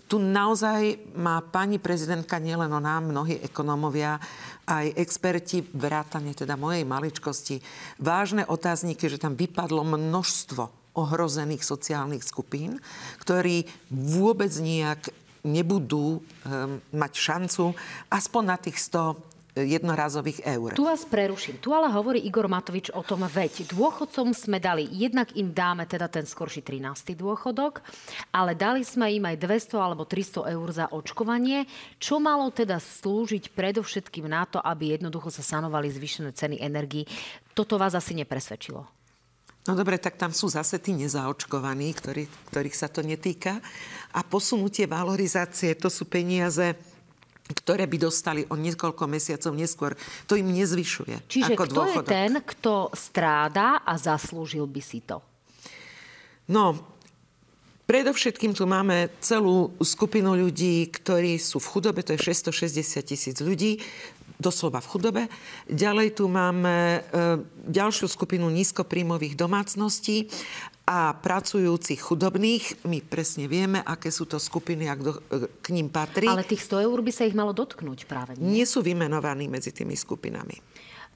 Tu 0.07 0.15
naozaj 0.17 1.11
má 1.19 1.43
pani 1.43 1.75
prezidentka 1.77 2.39
nielen 2.39 2.71
ona, 2.71 3.03
mnohí 3.03 3.43
ekonómovia, 3.43 4.15
aj 4.63 4.95
experti, 4.95 5.59
vrátane 5.61 6.31
teda 6.31 6.55
mojej 6.55 6.87
maličkosti, 6.87 7.59
vážne 7.99 8.47
otázniky, 8.47 9.11
že 9.11 9.19
tam 9.19 9.35
vypadlo 9.35 9.83
množstvo 9.83 10.95
ohrozených 10.95 11.63
sociálnych 11.63 12.23
skupín, 12.23 12.79
ktorí 13.19 13.67
vôbec 13.91 14.51
nijak 14.59 15.11
nebudú 15.41 16.19
um, 16.19 16.21
mať 16.93 17.11
šancu 17.17 17.73
aspoň 18.13 18.43
na 18.45 18.57
tých 18.61 18.77
100 18.77 19.30
jednorazových 19.55 20.47
eur. 20.47 20.71
Tu 20.71 20.83
vás 20.87 21.03
preruším. 21.03 21.59
Tu 21.59 21.69
ale 21.75 21.91
hovorí 21.91 22.23
Igor 22.23 22.47
Matovič 22.47 22.87
o 22.95 23.03
tom, 23.03 23.27
veď 23.27 23.67
dôchodcom 23.67 24.31
sme 24.31 24.63
dali, 24.63 24.87
jednak 24.87 25.35
im 25.35 25.51
dáme 25.51 25.83
teda 25.83 26.07
ten 26.07 26.23
skorší 26.23 26.63
13. 26.63 27.15
dôchodok, 27.19 27.83
ale 28.31 28.55
dali 28.55 28.87
sme 28.87 29.11
im 29.11 29.27
aj 29.27 29.37
200 29.43 29.75
alebo 29.75 30.07
300 30.07 30.55
eur 30.55 30.67
za 30.71 30.85
očkovanie, 30.87 31.67
čo 31.99 32.23
malo 32.23 32.47
teda 32.47 32.79
slúžiť 32.79 33.51
predovšetkým 33.51 34.31
na 34.31 34.47
to, 34.47 34.63
aby 34.63 34.95
jednoducho 34.95 35.27
sa 35.27 35.43
sanovali 35.43 35.91
zvýšené 35.91 36.31
ceny 36.31 36.63
energii. 36.63 37.03
Toto 37.51 37.75
vás 37.75 37.91
asi 37.91 38.15
nepresvedčilo. 38.15 38.87
No 39.61 39.77
dobre, 39.77 40.01
tak 40.01 40.17
tam 40.17 40.33
sú 40.33 40.49
zase 40.49 40.81
tí 40.81 40.89
nezaočkovaní, 40.97 41.93
ktorý, 41.93 42.25
ktorých 42.49 42.73
sa 42.73 42.89
to 42.89 43.05
netýka. 43.05 43.61
A 44.09 44.25
posunutie 44.25 44.89
valorizácie, 44.89 45.77
to 45.77 45.85
sú 45.85 46.09
peniaze, 46.09 46.73
ktoré 47.53 47.85
by 47.87 47.97
dostali 47.99 48.41
o 48.47 48.55
niekoľko 48.55 49.03
mesiacov 49.07 49.51
neskôr. 49.53 49.91
To 50.27 50.39
im 50.39 50.51
nezvyšuje. 50.51 51.27
Čiže 51.27 51.53
ako 51.55 51.63
kto 51.67 51.75
dôchodok. 51.75 52.07
je 52.07 52.13
ten, 52.13 52.33
kto 52.41 52.73
stráda 52.95 53.83
a 53.83 53.93
zaslúžil 53.99 54.65
by 54.65 54.81
si 54.81 54.99
to? 55.03 55.21
No, 56.51 56.91
Predovšetkým 57.91 58.55
tu 58.55 58.63
máme 58.63 59.11
celú 59.19 59.75
skupinu 59.83 60.31
ľudí, 60.31 60.87
ktorí 60.95 61.35
sú 61.35 61.59
v 61.59 61.75
chudobe, 61.75 61.99
to 62.07 62.15
je 62.15 62.23
660 62.23 63.03
tisíc 63.03 63.35
ľudí, 63.43 63.83
doslova 64.39 64.79
v 64.79 64.89
chudobe. 64.95 65.23
Ďalej 65.67 66.15
tu 66.15 66.31
máme 66.31 66.71
e, 66.71 66.99
ďalšiu 67.67 68.07
skupinu 68.07 68.47
nízkopríjmových 68.47 69.35
domácností 69.35 70.31
a 70.85 71.13
pracujúcich 71.13 72.01
chudobných. 72.01 72.83
My 72.89 72.99
presne 73.05 73.45
vieme, 73.45 73.79
aké 73.85 74.09
sú 74.09 74.25
to 74.25 74.41
skupiny, 74.41 74.89
ak 74.89 74.99
do, 74.99 75.11
e, 75.29 75.47
k 75.61 75.67
ním 75.71 75.87
patrí. 75.87 76.27
Ale 76.27 76.43
tých 76.43 76.65
100 76.65 76.89
eur 76.89 76.99
by 76.99 77.11
sa 77.13 77.23
ich 77.29 77.37
malo 77.37 77.53
dotknúť 77.53 78.09
práve. 78.09 78.35
Nie, 78.41 78.61
nie 78.61 78.65
sú 78.65 78.81
vymenovaní 78.81 79.45
medzi 79.45 79.69
tými 79.71 79.93
skupinami. 79.93 80.57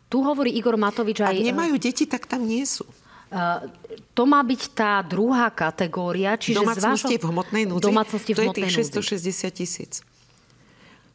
Tu 0.06 0.18
hovorí 0.22 0.54
Igor 0.54 0.78
Matovič 0.78 1.20
aj... 1.20 1.34
Ak 1.34 1.42
nemajú 1.42 1.76
deti, 1.82 2.06
tak 2.06 2.30
tam 2.30 2.46
nie 2.46 2.64
sú. 2.64 2.86
Uh, 3.34 3.68
to 4.14 4.30
má 4.30 4.46
byť 4.46 4.62
tá 4.78 5.02
druhá 5.02 5.50
kategória, 5.50 6.38
čiže 6.38 6.62
domácnosti 6.62 7.18
v 7.18 7.26
hmotnej 7.26 7.66
núdzi, 7.66 7.84
domácnosti 7.90 8.32
v 8.32 8.38
to 8.38 8.42
je 8.42 8.48
hmotnej 8.48 8.70
tých 8.70 8.86
660 8.94 9.50
tisíc. 9.50 9.94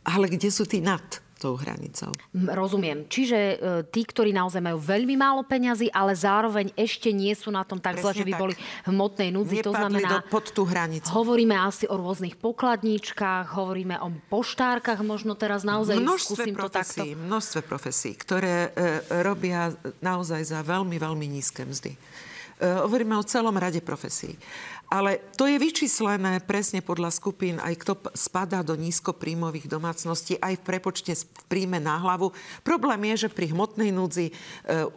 Ale 0.02 0.26
kde 0.26 0.50
sú 0.50 0.66
tí 0.66 0.82
nad? 0.82 1.06
Tou 1.40 1.56
hranicou. 1.56 2.12
Rozumiem. 2.36 3.08
Čiže 3.08 3.38
e, 3.38 3.54
tí, 3.88 4.04
ktorí 4.04 4.36
naozaj 4.36 4.60
majú 4.60 4.76
veľmi 4.76 5.16
málo 5.16 5.40
peňazí, 5.48 5.88
ale 5.88 6.12
zároveň 6.12 6.68
ešte 6.76 7.08
nie 7.16 7.32
sú 7.32 7.48
na 7.48 7.64
tom 7.64 7.80
tak 7.80 7.96
zle, 7.96 8.12
že 8.12 8.28
by 8.28 8.32
tak. 8.36 8.40
boli 8.44 8.54
v 8.60 8.88
hmotnej 8.92 9.30
núdzi. 9.32 9.64
to 9.64 9.72
znamená, 9.72 10.20
do, 10.20 10.28
pod 10.28 10.52
tú 10.52 10.68
hranicu. 10.68 11.08
Hovoríme 11.08 11.56
asi 11.56 11.88
o 11.88 11.96
rôznych 11.96 12.36
pokladníčkach, 12.36 13.56
hovoríme 13.56 13.96
o 14.04 14.12
poštárkach, 14.28 15.00
možno 15.00 15.32
teraz 15.32 15.64
naozaj 15.64 15.96
množstve 15.96 16.44
skúsim 16.44 16.52
profesí, 16.52 17.00
to 17.00 17.08
takto. 17.08 17.24
Množstve 17.24 17.60
profesí, 17.64 18.10
ktoré 18.12 18.54
e, 18.68 18.68
robia 19.24 19.72
naozaj 20.04 20.44
za 20.44 20.60
veľmi, 20.60 21.00
veľmi 21.00 21.24
nízke 21.24 21.64
mzdy. 21.64 21.96
E, 21.96 21.98
hovoríme 22.84 23.16
o 23.16 23.24
celom 23.24 23.56
rade 23.56 23.80
profesí. 23.80 24.36
Ale 24.90 25.22
to 25.38 25.46
je 25.46 25.54
vyčíslené 25.54 26.42
presne 26.42 26.82
podľa 26.82 27.14
skupín, 27.14 27.62
aj 27.62 27.78
kto 27.78 27.92
spadá 28.10 28.66
do 28.66 28.74
nízkopríjmových 28.74 29.70
domácností, 29.70 30.34
aj 30.42 30.58
v 30.58 30.66
prepočte 30.66 31.14
v 31.14 31.44
príjme 31.46 31.78
na 31.78 31.94
hlavu. 31.94 32.34
Problém 32.66 33.14
je, 33.14 33.26
že 33.26 33.28
pri 33.30 33.54
hmotnej 33.54 33.94
núdzi 33.94 34.26
e, 34.26 34.32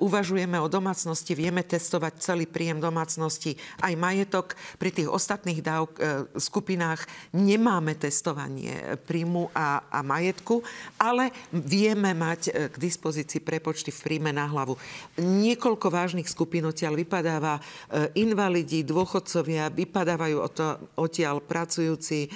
uvažujeme 0.02 0.58
o 0.58 0.66
domácnosti, 0.66 1.38
vieme 1.38 1.62
testovať 1.62 2.26
celý 2.26 2.50
príjem 2.50 2.82
domácnosti, 2.82 3.54
aj 3.86 3.94
majetok. 3.94 4.58
Pri 4.82 4.90
tých 4.90 5.14
ostatných 5.14 5.62
dáv, 5.62 5.94
e, 6.02 6.26
skupinách 6.42 7.06
nemáme 7.38 7.94
testovanie 7.94 8.98
príjmu 9.06 9.54
a, 9.54 9.86
a 9.94 10.02
majetku, 10.02 10.66
ale 10.98 11.30
vieme 11.54 12.18
mať 12.18 12.42
e, 12.50 12.52
k 12.74 12.76
dispozícii 12.82 13.46
prepočty 13.46 13.94
v 13.94 14.02
príjme 14.02 14.34
na 14.34 14.50
hlavu. 14.50 14.74
Niekoľko 15.22 15.94
vážnych 15.94 16.26
skupín 16.26 16.66
odtiaľ 16.66 16.98
vypadáva 16.98 17.62
e, 17.62 18.10
invalidi, 18.18 18.82
dôchodcovia, 18.82 19.70
vypadávajú 19.84 20.40
odtiaľ 20.96 21.44
pracujúci, 21.44 22.28
e, 22.28 22.30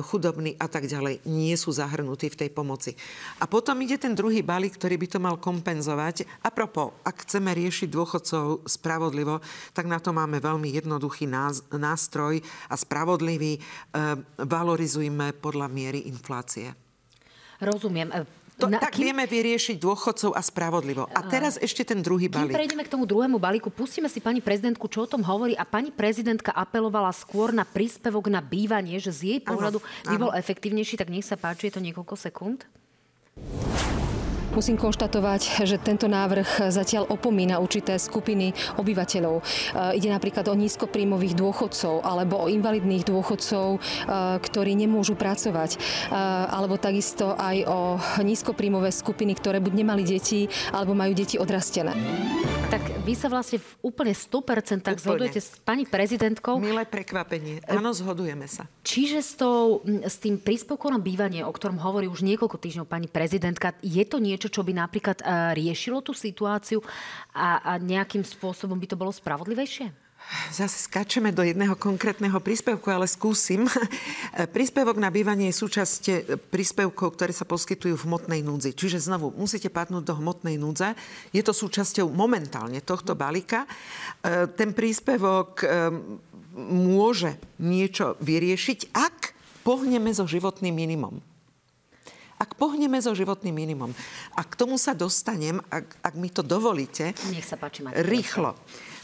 chudobní 0.00 0.56
a 0.56 0.66
tak 0.66 0.88
ďalej, 0.88 1.22
nie 1.28 1.52
sú 1.54 1.70
zahrnutí 1.70 2.32
v 2.32 2.40
tej 2.46 2.50
pomoci. 2.50 2.96
A 3.38 3.44
potom 3.44 3.76
ide 3.84 4.00
ten 4.00 4.16
druhý 4.16 4.40
balík, 4.40 4.80
ktorý 4.80 4.96
by 4.96 5.08
to 5.12 5.18
mal 5.20 5.36
kompenzovať. 5.36 6.24
A 6.42 6.48
propos, 6.48 6.96
ak 7.04 7.28
chceme 7.28 7.52
riešiť 7.52 7.88
dôchodcov 7.92 8.64
spravodlivo, 8.64 9.44
tak 9.76 9.86
na 9.86 10.00
to 10.00 10.16
máme 10.16 10.40
veľmi 10.40 10.72
jednoduchý 10.72 11.28
nástroj 11.70 12.40
a 12.72 12.74
spravodlivý. 12.74 13.56
E, 13.56 13.60
valorizujme 14.40 15.36
podľa 15.38 15.68
miery 15.68 16.08
inflácie. 16.08 16.72
Rozumiem. 17.60 18.12
To, 18.56 18.72
na, 18.72 18.80
tak 18.80 18.96
kým... 18.96 19.12
vieme 19.12 19.28
vyriešiť 19.28 19.76
dôchodcov 19.76 20.32
a 20.32 20.40
spravodlivo. 20.40 21.04
A 21.12 21.20
teraz 21.28 21.60
ešte 21.60 21.84
ten 21.84 22.00
druhý 22.00 22.32
balík. 22.32 22.56
Kým 22.56 22.60
prejdeme 22.64 22.84
k 22.88 22.90
tomu 22.90 23.04
druhému 23.04 23.36
balíku, 23.36 23.68
pustíme 23.68 24.08
si 24.08 24.16
pani 24.16 24.40
prezidentku, 24.40 24.88
čo 24.88 25.04
o 25.04 25.08
tom 25.08 25.20
hovorí. 25.20 25.52
A 25.60 25.68
pani 25.68 25.92
prezidentka 25.92 26.56
apelovala 26.56 27.12
skôr 27.12 27.52
na 27.52 27.68
príspevok 27.68 28.32
na 28.32 28.40
bývanie, 28.40 28.96
že 28.96 29.12
z 29.12 29.20
jej 29.36 29.40
pohľadu 29.44 29.84
ano, 29.84 30.08
by 30.08 30.16
bol 30.16 30.32
efektívnejší. 30.32 30.96
Tak 30.96 31.12
nech 31.12 31.28
sa 31.28 31.36
páči, 31.36 31.68
je 31.68 31.76
to 31.76 31.84
niekoľko 31.84 32.16
sekúnd. 32.16 32.64
Musím 34.56 34.80
konštatovať, 34.80 35.68
že 35.68 35.76
tento 35.76 36.08
návrh 36.08 36.72
zatiaľ 36.72 37.12
opomína 37.12 37.60
určité 37.60 38.00
skupiny 38.00 38.56
obyvateľov. 38.80 39.34
E, 39.36 39.42
ide 40.00 40.08
napríklad 40.08 40.48
o 40.48 40.56
nízkopríjmových 40.56 41.36
dôchodcov 41.36 42.00
alebo 42.00 42.40
o 42.40 42.48
invalidných 42.48 43.04
dôchodcov, 43.04 43.76
e, 43.76 43.78
ktorí 44.40 44.72
nemôžu 44.72 45.12
pracovať. 45.12 45.76
E, 45.76 45.78
alebo 46.48 46.80
takisto 46.80 47.36
aj 47.36 47.68
o 47.68 48.00
nízkopríjmové 48.24 48.96
skupiny, 48.96 49.36
ktoré 49.36 49.60
buď 49.60 49.72
nemali 49.76 50.08
deti, 50.08 50.48
alebo 50.72 50.96
majú 50.96 51.12
deti 51.12 51.36
odrastené. 51.36 51.92
Tak 52.72 53.06
vy 53.06 53.14
sa 53.14 53.30
vlastne 53.30 53.62
v 53.62 53.70
úplne 53.86 54.10
100% 54.10 54.82
úplne. 54.82 54.98
zhodujete 54.98 55.38
s 55.38 55.54
pani 55.62 55.86
prezidentkou. 55.86 56.58
Milé 56.58 56.82
prekvapenie. 56.82 57.62
Áno, 57.70 57.94
zhodujeme 57.94 58.50
sa. 58.50 58.66
Čiže 58.82 59.18
s, 59.22 59.32
tou, 59.38 59.86
s 59.86 60.18
tým 60.18 60.42
príspevkom 60.42 60.90
na 60.90 60.98
bývanie, 60.98 61.46
o 61.46 61.52
ktorom 61.54 61.78
hovorí 61.78 62.10
už 62.10 62.26
niekoľko 62.26 62.58
týždňov 62.58 62.90
pani 62.90 63.06
prezidentka, 63.06 63.78
je 63.86 64.02
to 64.02 64.18
niečo, 64.18 64.45
niečo, 64.46 64.62
čo 64.62 64.62
by 64.62 64.78
napríklad 64.78 65.18
uh, 65.26 65.50
riešilo 65.58 65.98
tú 66.06 66.14
situáciu 66.14 66.78
a, 67.34 67.74
a 67.74 67.82
nejakým 67.82 68.22
spôsobom 68.22 68.78
by 68.78 68.86
to 68.86 68.94
bolo 68.94 69.10
spravodlivejšie? 69.10 69.90
Zase 70.50 70.90
skáčeme 70.90 71.30
do 71.30 71.46
jedného 71.46 71.78
konkrétneho 71.78 72.42
príspevku, 72.42 72.90
ale 72.90 73.06
skúsim. 73.06 73.62
Príspevok 74.54 74.98
na 74.98 75.06
bývanie 75.06 75.54
je 75.54 75.60
súčasť 75.62 76.02
e, 76.10 76.14
príspevkov, 76.50 77.14
ktoré 77.14 77.30
sa 77.30 77.46
poskytujú 77.46 77.94
v 77.94 78.06
hmotnej 78.10 78.42
núdzi. 78.42 78.74
Čiže 78.74 79.06
znovu 79.06 79.30
musíte 79.38 79.70
padnúť 79.70 80.02
do 80.02 80.18
hmotnej 80.18 80.58
núdze. 80.58 80.98
Je 81.30 81.46
to 81.46 81.54
súčasťou 81.54 82.10
momentálne 82.10 82.82
tohto 82.82 83.14
balíka. 83.14 83.70
E, 83.70 84.50
ten 84.50 84.74
príspevok 84.74 85.62
môže 86.58 87.38
niečo 87.62 88.18
vyriešiť, 88.18 88.98
ak 88.98 89.30
pohneme 89.62 90.10
so 90.10 90.26
životným 90.26 90.74
minimum. 90.74 91.22
Ak 92.36 92.52
pohneme 92.60 93.00
so 93.00 93.16
životným 93.16 93.56
minimum, 93.56 93.92
a 94.36 94.42
k 94.44 94.52
tomu 94.54 94.76
sa 94.76 94.92
dostanem, 94.92 95.56
ak, 95.72 96.00
ak 96.04 96.14
mi 96.20 96.28
to 96.28 96.44
dovolíte, 96.44 97.16
Nech 97.32 97.48
sa 97.48 97.56
páči, 97.56 97.80
rýchlo, 98.04 98.52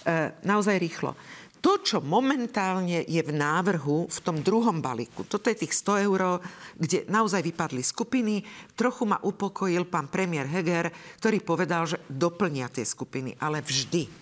e, 0.05 0.37
naozaj 0.45 0.77
rýchlo. 0.77 1.17
To, 1.63 1.79
čo 1.79 2.03
momentálne 2.03 3.07
je 3.07 3.23
v 3.23 3.33
návrhu 3.39 4.11
v 4.11 4.19
tom 4.27 4.43
druhom 4.43 4.83
balíku, 4.83 5.23
toto 5.23 5.47
je 5.47 5.63
tých 5.63 5.79
100 5.79 6.11
eur, 6.11 6.43
kde 6.75 7.07
naozaj 7.07 7.39
vypadli 7.39 7.87
skupiny. 7.87 8.43
Trochu 8.75 9.07
ma 9.07 9.23
upokojil 9.23 9.87
pán 9.87 10.11
premiér 10.11 10.51
Heger, 10.51 10.91
ktorý 11.23 11.39
povedal, 11.39 11.87
že 11.87 12.03
doplnia 12.11 12.67
tie 12.67 12.83
skupiny, 12.83 13.39
ale 13.39 13.63
vždy 13.63 14.22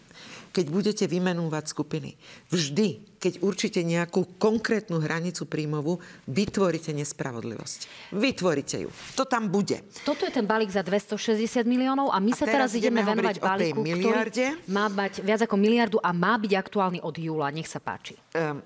keď 0.51 0.67
budete 0.71 1.05
vymenúvať 1.07 1.71
skupiny. 1.71 2.19
Vždy, 2.51 3.19
keď 3.23 3.43
určite 3.43 3.81
nejakú 3.87 4.39
konkrétnu 4.39 4.99
hranicu 4.99 5.47
príjmovú, 5.47 6.03
vytvoríte 6.27 6.91
nespravodlivosť. 6.95 8.11
Vytvoríte 8.15 8.77
ju. 8.83 8.91
To 9.15 9.25
tam 9.27 9.47
bude. 9.47 9.83
Toto 10.03 10.27
je 10.27 10.33
ten 10.35 10.47
balík 10.47 10.75
za 10.75 10.83
260 10.83 11.63
miliónov 11.67 12.11
a 12.11 12.19
my 12.19 12.33
a 12.35 12.39
sa 12.39 12.45
teraz, 12.47 12.75
teraz 12.75 12.81
ideme 12.83 13.01
venovať 13.07 13.37
balíku, 13.39 13.83
ktorý 13.87 14.59
má 14.71 14.91
mať 14.91 15.23
viac 15.23 15.41
ako 15.47 15.57
miliardu 15.57 15.99
a 16.03 16.11
má 16.11 16.35
byť 16.35 16.53
aktuálny 16.59 16.99
od 17.03 17.15
júla. 17.15 17.55
Nech 17.55 17.71
sa 17.71 17.79
páči. 17.79 18.19
Um, 18.35 18.59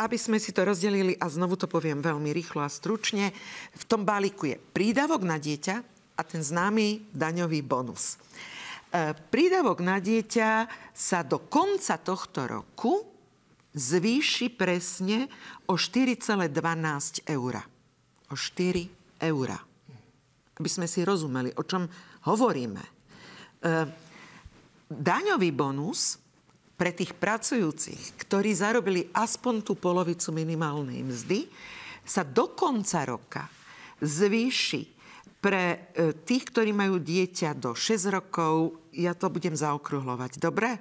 aby 0.00 0.16
sme 0.16 0.40
si 0.40 0.50
to 0.56 0.64
rozdelili, 0.64 1.16
a 1.20 1.28
znovu 1.28 1.56
to 1.56 1.68
poviem 1.68 2.00
veľmi 2.00 2.32
rýchlo 2.32 2.64
a 2.64 2.68
stručne, 2.72 3.32
v 3.76 3.84
tom 3.84 4.08
balíku 4.08 4.48
je 4.48 4.56
prídavok 4.56 5.20
na 5.24 5.36
dieťa 5.36 5.76
a 6.16 6.22
ten 6.24 6.40
známy 6.40 7.12
daňový 7.12 7.60
bonus. 7.64 8.16
E, 8.92 9.16
prídavok 9.16 9.80
na 9.80 9.96
dieťa 9.96 10.68
sa 10.92 11.24
do 11.24 11.40
konca 11.48 11.96
tohto 11.96 12.44
roku 12.44 13.08
zvýši 13.72 14.52
presne 14.52 15.32
o 15.64 15.80
4,12 15.80 17.24
eur. 17.24 17.54
O 18.28 18.36
4 18.36 19.24
eur. 19.32 19.48
Aby 20.60 20.68
sme 20.68 20.84
si 20.84 21.00
rozumeli, 21.08 21.56
o 21.56 21.64
čom 21.64 21.88
hovoríme. 22.28 22.84
E, 22.84 22.90
daňový 24.92 25.50
bonus 25.56 26.20
pre 26.76 26.92
tých 26.92 27.16
pracujúcich, 27.16 28.20
ktorí 28.20 28.52
zarobili 28.52 29.08
aspoň 29.16 29.64
tú 29.64 29.72
polovicu 29.72 30.36
minimálnej 30.36 31.00
mzdy, 31.00 31.48
sa 32.04 32.28
do 32.28 32.52
konca 32.52 33.08
roka 33.08 33.48
zvýši 34.04 35.01
pre 35.42 35.90
e, 35.92 36.14
tých, 36.22 36.54
ktorí 36.54 36.70
majú 36.70 37.02
dieťa 37.02 37.58
do 37.58 37.74
6 37.74 38.14
rokov, 38.14 38.78
ja 38.94 39.10
to 39.18 39.26
budem 39.26 39.58
zaokruhlovať, 39.58 40.38
dobre? 40.38 40.78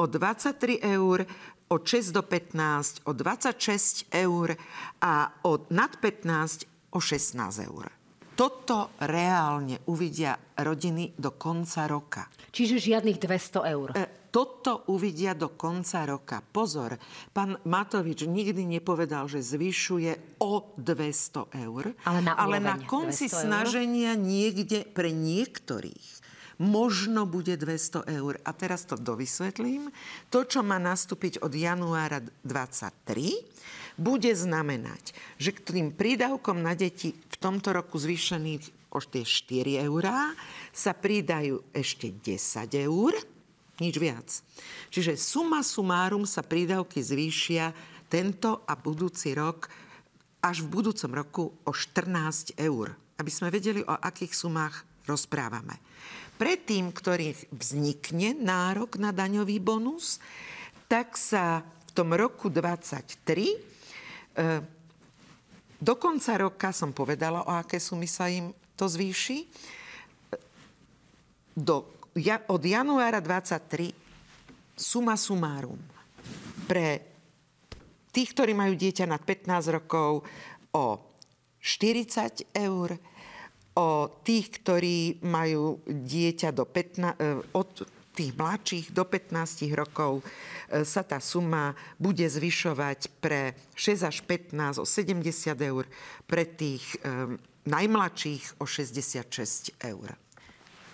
O 0.00 0.08
23 0.08 0.80
eur, 0.80 1.28
od 1.68 1.82
6 1.84 2.16
do 2.16 2.24
15, 2.24 3.04
o 3.04 3.12
26 3.12 4.08
eur 4.08 4.56
a 5.04 5.36
od 5.44 5.68
nad 5.68 5.92
15 6.00 6.64
o 6.96 6.98
16 6.98 7.68
eur. 7.68 7.99
Toto 8.40 8.96
reálne 9.04 9.84
uvidia 9.92 10.32
rodiny 10.56 11.12
do 11.12 11.36
konca 11.36 11.84
roka. 11.84 12.24
Čiže 12.48 12.80
žiadnych 12.80 13.20
200 13.20 13.68
eur. 13.68 13.92
E, 13.92 14.32
toto 14.32 14.88
uvidia 14.88 15.36
do 15.36 15.52
konca 15.52 16.08
roka. 16.08 16.40
Pozor, 16.40 16.96
pán 17.36 17.60
Matovič 17.68 18.24
nikdy 18.24 18.64
nepovedal, 18.64 19.28
že 19.28 19.44
zvyšuje 19.44 20.40
o 20.40 20.72
200 20.72 21.52
eur, 21.68 21.92
ale 22.08 22.20
na, 22.24 22.32
ale 22.32 22.64
na 22.64 22.80
konci 22.80 23.28
snaženia 23.28 24.16
eur? 24.16 24.24
niekde 24.24 24.88
pre 24.88 25.12
niektorých 25.12 26.24
možno 26.60 27.28
bude 27.28 27.60
200 27.60 28.08
eur. 28.08 28.40
A 28.40 28.56
teraz 28.56 28.88
to 28.88 28.96
dovysvetlím. 28.96 29.92
To, 30.32 30.48
čo 30.48 30.64
má 30.64 30.80
nastúpiť 30.80 31.44
od 31.44 31.52
januára 31.52 32.24
2023, 32.44 33.89
bude 34.00 34.32
znamenať, 34.32 35.12
že 35.36 35.52
k 35.52 35.60
tým 35.60 35.88
prídavkom 35.92 36.64
na 36.64 36.72
deti 36.72 37.12
v 37.12 37.36
tomto 37.36 37.76
roku 37.76 38.00
zvýšených 38.00 38.80
o 38.96 38.98
tie 38.98 39.22
4 39.22 39.86
eurá 39.86 40.32
sa 40.72 40.96
pridajú 40.96 41.60
ešte 41.76 42.10
10 42.10 42.88
eur 42.88 43.12
nič 43.80 43.94
viac. 43.96 44.28
Čiže 44.92 45.16
suma 45.16 45.64
sumárum 45.64 46.24
sa 46.24 46.44
prídavky 46.44 47.00
zvýšia 47.00 47.72
tento 48.12 48.64
a 48.68 48.76
budúci 48.76 49.32
rok 49.32 49.70
až 50.40 50.64
v 50.64 50.72
budúcom 50.80 51.10
roku 51.12 51.44
o 51.64 51.72
14 51.72 52.56
eur. 52.60 52.92
Aby 53.20 53.30
sme 53.32 53.52
vedeli, 53.52 53.84
o 53.84 53.92
akých 53.92 54.32
sumách 54.32 54.84
rozprávame. 55.04 55.76
Pre 56.40 56.56
tým, 56.56 56.88
ktorých 56.92 57.52
vznikne 57.52 58.32
nárok 58.32 58.96
na 58.96 59.12
daňový 59.12 59.60
bonus, 59.60 60.16
tak 60.88 61.20
sa 61.20 61.60
v 61.60 61.90
tom 61.92 62.16
roku 62.16 62.48
23 62.48 63.28
e, 63.28 63.69
do 65.80 65.94
konca 65.96 66.36
roka 66.36 66.70
som 66.76 66.92
povedala, 66.92 67.44
o 67.44 67.52
aké 67.56 67.80
sumy 67.80 68.04
sa 68.04 68.28
im 68.28 68.52
to 68.76 68.84
zvýši. 68.84 69.48
Do 71.56 72.00
ja, 72.18 72.42
od 72.50 72.62
januára 72.64 73.22
23 73.22 73.94
suma 74.74 75.14
sumárum 75.14 75.78
pre 76.66 77.04
tých, 78.10 78.34
ktorí 78.34 78.52
majú 78.56 78.74
dieťa 78.74 79.06
nad 79.06 79.22
15 79.22 79.76
rokov 79.76 80.26
o 80.74 80.86
40 81.60 82.50
eur, 82.56 82.96
o 83.76 83.88
tých, 84.26 84.46
ktorí 84.58 85.22
majú 85.22 85.78
dieťa 85.86 86.50
do 86.50 86.64
15, 86.66 87.14
e, 87.14 87.38
od 87.54 87.68
tých 88.10 88.34
mladších 88.34 88.86
do 88.90 89.06
15 89.06 89.70
rokov 89.78 90.20
e, 90.20 90.24
sa 90.86 91.02
tá 91.02 91.18
suma 91.18 91.74
bude 91.98 92.22
zvyšovať 92.22 93.20
pre 93.20 93.58
6 93.74 94.06
až 94.06 94.16
15 94.24 94.80
o 94.80 94.86
70 94.86 95.26
eur, 95.58 95.84
pre 96.30 96.46
tých 96.46 96.84
um, 97.02 97.34
najmladších 97.66 98.62
o 98.62 98.64
66 98.64 99.76
eur. 99.82 100.14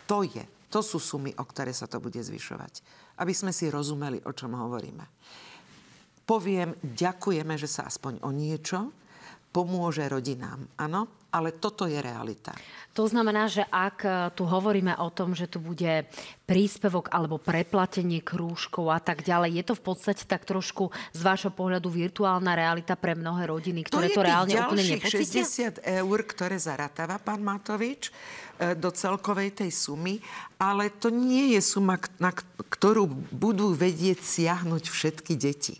To 0.08 0.24
je 0.24 0.44
to 0.66 0.82
sú 0.82 0.98
sumy, 0.98 1.32
o 1.38 1.44
ktoré 1.46 1.70
sa 1.70 1.86
to 1.86 2.02
bude 2.02 2.18
zvyšovať. 2.18 2.82
Aby 3.22 3.32
sme 3.32 3.54
si 3.54 3.70
rozumeli, 3.70 4.20
o 4.26 4.32
čom 4.34 4.52
hovoríme. 4.52 5.04
Poviem, 6.26 6.74
ďakujeme, 6.82 7.54
že 7.54 7.70
sa 7.70 7.86
aspoň 7.86 8.20
o 8.26 8.28
niečo 8.34 8.90
pomôže 9.54 10.04
rodinám. 10.04 10.68
Áno, 10.76 11.25
ale 11.36 11.52
toto 11.52 11.84
je 11.84 12.00
realita. 12.00 12.56
To 12.96 13.04
znamená, 13.04 13.44
že 13.44 13.60
ak 13.68 13.98
e, 14.08 14.10
tu 14.32 14.48
hovoríme 14.48 14.96
o 14.96 15.12
tom, 15.12 15.36
že 15.36 15.44
tu 15.44 15.60
bude 15.60 16.08
príspevok 16.48 17.12
alebo 17.12 17.36
preplatenie 17.36 18.24
krúžkov 18.24 18.88
a 18.88 18.96
tak 19.04 19.20
ďalej, 19.20 19.60
je 19.60 19.64
to 19.68 19.74
v 19.76 19.82
podstate 19.84 20.24
tak 20.24 20.48
trošku 20.48 20.88
z 21.12 21.20
vášho 21.20 21.52
pohľadu 21.52 21.92
virtuálna 21.92 22.56
realita 22.56 22.96
pre 22.96 23.12
mnohé 23.12 23.52
rodiny, 23.52 23.84
ktoré 23.84 24.08
to, 24.08 24.24
to 24.24 24.26
reálne 24.32 24.56
úplne 24.56 24.96
nepocítia? 24.96 25.44
60 25.76 25.84
eur, 25.84 26.18
ktoré 26.24 26.56
zaratáva 26.56 27.20
pán 27.20 27.44
Matovič 27.44 28.08
e, 28.08 28.72
do 28.72 28.88
celkovej 28.88 29.60
tej 29.60 29.76
sumy, 29.76 30.16
ale 30.56 30.88
to 30.88 31.12
nie 31.12 31.52
je 31.52 31.60
suma, 31.60 32.00
na 32.16 32.32
ktorú 32.32 33.12
budú 33.28 33.76
vedieť 33.76 34.24
siahnuť 34.24 34.88
všetky 34.88 35.36
deti. 35.36 35.76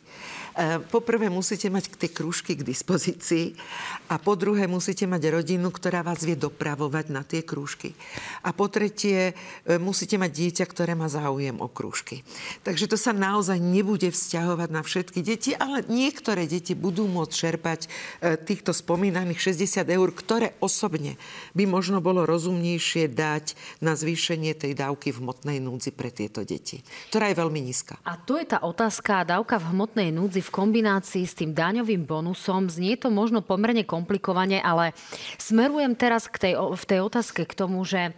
E, 0.57 0.81
poprvé 0.89 1.29
musíte 1.29 1.69
mať 1.69 1.93
tie 2.01 2.09
krúžky 2.09 2.57
k 2.57 2.65
dispozícii 2.65 3.53
a 4.09 4.17
po 4.17 4.41
druhé 4.41 4.65
musíte 4.65 5.05
mať 5.05 5.29
rodinu, 5.29 5.69
ktorá 5.69 6.01
vás 6.01 6.25
vie 6.25 6.33
dopravovať 6.33 7.13
na 7.13 7.21
tie 7.29 7.45
krúžky. 7.45 7.93
A 8.41 8.57
po 8.57 8.73
tretie 8.73 9.37
e, 9.69 9.77
musíte 9.77 10.17
mať 10.17 10.33
dieťa, 10.33 10.65
ktoré 10.65 10.97
má 10.97 11.13
záujem 11.13 11.61
o 11.61 11.69
krúžky. 11.69 12.25
Takže 12.65 12.89
to 12.89 12.97
sa 12.97 13.13
naozaj 13.13 13.61
nebude 13.61 14.09
vzťahovať 14.09 14.69
na 14.73 14.81
všetky 14.81 15.21
deti, 15.21 15.53
ale 15.53 15.85
niektoré 15.93 16.49
deti 16.49 16.73
budú 16.73 17.05
môcť 17.05 17.37
čerpať 17.37 17.81
e, 17.85 17.89
týchto 18.41 18.73
spomínaných 18.73 19.53
60 19.53 19.85
eur, 19.93 20.09
ktoré 20.17 20.57
osobne 20.65 21.21
by 21.53 21.69
možno 21.69 22.01
bolo 22.01 22.25
rozumnejšie 22.25 23.13
dať 23.13 23.53
na 23.85 23.93
zvýšenie 23.93 24.57
tej 24.57 24.73
dávky 24.73 25.13
v 25.13 25.21
hmotnej 25.21 25.61
núdzi 25.61 25.93
pre 25.93 26.09
tieto 26.09 26.49
deti, 26.49 26.81
ktorá 27.13 27.29
je 27.29 27.37
veľmi 27.45 27.61
nízka. 27.61 28.01
A 28.09 28.17
to 28.17 28.41
je 28.41 28.49
tá 28.49 28.65
otázka, 28.65 29.29
dávka 29.29 29.61
v 29.61 29.77
hmotnej 29.77 30.09
núdzi 30.17 30.46
v 30.47 30.55
kombinácii 30.55 31.27
s 31.27 31.35
tým 31.35 31.51
daňovým 31.51 32.07
bonusom. 32.07 32.71
Znie 32.71 32.95
to 32.95 33.11
možno 33.11 33.43
pomerne 33.43 33.83
komplikovane, 33.83 34.63
ale 34.63 34.95
smerujem 35.43 35.99
teraz 35.99 36.31
k 36.31 36.39
tej, 36.39 36.55
v 36.55 36.85
tej 36.87 37.01
otázke 37.03 37.43
k 37.43 37.55
tomu, 37.59 37.83
že 37.83 38.11
e, 38.11 38.13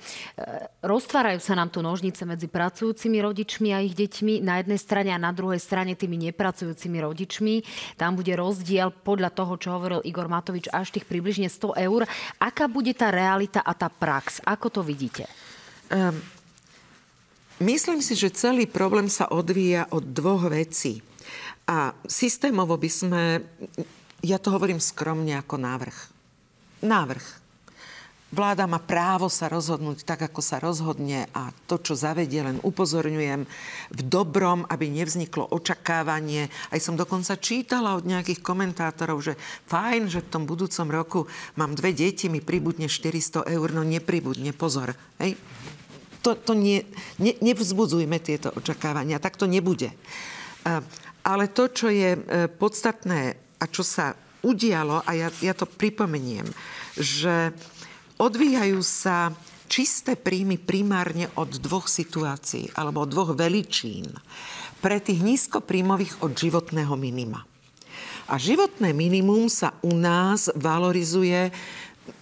roztvárajú 0.85 1.41
sa 1.41 1.57
nám 1.57 1.73
tu 1.73 1.81
nožnice 1.81 2.29
medzi 2.29 2.53
pracujúcimi 2.53 3.25
rodičmi 3.25 3.73
a 3.73 3.81
ich 3.81 3.97
deťmi 3.97 4.45
na 4.45 4.61
jednej 4.61 4.77
strane 4.77 5.11
a 5.17 5.19
na 5.19 5.33
druhej 5.33 5.59
strane 5.59 5.97
tými 5.97 6.21
nepracujúcimi 6.29 7.01
rodičmi. 7.01 7.55
Tam 7.97 8.13
bude 8.13 8.37
rozdiel 8.37 8.93
podľa 8.93 9.33
toho, 9.33 9.57
čo 9.57 9.73
hovoril 9.73 10.05
Igor 10.05 10.29
Matovič, 10.29 10.69
až 10.69 10.93
tých 10.93 11.09
približne 11.09 11.49
100 11.49 11.81
eur. 11.89 12.05
Aká 12.37 12.69
bude 12.69 12.93
tá 12.93 13.09
realita 13.09 13.65
a 13.65 13.73
tá 13.73 13.89
prax? 13.89 14.45
Ako 14.45 14.69
to 14.69 14.85
vidíte? 14.85 15.25
Um, 15.89 16.21
myslím 17.65 18.05
si, 18.05 18.13
že 18.13 18.29
celý 18.37 18.69
problém 18.69 19.09
sa 19.09 19.33
odvíja 19.33 19.89
od 19.89 20.05
dvoch 20.05 20.53
vecí. 20.53 21.01
A 21.69 21.93
systémovo 22.09 22.81
by 22.81 22.89
sme, 22.89 23.23
ja 24.25 24.41
to 24.41 24.49
hovorím 24.49 24.81
skromne 24.81 25.37
ako 25.37 25.61
návrh. 25.61 25.99
Návrh. 26.81 27.27
Vláda 28.29 28.69
má 28.69 28.77
právo 28.77 29.33
sa 29.33 29.49
rozhodnúť 29.49 30.05
tak, 30.05 30.21
ako 30.21 30.45
sa 30.45 30.61
rozhodne 30.61 31.33
a 31.33 31.49
to, 31.65 31.81
čo 31.81 31.97
zavedie, 31.97 32.45
len 32.45 32.61
upozorňujem 32.61 33.49
v 33.89 34.01
dobrom, 34.05 34.69
aby 34.69 34.93
nevzniklo 34.93 35.49
očakávanie. 35.49 36.53
Aj 36.69 36.77
som 36.77 36.93
dokonca 36.93 37.41
čítala 37.41 37.97
od 37.97 38.05
nejakých 38.05 38.45
komentátorov, 38.45 39.25
že 39.25 39.41
fajn, 39.73 40.13
že 40.13 40.21
v 40.21 40.33
tom 40.33 40.45
budúcom 40.45 40.89
roku 40.93 41.21
mám 41.57 41.73
dve 41.73 41.97
deti, 41.97 42.29
mi 42.29 42.45
pribudne 42.45 42.85
400 42.85 43.49
eur, 43.49 43.69
no 43.73 43.81
nepribudne, 43.81 44.53
pozor. 44.53 44.93
Hej? 45.17 45.41
To, 46.21 46.37
to 46.37 46.53
nie, 46.53 46.85
ne, 47.17 47.33
nevzbudzujme 47.41 48.21
tieto 48.21 48.53
očakávania, 48.53 49.25
tak 49.25 49.41
to 49.41 49.49
nebude. 49.49 49.89
Ale 51.27 51.51
to, 51.51 51.71
čo 51.71 51.89
je 51.91 52.15
e, 52.15 52.21
podstatné 52.47 53.37
a 53.59 53.65
čo 53.67 53.83
sa 53.83 54.15
udialo, 54.43 55.03
a 55.03 55.11
ja, 55.19 55.29
ja 55.43 55.55
to 55.55 55.67
pripomeniem, 55.67 56.47
že 56.95 57.51
odvíjajú 58.19 58.81
sa 58.83 59.35
čisté 59.69 60.17
príjmy 60.17 60.57
primárne 60.57 61.29
od 61.37 61.61
dvoch 61.61 61.87
situácií 61.91 62.73
alebo 62.75 63.05
od 63.05 63.13
dvoch 63.13 63.33
veličín. 63.37 64.09
pre 64.79 65.03
tých 65.03 65.27
nízkopríjmových 65.27 66.23
od 66.23 66.39
životného 66.39 66.95
minima. 66.95 67.43
A 68.31 68.39
životné 68.39 68.95
minimum 68.95 69.51
sa 69.51 69.75
u 69.83 69.91
nás 69.91 70.47
valorizuje 70.55 71.51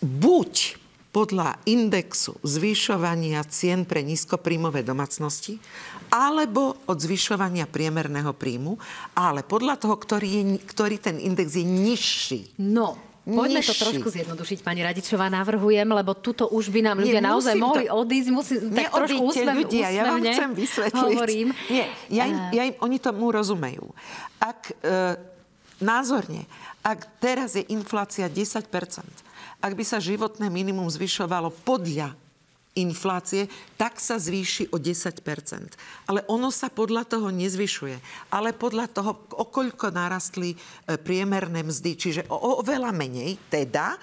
buď 0.00 0.80
podľa 1.16 1.56
indexu 1.64 2.36
zvyšovania 2.44 3.40
cien 3.48 3.88
pre 3.88 4.04
nízkopríjmové 4.04 4.84
domácnosti, 4.84 5.56
alebo 6.12 6.76
od 6.84 6.98
zvyšovania 7.00 7.64
priemerného 7.64 8.36
príjmu, 8.36 8.76
ale 9.16 9.40
podľa 9.40 9.80
toho, 9.80 9.96
ktorý, 9.96 10.28
je, 10.28 10.42
ktorý 10.60 11.00
ten 11.00 11.16
index 11.16 11.56
je 11.56 11.64
nižší. 11.64 12.40
No, 12.60 13.00
Poďme 13.24 13.64
nižší. 13.64 13.72
to 13.72 13.82
trošku 13.88 14.08
zjednodušiť, 14.12 14.58
pani 14.60 14.84
Radičová, 14.84 15.32
navrhujem, 15.32 15.88
lebo 15.88 16.12
tuto 16.14 16.52
už 16.52 16.68
by 16.68 16.80
nám 16.84 16.96
ľudia 17.00 17.24
Nie, 17.24 17.32
naozaj 17.32 17.56
mohli 17.56 17.88
to... 17.88 17.96
odísť. 17.96 18.28
Musím, 18.30 18.58
tak 18.76 18.92
trošku 18.92 19.22
úsmev, 19.24 19.56
ľudia, 19.56 19.86
ja 19.96 20.02
vám 20.12 20.20
chcem 20.20 20.50
vysvetliť. 20.52 21.00
Hovorím. 21.00 21.48
Nie, 21.72 21.86
ja 22.12 22.24
im, 22.28 22.36
ja 22.52 22.62
im, 22.70 22.74
oni 22.78 23.00
tomu 23.00 23.32
rozumejú. 23.32 23.88
Ak 24.38 24.70
e, 24.78 25.16
názorne, 25.80 26.44
ak 26.86 27.18
teraz 27.18 27.58
je 27.58 27.66
inflácia 27.72 28.30
10%, 28.30 29.25
ak 29.60 29.72
by 29.72 29.84
sa 29.84 30.02
životné 30.02 30.52
minimum 30.52 30.86
zvyšovalo 30.88 31.52
podľa 31.64 32.14
inflácie, 32.76 33.48
tak 33.80 33.96
sa 33.96 34.20
zvýši 34.20 34.70
o 34.70 34.76
10% 34.76 35.24
Ale 36.12 36.20
ono 36.28 36.52
sa 36.52 36.68
podľa 36.68 37.08
toho 37.08 37.32
nezvyšuje, 37.32 37.96
ale 38.30 38.52
podľa 38.52 38.86
toho, 38.92 39.16
okoľko 39.32 39.96
narastli 39.96 40.52
e, 40.52 40.56
priemerné 41.00 41.64
mzdy, 41.64 41.92
čiže 41.96 42.22
o, 42.28 42.60
o 42.60 42.62
veľa 42.62 42.92
menej, 42.92 43.40
teda 43.48 43.96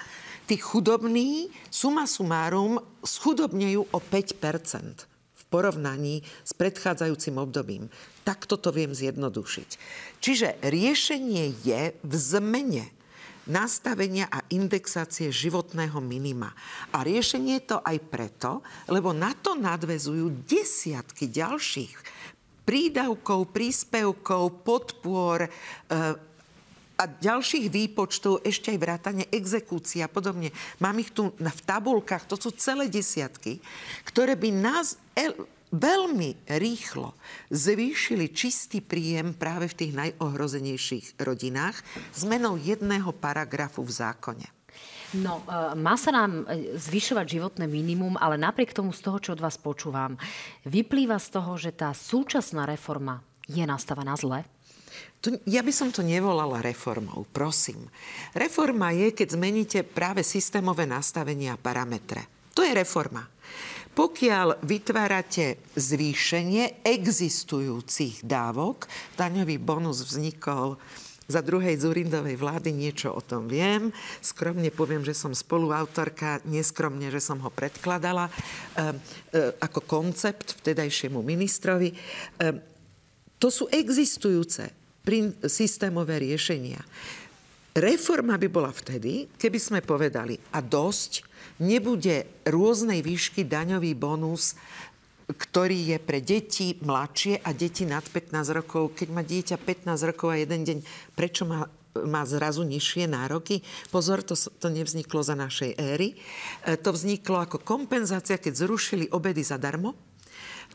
tí 0.50 0.58
chudobní 0.58 1.54
suma 1.70 2.10
sumárum 2.10 2.82
schudobnejú 3.06 3.94
o 3.94 4.00
5% 4.02 5.06
v 5.14 5.44
porovnaní 5.54 6.26
s 6.42 6.52
predchádzajúcim 6.58 7.38
obdobím. 7.38 7.94
Takto 8.26 8.58
to 8.58 8.74
viem 8.74 8.90
zjednodušiť. 8.90 9.70
Čiže 10.18 10.66
riešenie 10.66 11.54
je 11.62 11.94
v 11.94 12.14
zmene 12.18 12.90
nastavenia 13.48 14.32
a 14.32 14.44
indexácie 14.52 15.28
životného 15.28 16.00
minima. 16.00 16.52
A 16.96 17.04
riešenie 17.04 17.60
je 17.60 17.76
to 17.76 17.78
aj 17.84 17.98
preto, 18.08 18.52
lebo 18.88 19.12
na 19.12 19.36
to 19.36 19.56
nadvezujú 19.60 20.48
desiatky 20.48 21.28
ďalších 21.28 21.96
prídavkov, 22.64 23.52
príspevkov, 23.52 24.64
podpor, 24.64 25.44
e, 25.44 25.50
a 26.98 27.10
ďalších 27.10 27.74
výpočtov, 27.74 28.46
ešte 28.46 28.70
aj 28.74 28.80
vrátane 28.80 29.24
exekúcií 29.34 30.06
a 30.06 30.10
podobne. 30.12 30.54
Mám 30.78 31.02
ich 31.02 31.10
tu 31.10 31.34
v 31.34 31.62
tabulkách, 31.66 32.30
to 32.30 32.38
sú 32.38 32.54
celé 32.54 32.86
desiatky, 32.90 33.60
ktoré 34.06 34.38
by 34.38 34.50
nás 34.54 35.02
veľmi 35.74 36.54
rýchlo 36.62 37.18
zvýšili 37.50 38.30
čistý 38.30 38.78
príjem 38.80 39.34
práve 39.34 39.66
v 39.66 39.78
tých 39.78 39.92
najohrozenejších 39.98 41.18
rodinách 41.18 41.82
zmenou 42.14 42.62
jedného 42.62 43.10
paragrafu 43.18 43.82
v 43.82 43.92
zákone. 43.92 44.48
No, 45.14 45.46
e, 45.46 45.78
má 45.78 45.94
sa 45.94 46.10
nám 46.10 46.46
e, 46.50 46.74
zvyšovať 46.78 47.26
životné 47.38 47.66
minimum, 47.70 48.18
ale 48.18 48.38
napriek 48.38 48.74
tomu 48.74 48.90
z 48.90 49.02
toho, 49.06 49.18
čo 49.22 49.38
od 49.38 49.46
vás 49.46 49.62
počúvam, 49.62 50.18
vyplýva 50.66 51.22
z 51.22 51.28
toho, 51.38 51.54
že 51.54 51.70
tá 51.70 51.94
súčasná 51.94 52.66
reforma 52.66 53.22
je 53.46 53.62
nastavená 53.62 54.18
zle? 54.18 54.42
To, 55.24 55.40
ja 55.48 55.64
by 55.64 55.72
som 55.72 55.88
to 55.88 56.04
nevolala 56.04 56.60
reformou, 56.60 57.24
prosím. 57.32 57.88
Reforma 58.36 58.92
je, 58.92 59.16
keď 59.16 59.28
zmeníte 59.40 59.80
práve 59.88 60.20
systémové 60.20 60.84
nastavenia 60.84 61.56
a 61.56 61.62
parametre. 61.62 62.28
To 62.52 62.60
je 62.60 62.76
reforma. 62.76 63.24
Pokiaľ 63.94 64.66
vytvárate 64.66 65.62
zvýšenie 65.80 66.84
existujúcich 66.84 68.26
dávok, 68.26 68.90
daňový 69.16 69.62
bonus 69.62 70.02
vznikol 70.04 70.82
za 71.24 71.40
druhej 71.40 71.80
Zurindovej 71.80 72.36
vlády 72.36 72.76
niečo 72.76 73.16
o 73.16 73.22
tom 73.24 73.48
viem. 73.48 73.96
Skromne 74.20 74.68
poviem, 74.76 75.08
že 75.08 75.16
som 75.16 75.32
spoluautorka, 75.32 76.44
neskromne, 76.44 77.08
že 77.08 77.24
som 77.24 77.40
ho 77.40 77.48
predkladala 77.48 78.28
e, 78.28 78.32
e, 78.34 79.56
ako 79.56 79.88
koncept 79.88 80.60
vtedajšiemu 80.60 81.24
ministrovi. 81.24 81.90
E, 81.94 81.96
to 83.40 83.48
sú 83.48 83.72
existujúce 83.72 84.83
systémové 85.48 86.24
riešenia. 86.24 86.80
Reforma 87.74 88.38
by 88.38 88.48
bola 88.48 88.72
vtedy, 88.72 89.28
keby 89.36 89.60
sme 89.60 89.80
povedali 89.82 90.38
a 90.54 90.62
dosť, 90.62 91.26
nebude 91.66 92.46
rôznej 92.46 93.02
výšky 93.02 93.50
daňový 93.50 93.98
bonus, 93.98 94.54
ktorý 95.26 95.96
je 95.96 95.98
pre 95.98 96.22
deti 96.22 96.78
mladšie 96.80 97.42
a 97.42 97.50
deti 97.52 97.84
nad 97.84 98.06
15 98.06 98.58
rokov. 98.58 98.94
Keď 98.94 99.08
má 99.10 99.26
dieťa 99.26 99.58
15 99.58 100.10
rokov 100.14 100.28
a 100.32 100.40
jeden 100.40 100.62
deň, 100.64 100.78
prečo 101.18 101.44
má 101.50 101.68
má 101.94 102.26
zrazu 102.26 102.66
nižšie 102.66 103.06
nároky. 103.06 103.62
Pozor, 103.94 104.26
to, 104.26 104.34
to 104.34 104.66
nevzniklo 104.74 105.22
za 105.22 105.38
našej 105.38 105.78
éry. 105.78 106.18
E, 106.66 106.74
to 106.74 106.90
vzniklo 106.90 107.38
ako 107.38 107.62
kompenzácia, 107.62 108.42
keď 108.42 108.66
zrušili 108.66 109.14
obedy 109.14 109.46
zadarmo 109.46 109.94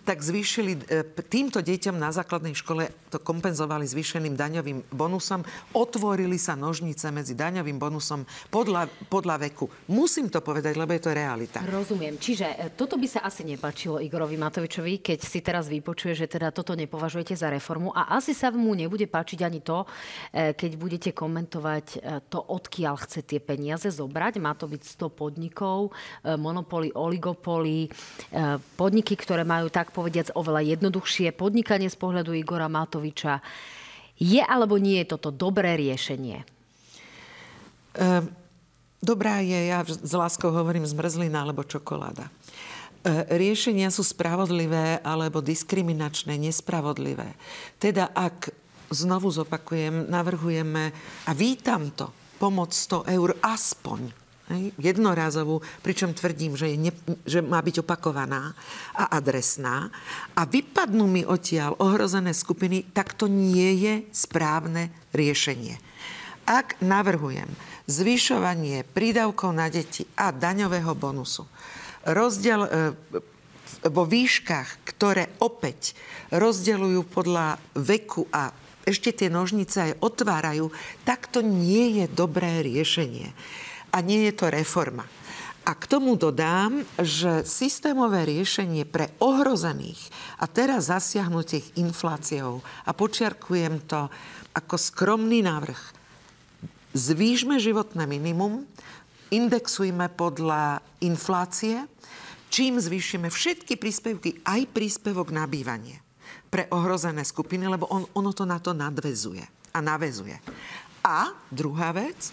tak 0.08 0.24
zvýšili 0.24 0.72
e, 0.88 1.04
týmto 1.28 1.60
deťom 1.60 2.00
na 2.00 2.08
základnej 2.08 2.56
škole 2.56 2.88
to 3.12 3.20
kompenzovali 3.20 3.84
zvýšeným 3.84 4.40
daňovým 4.40 4.88
bonusom. 4.88 5.44
Otvorili 5.76 6.40
sa 6.40 6.56
nožnice 6.56 7.12
medzi 7.12 7.36
daňovým 7.36 7.76
bonusom 7.76 8.24
podľa, 8.48 8.88
podľa 9.12 9.52
veku. 9.52 9.68
Musím 9.92 10.32
to 10.32 10.40
povedať, 10.40 10.80
lebo 10.80 10.96
je 10.96 11.04
to 11.04 11.12
realita. 11.12 11.60
Rozumiem. 11.60 12.16
Čiže 12.16 12.46
e, 12.56 12.56
toto 12.72 12.96
by 12.96 13.04
sa 13.04 13.20
asi 13.28 13.44
nepačilo 13.44 14.00
Igorovi 14.00 14.40
Matovičovi, 14.40 15.04
keď 15.04 15.18
si 15.20 15.44
teraz 15.44 15.68
vypočuje, 15.68 16.16
že 16.16 16.24
teda 16.24 16.56
toto 16.56 16.72
nepovažujete 16.72 17.36
za 17.36 17.52
reformu 17.52 17.92
a 17.92 18.16
asi 18.16 18.32
sa 18.32 18.48
mu 18.48 18.72
nebude 18.72 19.04
páčiť 19.04 19.44
ani 19.44 19.60
to, 19.60 19.84
e, 20.32 20.56
keď 20.56 20.70
budete 20.80 21.10
komentovať 21.12 22.00
to, 22.32 22.38
odkiaľ 22.40 22.96
chce 23.04 23.20
tie 23.28 23.40
peniaze 23.44 23.84
zobrať. 23.92 24.40
Má 24.40 24.56
to 24.56 24.64
byť 24.64 24.82
100 24.84 25.12
podnikov, 25.12 25.92
monopoly, 26.24 26.94
oligopoly, 26.94 27.90
podniky, 28.78 29.18
ktoré 29.18 29.42
majú 29.42 29.68
tak 29.68 29.90
povediac 29.98 30.30
oveľa 30.38 30.78
jednoduchšie 30.78 31.34
podnikanie 31.34 31.90
z 31.90 31.98
pohľadu 31.98 32.30
Igora 32.38 32.70
Matoviča. 32.70 33.42
Je 34.14 34.38
alebo 34.38 34.78
nie 34.78 35.02
je 35.02 35.10
toto 35.18 35.34
dobré 35.34 35.74
riešenie? 35.74 36.46
Ehm, 37.98 38.30
dobrá 39.02 39.42
je, 39.42 39.74
ja 39.74 39.82
s 39.82 40.14
láskou 40.14 40.54
hovorím 40.54 40.86
zmrzlina 40.86 41.42
alebo 41.42 41.66
čokoláda. 41.66 42.30
Ehm, 42.30 43.26
riešenia 43.26 43.90
sú 43.90 44.06
spravodlivé 44.06 45.02
alebo 45.02 45.42
diskriminačné, 45.42 46.38
nespravodlivé. 46.38 47.34
Teda 47.82 48.14
ak, 48.14 48.54
znovu 48.94 49.34
zopakujem, 49.34 50.06
navrhujeme 50.06 50.94
a 51.26 51.30
vítam 51.34 51.90
to, 51.90 52.14
pomoc 52.38 52.70
100 52.70 53.02
eur 53.18 53.34
aspoň 53.42 54.27
jednorázovú, 54.80 55.60
pričom 55.84 56.16
tvrdím, 56.16 56.56
že, 56.56 56.72
je 56.72 56.78
ne, 56.88 56.92
že 57.28 57.44
má 57.44 57.60
byť 57.60 57.84
opakovaná 57.84 58.56
a 58.96 59.12
adresná. 59.20 59.92
A 60.32 60.48
vypadnú 60.48 61.04
mi 61.04 61.22
odtiaľ 61.24 61.76
ohrozené 61.76 62.32
skupiny, 62.32 62.88
tak 62.96 63.12
to 63.12 63.28
nie 63.28 63.76
je 63.76 63.94
správne 64.12 64.88
riešenie. 65.12 65.76
Ak 66.48 66.80
navrhujem 66.80 67.48
zvyšovanie 67.84 68.88
prídavkov 68.88 69.52
na 69.52 69.68
deti 69.68 70.08
a 70.16 70.32
daňového 70.32 70.96
bonusu, 70.96 71.44
rozdiel 72.08 72.64
e, 72.64 72.70
vo 73.92 74.04
výškach, 74.08 74.80
ktoré 74.88 75.28
opäť 75.44 75.92
rozdeľujú 76.32 77.00
podľa 77.12 77.60
veku 77.76 78.24
a 78.32 78.48
ešte 78.88 79.12
tie 79.12 79.28
nožnice 79.28 79.92
aj 79.92 80.00
otvárajú, 80.00 80.72
tak 81.04 81.28
to 81.28 81.44
nie 81.44 82.00
je 82.00 82.04
dobré 82.08 82.64
riešenie 82.64 83.36
a 83.92 83.98
nie 84.04 84.28
je 84.28 84.34
to 84.36 84.52
reforma. 84.52 85.04
A 85.68 85.76
k 85.76 85.84
tomu 85.84 86.16
dodám, 86.16 86.80
že 86.96 87.44
systémové 87.44 88.24
riešenie 88.24 88.88
pre 88.88 89.12
ohrozených 89.20 90.00
a 90.40 90.48
teraz 90.48 90.88
zasiahnutých 90.88 91.76
infláciou, 91.76 92.64
a 92.88 92.90
počiarkujem 92.96 93.84
to 93.84 94.08
ako 94.56 94.76
skromný 94.80 95.44
návrh, 95.44 95.80
zvýšme 96.96 97.60
životné 97.60 98.08
minimum, 98.08 98.64
indexujme 99.28 100.08
podľa 100.16 100.80
inflácie, 101.04 101.84
čím 102.48 102.80
zvýšime 102.80 103.28
všetky 103.28 103.76
príspevky, 103.76 104.40
aj 104.48 104.72
príspevok 104.72 105.28
na 105.36 105.44
bývanie 105.44 106.00
pre 106.48 106.64
ohrozené 106.72 107.28
skupiny, 107.28 107.68
lebo 107.68 107.84
on, 107.92 108.08
ono 108.16 108.32
to 108.32 108.48
na 108.48 108.56
to 108.56 108.72
nadvezuje 108.72 109.44
a 109.76 109.78
navezuje. 109.84 110.40
A 111.04 111.28
druhá 111.52 111.92
vec, 111.92 112.32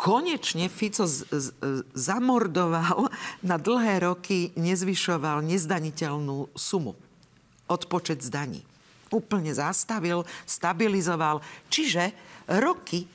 konečne 0.00 0.72
Fico 0.72 1.04
z, 1.04 1.28
z, 1.28 1.52
zamordoval 1.92 3.12
na 3.44 3.60
dlhé 3.60 4.00
roky, 4.08 4.48
nezvyšoval 4.56 5.44
nezdaniteľnú 5.44 6.56
sumu. 6.56 6.96
Odpočet 7.68 8.24
z 8.24 8.32
daní. 8.32 8.62
Úplne 9.12 9.52
zastavil, 9.52 10.24
stabilizoval. 10.48 11.44
Čiže 11.68 12.16
roky 12.48 13.04
e, 13.04 13.08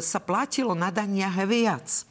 sa 0.00 0.24
platilo 0.24 0.72
na 0.72 0.88
daniach 0.88 1.36
viac. 1.44 2.08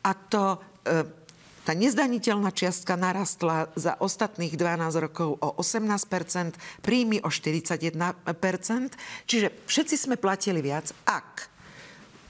A 0.00 0.16
to 0.16 0.56
e, 0.88 1.26
Tá 1.66 1.74
nezdaniteľná 1.74 2.54
čiastka 2.54 2.94
narastla 2.94 3.66
za 3.74 3.98
ostatných 3.98 4.54
12 4.54 5.02
rokov 5.02 5.34
o 5.42 5.50
18% 5.58 6.54
príjmy 6.78 7.18
o 7.26 7.26
41% 7.26 8.22
čiže 9.26 9.50
všetci 9.66 9.96
sme 9.98 10.14
platili 10.14 10.62
viac. 10.62 10.94
Ak 11.10 11.50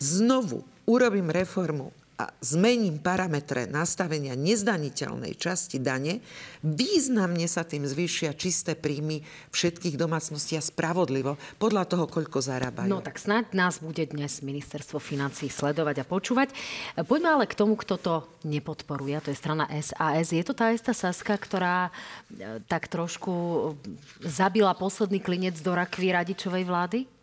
znovu 0.01 0.65
urobím 0.87 1.31
reformu 1.31 1.93
a 2.17 2.33
zmením 2.41 2.97
parametre 2.97 3.69
nastavenia 3.69 4.33
nezdaniteľnej 4.33 5.37
časti 5.37 5.77
dane, 5.77 6.25
významne 6.65 7.45
sa 7.45 7.61
tým 7.61 7.85
zvýšia 7.85 8.33
čisté 8.33 8.73
príjmy 8.73 9.21
všetkých 9.53 10.01
domácností 10.01 10.57
a 10.57 10.65
spravodlivo 10.65 11.37
podľa 11.61 11.85
toho, 11.85 12.09
koľko 12.09 12.41
zarábajú. 12.41 12.89
No 12.89 13.05
tak 13.05 13.21
snáď 13.21 13.53
nás 13.53 13.85
bude 13.85 14.01
dnes 14.09 14.41
ministerstvo 14.41 14.97
financí 14.97 15.53
sledovať 15.53 16.03
a 16.03 16.09
počúvať. 16.09 16.57
Poďme 17.05 17.37
ale 17.37 17.45
k 17.45 17.59
tomu, 17.59 17.77
kto 17.77 18.01
to 18.01 18.15
nepodporuje, 18.49 19.21
to 19.21 19.29
je 19.33 19.37
strana 19.37 19.69
SAS. 19.85 20.33
Je 20.33 20.41
to 20.41 20.57
tá 20.57 20.73
istá 20.73 20.97
Saska, 20.97 21.37
ktorá 21.37 21.93
e, 22.33 22.65
tak 22.65 22.89
trošku 22.89 23.77
zabila 24.25 24.73
posledný 24.73 25.21
klinec 25.21 25.61
do 25.61 25.77
rakvy 25.77 26.17
radičovej 26.17 26.65
vlády? 26.65 27.16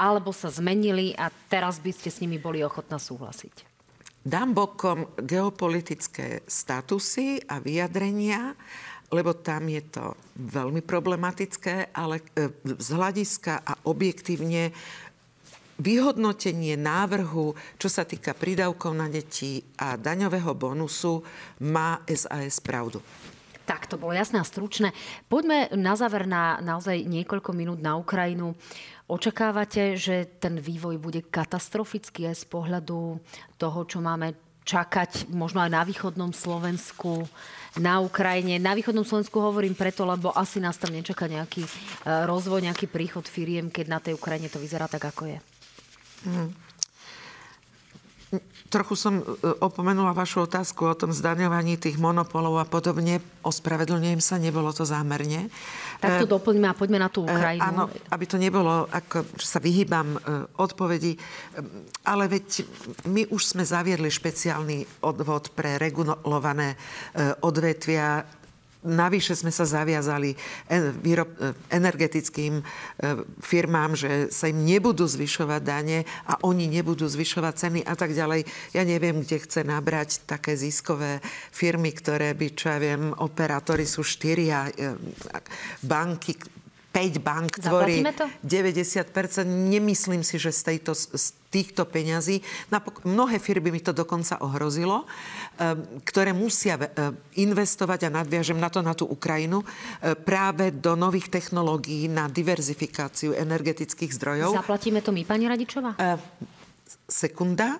Alebo 0.00 0.32
sa 0.32 0.48
zmenili 0.48 1.12
a 1.12 1.28
teraz 1.28 1.76
by 1.76 1.92
ste 1.92 2.08
s 2.08 2.24
nimi 2.24 2.40
boli 2.40 2.64
ochotná 2.64 2.96
súhlasiť? 2.96 3.68
Dám 4.24 4.56
bokom 4.56 5.12
geopolitické 5.20 6.44
statusy 6.48 7.40
a 7.44 7.60
vyjadrenia, 7.60 8.56
lebo 9.12 9.36
tam 9.36 9.68
je 9.68 9.82
to 9.92 10.16
veľmi 10.36 10.80
problematické, 10.84 11.92
ale 11.92 12.24
e, 12.32 12.48
z 12.80 12.88
hľadiska 12.96 13.60
a 13.60 13.72
objektívne 13.88 14.72
vyhodnotenie 15.80 16.76
návrhu, 16.76 17.56
čo 17.80 17.88
sa 17.88 18.04
týka 18.04 18.36
prídavkov 18.36 18.92
na 18.92 19.08
deti 19.08 19.64
a 19.80 19.96
daňového 19.96 20.52
bonusu, 20.52 21.24
má 21.64 22.04
SAS 22.04 22.60
pravdu. 22.60 23.00
Tak, 23.70 23.86
to 23.86 24.02
bolo 24.02 24.10
jasné 24.10 24.42
a 24.42 24.46
stručné. 24.46 24.90
Poďme 25.30 25.70
na 25.78 25.94
záver 25.94 26.26
na 26.26 26.58
naozaj 26.58 27.06
niekoľko 27.06 27.54
minút 27.54 27.78
na 27.78 27.94
Ukrajinu. 27.94 28.58
Očakávate, 29.06 29.94
že 29.94 30.26
ten 30.42 30.58
vývoj 30.58 30.98
bude 30.98 31.22
katastrofický 31.22 32.26
aj 32.26 32.42
z 32.42 32.46
pohľadu 32.50 33.22
toho, 33.62 33.78
čo 33.86 34.02
máme 34.02 34.34
čakať 34.66 35.30
možno 35.30 35.62
aj 35.62 35.70
na 35.70 35.86
východnom 35.86 36.34
Slovensku, 36.34 37.30
na 37.78 38.02
Ukrajine. 38.02 38.58
Na 38.58 38.74
východnom 38.74 39.06
Slovensku 39.06 39.38
hovorím 39.38 39.78
preto, 39.78 40.02
lebo 40.02 40.34
asi 40.34 40.58
nás 40.58 40.74
tam 40.74 40.90
nečaká 40.90 41.30
nejaký 41.30 41.62
e, 41.62 41.70
rozvoj, 42.26 42.66
nejaký 42.66 42.90
príchod 42.90 43.22
firiem, 43.22 43.70
keď 43.70 43.86
na 43.86 44.02
tej 44.02 44.18
Ukrajine 44.18 44.50
to 44.50 44.58
vyzerá 44.58 44.90
tak, 44.90 45.06
ako 45.06 45.30
je. 45.30 45.38
Mm. 46.26 46.50
Trochu 48.70 48.94
som 48.94 49.18
e, 49.18 49.22
opomenula 49.58 50.14
vašu 50.14 50.46
otázku 50.46 50.86
o 50.86 50.94
tom 50.94 51.10
zdaňovaní 51.10 51.74
tých 51.74 51.98
monopolov 51.98 52.62
a 52.62 52.66
podobne. 52.66 53.18
Ospravedlňujem 53.42 54.22
sa, 54.22 54.38
nebolo 54.38 54.70
to 54.70 54.86
zámerne. 54.86 55.50
Tak 55.98 56.22
to 56.22 56.30
e, 56.30 56.32
doplňme 56.38 56.70
a 56.70 56.74
poďme 56.78 57.02
na 57.02 57.10
tú 57.10 57.26
e, 57.26 57.34
Ukrajinu. 57.34 57.66
Áno, 57.66 57.84
aby 57.90 58.24
to 58.30 58.38
nebolo, 58.38 58.86
ako 58.86 59.26
sa 59.34 59.58
vyhýbam 59.58 60.14
odpovedi. 60.62 61.18
Ale 62.06 62.30
veď 62.30 62.62
my 63.10 63.26
už 63.34 63.42
sme 63.42 63.66
zaviedli 63.66 64.06
špeciálny 64.06 65.02
odvod 65.02 65.50
pre 65.50 65.74
regulované 65.82 66.78
odvetvia 67.42 68.22
Navyše 68.80 69.36
sme 69.36 69.52
sa 69.52 69.68
zaviazali 69.68 70.32
energetickým 71.68 72.60
e, 72.60 72.64
firmám, 73.44 73.92
že 73.92 74.32
sa 74.32 74.48
im 74.48 74.64
nebudú 74.64 75.04
zvyšovať 75.04 75.60
dane 75.60 76.08
a 76.24 76.40
oni 76.48 76.64
nebudú 76.64 77.04
zvyšovať 77.04 77.54
ceny 77.60 77.80
a 77.84 77.92
tak 77.92 78.16
ďalej. 78.16 78.48
Ja 78.72 78.88
neviem, 78.88 79.20
kde 79.20 79.44
chce 79.44 79.68
nabrať 79.68 80.24
také 80.24 80.56
ziskové 80.56 81.20
firmy, 81.52 81.92
ktoré 81.92 82.32
by, 82.32 82.46
čo 82.56 82.72
ja 82.72 82.80
viem, 82.80 83.12
operátori 83.20 83.84
sú 83.84 84.00
štyria, 84.00 84.72
e, 84.72 84.96
banky, 85.84 86.40
5 86.90 87.22
bank 87.22 87.62
tvorí 87.62 88.02
90%. 88.42 89.46
Nemyslím 89.46 90.26
si, 90.26 90.42
že 90.42 90.50
z, 90.50 90.74
tejto, 90.74 90.92
z 90.94 91.38
týchto 91.46 91.86
peňazí, 91.86 92.42
napok- 92.66 93.06
mnohé 93.06 93.38
firmy 93.38 93.70
mi 93.70 93.78
to 93.78 93.94
dokonca 93.94 94.42
ohrozilo, 94.42 95.06
um, 95.06 95.06
ktoré 96.02 96.34
musia 96.34 96.74
uh, 96.74 97.14
investovať 97.38 98.10
a 98.10 98.14
nadviažem 98.22 98.58
na 98.58 98.66
to 98.66 98.82
na 98.82 98.98
tú 98.98 99.06
Ukrajinu 99.06 99.62
uh, 99.62 100.18
práve 100.18 100.74
do 100.74 100.98
nových 100.98 101.30
technológií 101.30 102.10
na 102.10 102.26
diverzifikáciu 102.26 103.38
energetických 103.38 104.10
zdrojov. 104.10 104.50
Zaplatíme 104.58 104.98
to 104.98 105.14
my, 105.14 105.22
pani 105.22 105.46
Radičová? 105.46 105.94
Sekunda. 107.06 107.78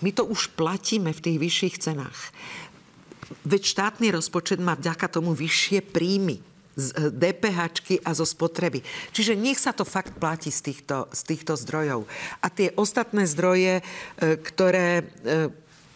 My 0.00 0.12
to 0.12 0.24
už 0.28 0.56
platíme 0.56 1.12
v 1.12 1.20
tých 1.20 1.38
vyšších 1.40 1.76
cenách. 1.76 2.32
Veď 3.44 3.62
štátny 3.64 4.12
rozpočet 4.12 4.60
má 4.60 4.76
vďaka 4.76 5.08
tomu 5.08 5.36
vyššie 5.36 5.84
príjmy 5.84 6.40
z 6.78 7.10
DPH 7.10 7.58
e, 7.90 7.96
a 8.02 8.10
zo 8.14 8.26
spotreby. 8.26 8.82
Čiže 9.10 9.34
nech 9.34 9.58
sa 9.58 9.74
to 9.74 9.82
fakt 9.82 10.14
platí 10.18 10.54
z 10.54 10.70
týchto, 10.70 11.10
z 11.10 11.20
týchto 11.26 11.58
zdrojov. 11.58 12.06
A 12.42 12.46
tie 12.50 12.70
ostatné 12.78 13.26
zdroje, 13.26 13.80
e, 13.80 13.82
ktoré 14.38 15.02
e, 15.02 15.04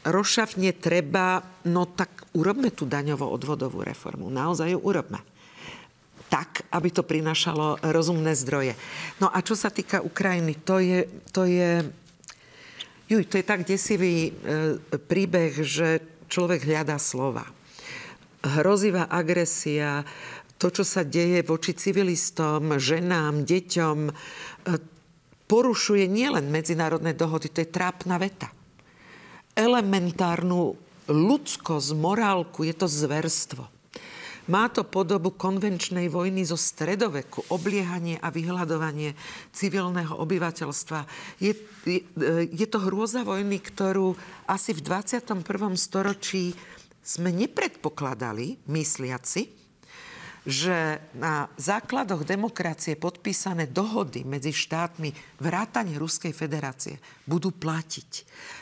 rozšafne 0.04 0.74
treba, 0.76 1.40
no 1.64 1.86
tak 1.88 2.26
urobme 2.36 2.68
tú 2.74 2.84
daňovo-odvodovú 2.84 3.86
reformu. 3.86 4.28
Naozaj 4.28 4.74
ju 4.74 4.80
urobme 4.82 5.22
tak, 6.24 6.66
aby 6.74 6.90
to 6.90 7.06
prinašalo 7.06 7.78
rozumné 7.94 8.34
zdroje. 8.34 8.74
No 9.22 9.30
a 9.30 9.38
čo 9.38 9.54
sa 9.54 9.70
týka 9.70 10.02
Ukrajiny, 10.02 10.58
to 10.66 10.82
je, 10.82 11.06
to 11.30 11.46
je, 11.46 11.86
juj, 13.06 13.22
to 13.30 13.38
je 13.38 13.46
tak 13.46 13.62
desivý 13.62 14.34
príbeh, 14.90 15.54
že 15.62 16.02
človek 16.26 16.66
hľadá 16.66 16.98
slova. 16.98 17.46
Hrozivá 18.42 19.06
agresia, 19.06 20.02
to, 20.58 20.70
čo 20.70 20.84
sa 20.86 21.02
deje 21.02 21.42
voči 21.42 21.74
civilistom, 21.74 22.78
ženám, 22.78 23.42
deťom, 23.44 23.98
e, 24.08 24.12
porušuje 25.44 26.08
nielen 26.08 26.48
medzinárodné 26.48 27.12
dohody, 27.12 27.52
to 27.52 27.60
je 27.60 27.68
trápna 27.68 28.16
veta. 28.16 28.48
Elementárnu 29.54 30.74
ľudskosť, 31.10 31.88
morálku, 31.94 32.64
je 32.64 32.74
to 32.74 32.88
zverstvo. 32.88 33.64
Má 34.44 34.68
to 34.68 34.84
podobu 34.84 35.32
konvenčnej 35.32 36.12
vojny 36.12 36.44
zo 36.44 36.60
stredoveku, 36.60 37.48
obliehanie 37.48 38.20
a 38.20 38.28
vyhľadovanie 38.28 39.16
civilného 39.56 40.20
obyvateľstva. 40.20 41.00
Je, 41.40 41.56
je, 41.88 42.04
e, 42.04 42.52
je 42.52 42.66
to 42.68 42.78
hrôza 42.84 43.24
vojny, 43.24 43.56
ktorú 43.56 44.12
asi 44.44 44.76
v 44.76 44.84
21. 44.84 45.40
storočí 45.80 46.52
sme 47.00 47.32
nepredpokladali, 47.32 48.68
mysliaci, 48.68 49.63
že 50.44 51.00
na 51.16 51.48
základoch 51.56 52.28
demokracie 52.28 53.00
podpísané 53.00 53.64
dohody 53.64 54.28
medzi 54.28 54.52
štátmi 54.52 55.40
vrátane 55.40 55.96
Ruskej 55.96 56.36
federácie 56.36 57.00
budú 57.24 57.48
platiť. 57.48 58.10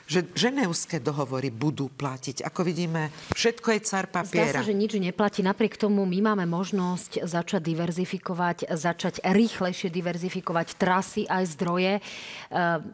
Že 0.07 0.31
ženevské 0.39 1.03
dohovory 1.03 1.51
budú 1.51 1.91
platiť. 1.91 2.47
Ako 2.47 2.63
vidíme, 2.63 3.11
všetko 3.35 3.75
je 3.75 3.81
car 3.83 4.07
papiera. 4.07 4.63
Zdá 4.63 4.63
sa, 4.63 4.69
že 4.71 4.79
nič 4.79 4.95
neplatí. 4.95 5.43
Napriek 5.43 5.75
tomu 5.75 6.07
my 6.07 6.23
máme 6.23 6.47
možnosť 6.47 7.27
začať 7.27 7.63
diverzifikovať, 7.75 8.71
začať 8.71 9.19
rýchlejšie 9.27 9.91
diverzifikovať 9.91 10.79
trasy 10.79 11.27
aj 11.27 11.45
zdroje. 11.59 11.99
E, 11.99 12.03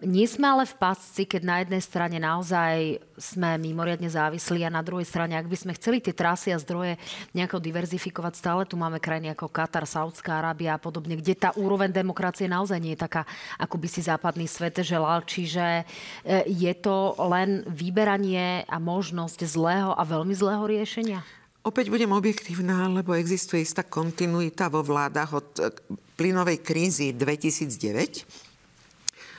nie 0.09 0.25
sme 0.25 0.49
ale 0.49 0.65
v 0.65 0.75
pásci, 0.81 1.29
keď 1.29 1.43
na 1.45 1.57
jednej 1.61 1.83
strane 1.85 2.17
naozaj 2.17 3.05
sme 3.21 3.61
mimoriadne 3.61 4.09
závislí 4.09 4.65
a 4.65 4.73
na 4.73 4.81
druhej 4.81 5.05
strane, 5.05 5.37
ak 5.37 5.51
by 5.51 5.57
sme 5.59 5.77
chceli 5.77 6.01
tie 6.01 6.17
trasy 6.17 6.55
a 6.55 6.63
zdroje 6.63 6.97
nejako 7.37 7.61
diverzifikovať, 7.61 8.33
stále 8.33 8.63
tu 8.65 8.78
máme 8.79 9.03
krajiny 9.03 9.35
ako 9.35 9.51
Katar, 9.51 9.83
Saudská 9.85 10.39
Arábia 10.39 10.79
a 10.79 10.83
podobne, 10.83 11.19
kde 11.19 11.35
tá 11.35 11.51
úroveň 11.59 11.91
demokracie 11.91 12.47
naozaj 12.47 12.79
nie 12.79 12.95
je 12.95 13.03
taká, 13.03 13.27
ako 13.59 13.75
by 13.77 13.89
si 13.91 14.07
západný 14.07 14.47
svet 14.47 14.79
želal. 14.87 15.27
Čiže 15.27 15.83
e, 15.83 16.47
je 16.47 16.73
to 16.79 17.19
len 17.27 17.67
vyberanie 17.67 18.63
a 18.71 18.79
možnosť 18.79 19.43
zlého 19.43 19.91
a 19.99 20.03
veľmi 20.07 20.33
zlého 20.33 20.63
riešenia? 20.63 21.27
Opäť 21.67 21.91
budem 21.91 22.15
objektívna, 22.15 22.87
lebo 22.87 23.19
existuje 23.19 23.67
istá 23.67 23.83
kontinuita 23.83 24.71
vo 24.71 24.87
vládach 24.87 25.31
od 25.35 25.49
e, 25.59 25.75
plynovej 26.15 26.63
krízy 26.63 27.11
2009 27.13 28.49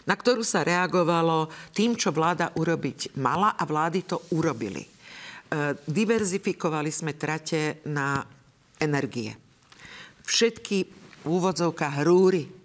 na 0.09 0.17
ktorú 0.17 0.41
sa 0.41 0.65
reagovalo 0.65 1.53
tým, 1.69 1.93
čo 1.93 2.09
vláda 2.09 2.49
urobiť 2.57 3.13
mala 3.21 3.53
a 3.53 3.61
vlády 3.61 4.09
to 4.09 4.17
urobili. 4.33 4.81
E, 4.81 4.89
diverzifikovali 5.85 6.89
sme 6.89 7.13
trate 7.13 7.85
na 7.85 8.25
energie. 8.79 9.35
Všetky 10.25 10.77
v 11.23 11.25
úvodzovkách 11.27 11.95
rúry 12.07 12.59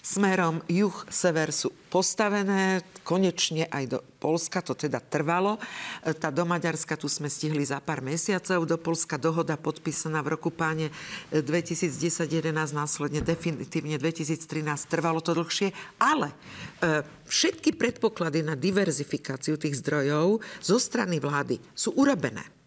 smerom 0.00 0.64
juh-sever 0.66 1.52
sú 1.52 1.70
postavené, 1.92 2.80
konečne 3.04 3.68
aj 3.68 3.84
do 3.90 3.98
Polska, 4.22 4.62
to 4.62 4.72
teda 4.72 5.02
trvalo. 5.02 5.58
E, 6.02 6.14
tá 6.14 6.32
do 6.32 6.46
Maďarska 6.46 6.96
tu 6.96 7.10
sme 7.10 7.28
stihli 7.28 7.62
za 7.66 7.82
pár 7.82 8.00
mesiacov, 8.00 8.64
do 8.64 8.78
Polska 8.80 9.20
dohoda 9.20 9.58
podpísaná 9.60 10.22
v 10.22 10.38
roku 10.38 10.50
páne 10.50 10.90
2010-11, 11.34 12.42
e, 12.42 12.74
následne 12.74 13.20
definitívne 13.20 13.98
2013, 13.98 14.88
trvalo 14.88 15.20
to 15.20 15.36
dlhšie, 15.36 15.74
ale 16.00 16.30
e, 16.30 17.02
všetky 17.26 17.76
predpoklady 17.76 18.46
na 18.46 18.54
diverzifikáciu 18.54 19.58
tých 19.58 19.78
zdrojov 19.78 20.40
zo 20.62 20.76
strany 20.78 21.18
vlády 21.18 21.58
sú 21.74 21.94
urobené. 21.98 22.59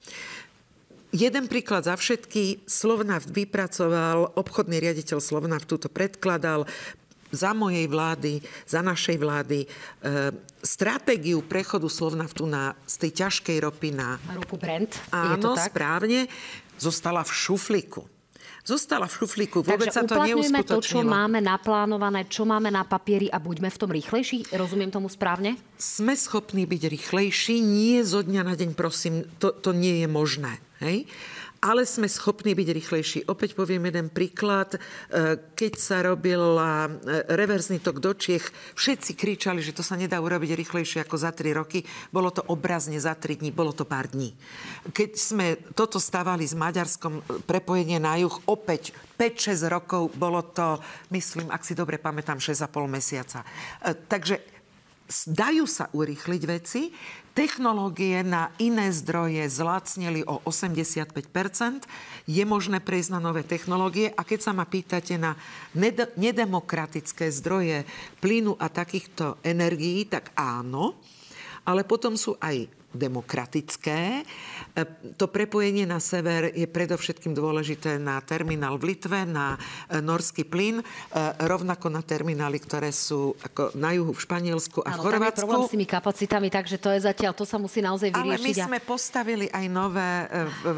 Jeden 1.14 1.46
príklad 1.46 1.86
za 1.86 1.94
všetky. 1.94 2.66
Slovnaft 2.66 3.30
vypracoval, 3.30 4.34
obchodný 4.34 4.82
riaditeľ 4.82 5.22
Slovnaftu 5.22 5.78
to 5.78 5.86
predkladal, 5.86 6.66
za 7.34 7.50
mojej 7.58 7.90
vlády, 7.90 8.46
za 8.70 8.86
našej 8.86 9.18
vlády, 9.18 9.66
e, 9.66 9.68
stratégiu 10.62 11.42
prechodu 11.42 11.90
Slovnaftu 11.90 12.46
na, 12.46 12.78
z 12.86 12.96
tej 13.02 13.26
ťažkej 13.26 13.58
ropy 13.58 13.90
na... 13.90 14.22
Ropu 14.38 14.62
Brent. 14.62 15.02
Áno, 15.10 15.58
správne. 15.58 16.30
Zostala 16.78 17.26
v 17.26 17.34
šuflíku. 17.34 18.13
Zostala 18.64 19.12
v 19.12 19.14
šuflíku. 19.20 19.60
Vôbec 19.60 19.92
Takže 19.92 19.92
sa 19.92 20.02
to 20.08 20.16
uplatňujme 20.16 20.64
to, 20.64 20.80
čo 20.80 21.04
neuskutočnilo. 21.04 21.12
máme 21.12 21.40
naplánované, 21.44 22.24
čo 22.32 22.48
máme 22.48 22.72
na 22.72 22.88
papieri 22.88 23.28
a 23.28 23.36
buďme 23.36 23.68
v 23.68 23.78
tom 23.78 23.92
rýchlejší. 23.92 24.56
Rozumiem 24.56 24.88
tomu 24.88 25.12
správne? 25.12 25.60
Sme 25.76 26.16
schopní 26.16 26.64
byť 26.64 26.88
rýchlejší, 26.88 27.60
nie 27.60 28.00
zo 28.08 28.24
dňa 28.24 28.42
na 28.48 28.56
deň, 28.56 28.72
prosím, 28.72 29.28
to, 29.36 29.52
to 29.52 29.76
nie 29.76 30.00
je 30.00 30.08
možné. 30.08 30.64
Hej? 30.80 31.12
Ale 31.64 31.88
sme 31.88 32.12
schopní 32.12 32.52
byť 32.52 32.70
rýchlejší. 32.76 33.20
Opäť 33.32 33.56
poviem 33.56 33.88
jeden 33.88 34.12
príklad. 34.12 34.76
E, 34.76 34.80
Keď 35.56 35.74
sa 35.80 36.04
robil 36.04 36.44
e, 36.60 36.64
reverzný 37.32 37.80
tok 37.80 38.04
do 38.04 38.12
Čiech, 38.12 38.52
všetci 38.76 39.16
kričali, 39.16 39.64
že 39.64 39.72
to 39.72 39.80
sa 39.80 39.96
nedá 39.96 40.20
urobiť 40.20 40.60
rýchlejšie 40.60 41.08
ako 41.08 41.16
za 41.16 41.32
3 41.32 41.56
roky. 41.56 41.88
Bolo 42.12 42.36
to 42.36 42.44
obrazne 42.52 43.00
za 43.00 43.16
3 43.16 43.40
dní, 43.40 43.56
bolo 43.56 43.72
to 43.72 43.88
pár 43.88 44.12
dní. 44.12 44.36
Keď 44.92 45.12
sme 45.16 45.56
toto 45.72 46.04
stávali 46.04 46.44
s 46.44 46.52
Maďarskom, 46.52 47.48
prepojenie 47.48 47.96
na 48.04 48.20
juh, 48.20 48.36
opäť 48.44 48.92
5-6 49.16 49.72
rokov, 49.72 50.12
bolo 50.20 50.44
to, 50.44 50.84
myslím, 51.16 51.48
ak 51.48 51.64
si 51.64 51.80
dobre 51.80 51.96
pamätám, 51.96 52.44
6,5 52.44 52.92
mesiaca. 52.92 53.48
E, 53.80 53.96
Takže 53.96 54.53
dajú 55.30 55.66
sa 55.70 55.90
urýchliť 55.94 56.42
veci. 56.50 56.90
Technológie 57.34 58.22
na 58.22 58.54
iné 58.62 58.94
zdroje 58.94 59.50
zlacnili 59.50 60.22
o 60.22 60.38
85% 60.46 61.90
Je 62.30 62.46
možné 62.46 62.78
prejsť 62.78 63.10
na 63.18 63.20
nové 63.22 63.42
technológie. 63.42 64.14
A 64.14 64.22
keď 64.22 64.40
sa 64.50 64.52
ma 64.54 64.70
pýtate 64.70 65.18
na 65.18 65.34
ned- 65.74 66.14
nedemokratické 66.14 67.34
zdroje 67.34 67.90
plynu 68.22 68.54
a 68.58 68.70
takýchto 68.70 69.42
energií, 69.42 70.06
tak 70.06 70.30
áno. 70.38 70.98
Ale 71.66 71.88
potom 71.88 72.14
sú 72.14 72.38
aj 72.38 72.83
demokratické. 72.94 74.22
E, 74.72 74.82
To 75.18 75.26
prepojenie 75.26 75.84
na 75.84 75.98
sever 75.98 76.54
je 76.54 76.64
predovšetkým 76.64 77.34
dôležité 77.34 77.98
na 77.98 78.22
terminál 78.22 78.78
v 78.78 78.94
Litve, 78.94 79.26
na 79.26 79.58
e, 79.90 79.98
norský 80.00 80.46
plyn, 80.46 80.80
e, 80.80 80.84
rovnako 81.44 81.90
na 81.90 82.06
terminály, 82.06 82.62
ktoré 82.62 82.94
sú 82.94 83.34
ako 83.42 83.74
na 83.74 83.98
juhu 83.98 84.14
v 84.14 84.22
Španielsku 84.22 84.86
a 84.86 84.94
v 84.94 84.94
Áno, 84.94 85.02
tam 85.02 85.04
je 85.04 85.10
Chorvátsku. 85.10 85.42
problém 85.44 85.62
s 85.66 85.74
tými 85.74 85.88
kapacitami, 85.90 86.48
takže 86.54 86.78
to 86.78 86.90
je 86.94 87.00
zatiaľ, 87.02 87.32
to 87.34 87.46
sa 87.50 87.58
musí 87.58 87.82
naozaj 87.82 88.14
Ale 88.14 88.38
my 88.38 88.46
vyriešiť. 88.46 88.70
sme 88.70 88.80
postavili 88.80 89.50
aj 89.50 89.66
nové 89.68 90.12
v, 90.64 90.78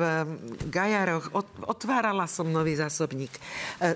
Gajaroch. 0.71 1.35
Ot- 1.35 1.61
Otvárala 1.67 2.25
som 2.31 2.47
nový 2.47 2.79
zásobník. 2.79 3.31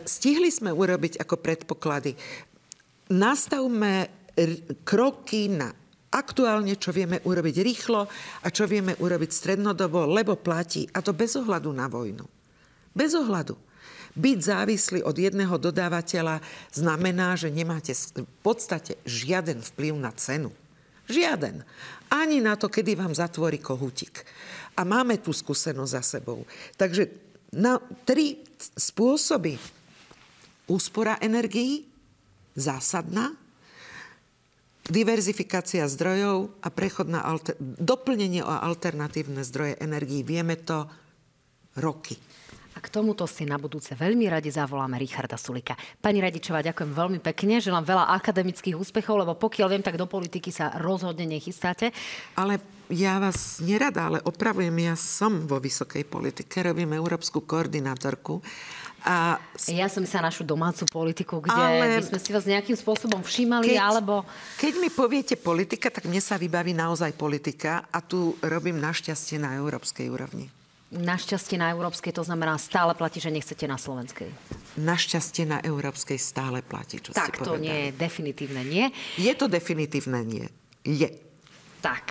Stihli 0.03 0.51
sme 0.51 0.75
urobiť 0.75 1.21
ako 1.23 1.39
predpoklady. 1.39 2.13
Nastavme 3.09 4.09
kroky 4.83 5.49
na 5.49 5.73
aktuálne, 6.09 6.73
čo 6.77 6.89
vieme 6.89 7.21
urobiť 7.21 7.55
rýchlo 7.61 8.09
a 8.41 8.47
čo 8.49 8.65
vieme 8.65 8.97
urobiť 8.97 9.29
strednodobo, 9.29 10.09
lebo 10.09 10.37
platí. 10.37 10.89
A 10.93 11.05
to 11.05 11.13
bez 11.13 11.37
ohľadu 11.37 11.69
na 11.69 11.85
vojnu. 11.85 12.25
Bez 12.93 13.13
ohľadu. 13.13 13.53
Byť 14.17 14.39
závislý 14.41 14.99
od 15.05 15.13
jedného 15.13 15.53
dodávateľa 15.61 16.41
znamená, 16.73 17.37
že 17.37 17.53
nemáte 17.53 17.93
v 17.93 18.25
podstate 18.41 18.97
žiaden 19.05 19.61
vplyv 19.61 19.93
na 20.01 20.09
cenu. 20.17 20.49
Žiaden. 21.05 21.61
Ani 22.09 22.41
na 22.41 22.57
to, 22.57 22.73
kedy 22.73 22.97
vám 22.97 23.13
zatvorí 23.13 23.61
kohútik. 23.61 24.25
A 24.73 24.81
máme 24.81 25.21
tú 25.21 25.29
skúsenosť 25.29 25.93
za 25.93 26.01
sebou. 26.01 26.41
Takže 26.73 27.09
na 27.53 27.77
tri 28.05 28.41
spôsoby. 28.57 29.57
Úspora 30.69 31.17
energií, 31.17 31.89
zásadná, 32.53 33.33
diverzifikácia 34.89 35.85
zdrojov 35.85 36.51
a 36.59 36.67
prechod 36.73 37.07
na 37.07 37.21
alter- 37.21 37.55
doplnenie 37.61 38.41
o 38.41 38.49
alternatívne 38.49 39.45
zdroje 39.45 39.77
energií. 39.79 40.25
Vieme 40.25 40.57
to 40.57 40.89
roky. 41.77 42.17
A 42.77 42.79
k 42.79 42.95
tomuto 42.95 43.27
si 43.27 43.43
na 43.43 43.59
budúce 43.59 43.91
veľmi 43.91 44.31
radi 44.31 44.53
zavoláme 44.53 44.95
Richarda 44.95 45.35
Sulika. 45.35 45.75
Pani 45.99 46.23
Radičová, 46.23 46.63
ďakujem 46.63 46.95
veľmi 46.95 47.19
pekne, 47.19 47.59
želám 47.59 47.83
veľa 47.83 48.07
akademických 48.23 48.77
úspechov, 48.77 49.19
lebo 49.19 49.35
pokiaľ 49.35 49.67
viem, 49.67 49.83
tak 49.83 49.99
do 49.99 50.07
politiky 50.07 50.47
sa 50.47 50.71
rozhodne 50.79 51.27
nechystáte. 51.27 51.91
Ale 52.39 52.61
ja 52.87 53.19
vás 53.19 53.59
nerada, 53.59 54.07
ale 54.07 54.23
opravujem, 54.23 54.73
ja 54.79 54.95
som 54.95 55.43
vo 55.43 55.59
vysokej 55.59 56.07
politike, 56.07 56.63
robím 56.63 56.95
európsku 56.95 57.43
koordinátorku. 57.43 58.39
A 59.05 59.39
Ja 59.71 59.87
som 59.87 60.03
sa 60.03 60.19
našu 60.19 60.43
domácu 60.43 60.83
politiku, 60.87 61.39
kde 61.39 61.55
Ale- 61.55 61.99
by 61.99 62.05
sme 62.15 62.19
si 62.19 62.29
vás 62.31 62.43
nejakým 62.43 62.75
spôsobom 62.75 63.23
všímali, 63.23 63.79
alebo... 63.79 64.23
keď 64.59 64.73
mi 64.79 64.89
poviete 64.91 65.35
politika, 65.35 65.87
tak 65.91 66.07
mne 66.07 66.19
sa 66.19 66.35
vybaví 66.35 66.75
naozaj 66.75 67.15
politika 67.15 67.87
a 67.91 68.03
tu 68.03 68.35
robím 68.43 68.79
našťastie 68.79 69.39
na 69.39 69.55
európskej 69.55 70.07
úrovni. 70.11 70.51
Našťastie 70.89 71.61
na 71.61 71.69
európskej, 71.69 72.09
to 72.17 72.25
znamená 72.25 72.57
stále 72.57 72.97
platí, 72.97 73.21
že 73.21 73.29
nechcete 73.29 73.69
na 73.69 73.77
slovenskej. 73.77 74.25
Našťastie 74.81 75.45
na 75.45 75.61
európskej 75.61 76.17
stále 76.17 76.65
platí, 76.65 76.97
čo 76.97 77.13
Tak 77.13 77.37
ste 77.37 77.45
to 77.45 77.53
povedali. 77.53 77.61
nie 77.61 77.77
je 77.77 77.89
definitívne 77.93 78.61
nie. 78.65 78.85
Je 79.21 79.33
to 79.37 79.45
definitívne 79.45 80.25
nie. 80.25 80.49
Je. 80.81 81.13
Tak, 81.85 82.09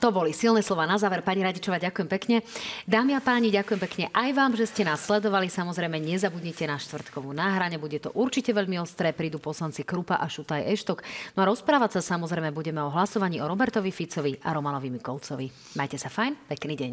to 0.00 0.08
boli 0.08 0.32
silné 0.32 0.64
slova 0.64 0.88
na 0.88 0.96
záver. 0.96 1.20
Pani 1.20 1.44
Radičová, 1.44 1.76
ďakujem 1.76 2.08
pekne. 2.08 2.40
Dámy 2.88 3.12
a 3.12 3.20
páni, 3.20 3.52
ďakujem 3.52 3.80
pekne 3.84 4.04
aj 4.16 4.30
vám, 4.32 4.56
že 4.56 4.64
ste 4.64 4.88
nás 4.88 5.04
sledovali. 5.04 5.52
Samozrejme, 5.52 6.00
nezabudnite 6.00 6.64
na 6.64 6.80
štvrtkovú 6.80 7.36
náhrane. 7.36 7.76
Bude 7.76 8.00
to 8.00 8.08
určite 8.16 8.56
veľmi 8.56 8.80
ostré. 8.80 9.12
Prídu 9.12 9.36
poslanci 9.36 9.84
Krupa 9.84 10.16
a 10.16 10.24
Šutaj 10.24 10.64
Eštok. 10.72 11.04
No 11.36 11.44
a 11.44 11.48
rozprávať 11.52 12.00
sa 12.00 12.16
samozrejme 12.16 12.48
budeme 12.56 12.80
o 12.80 12.88
hlasovaní 12.88 13.44
o 13.44 13.46
Robertovi 13.46 13.92
Ficovi 13.92 14.40
a 14.40 14.56
Romanovi 14.56 14.88
Mikolcovi. 14.88 15.76
Majte 15.76 16.00
sa 16.00 16.08
fajn, 16.08 16.48
pekný 16.48 16.74
deň. 16.80 16.92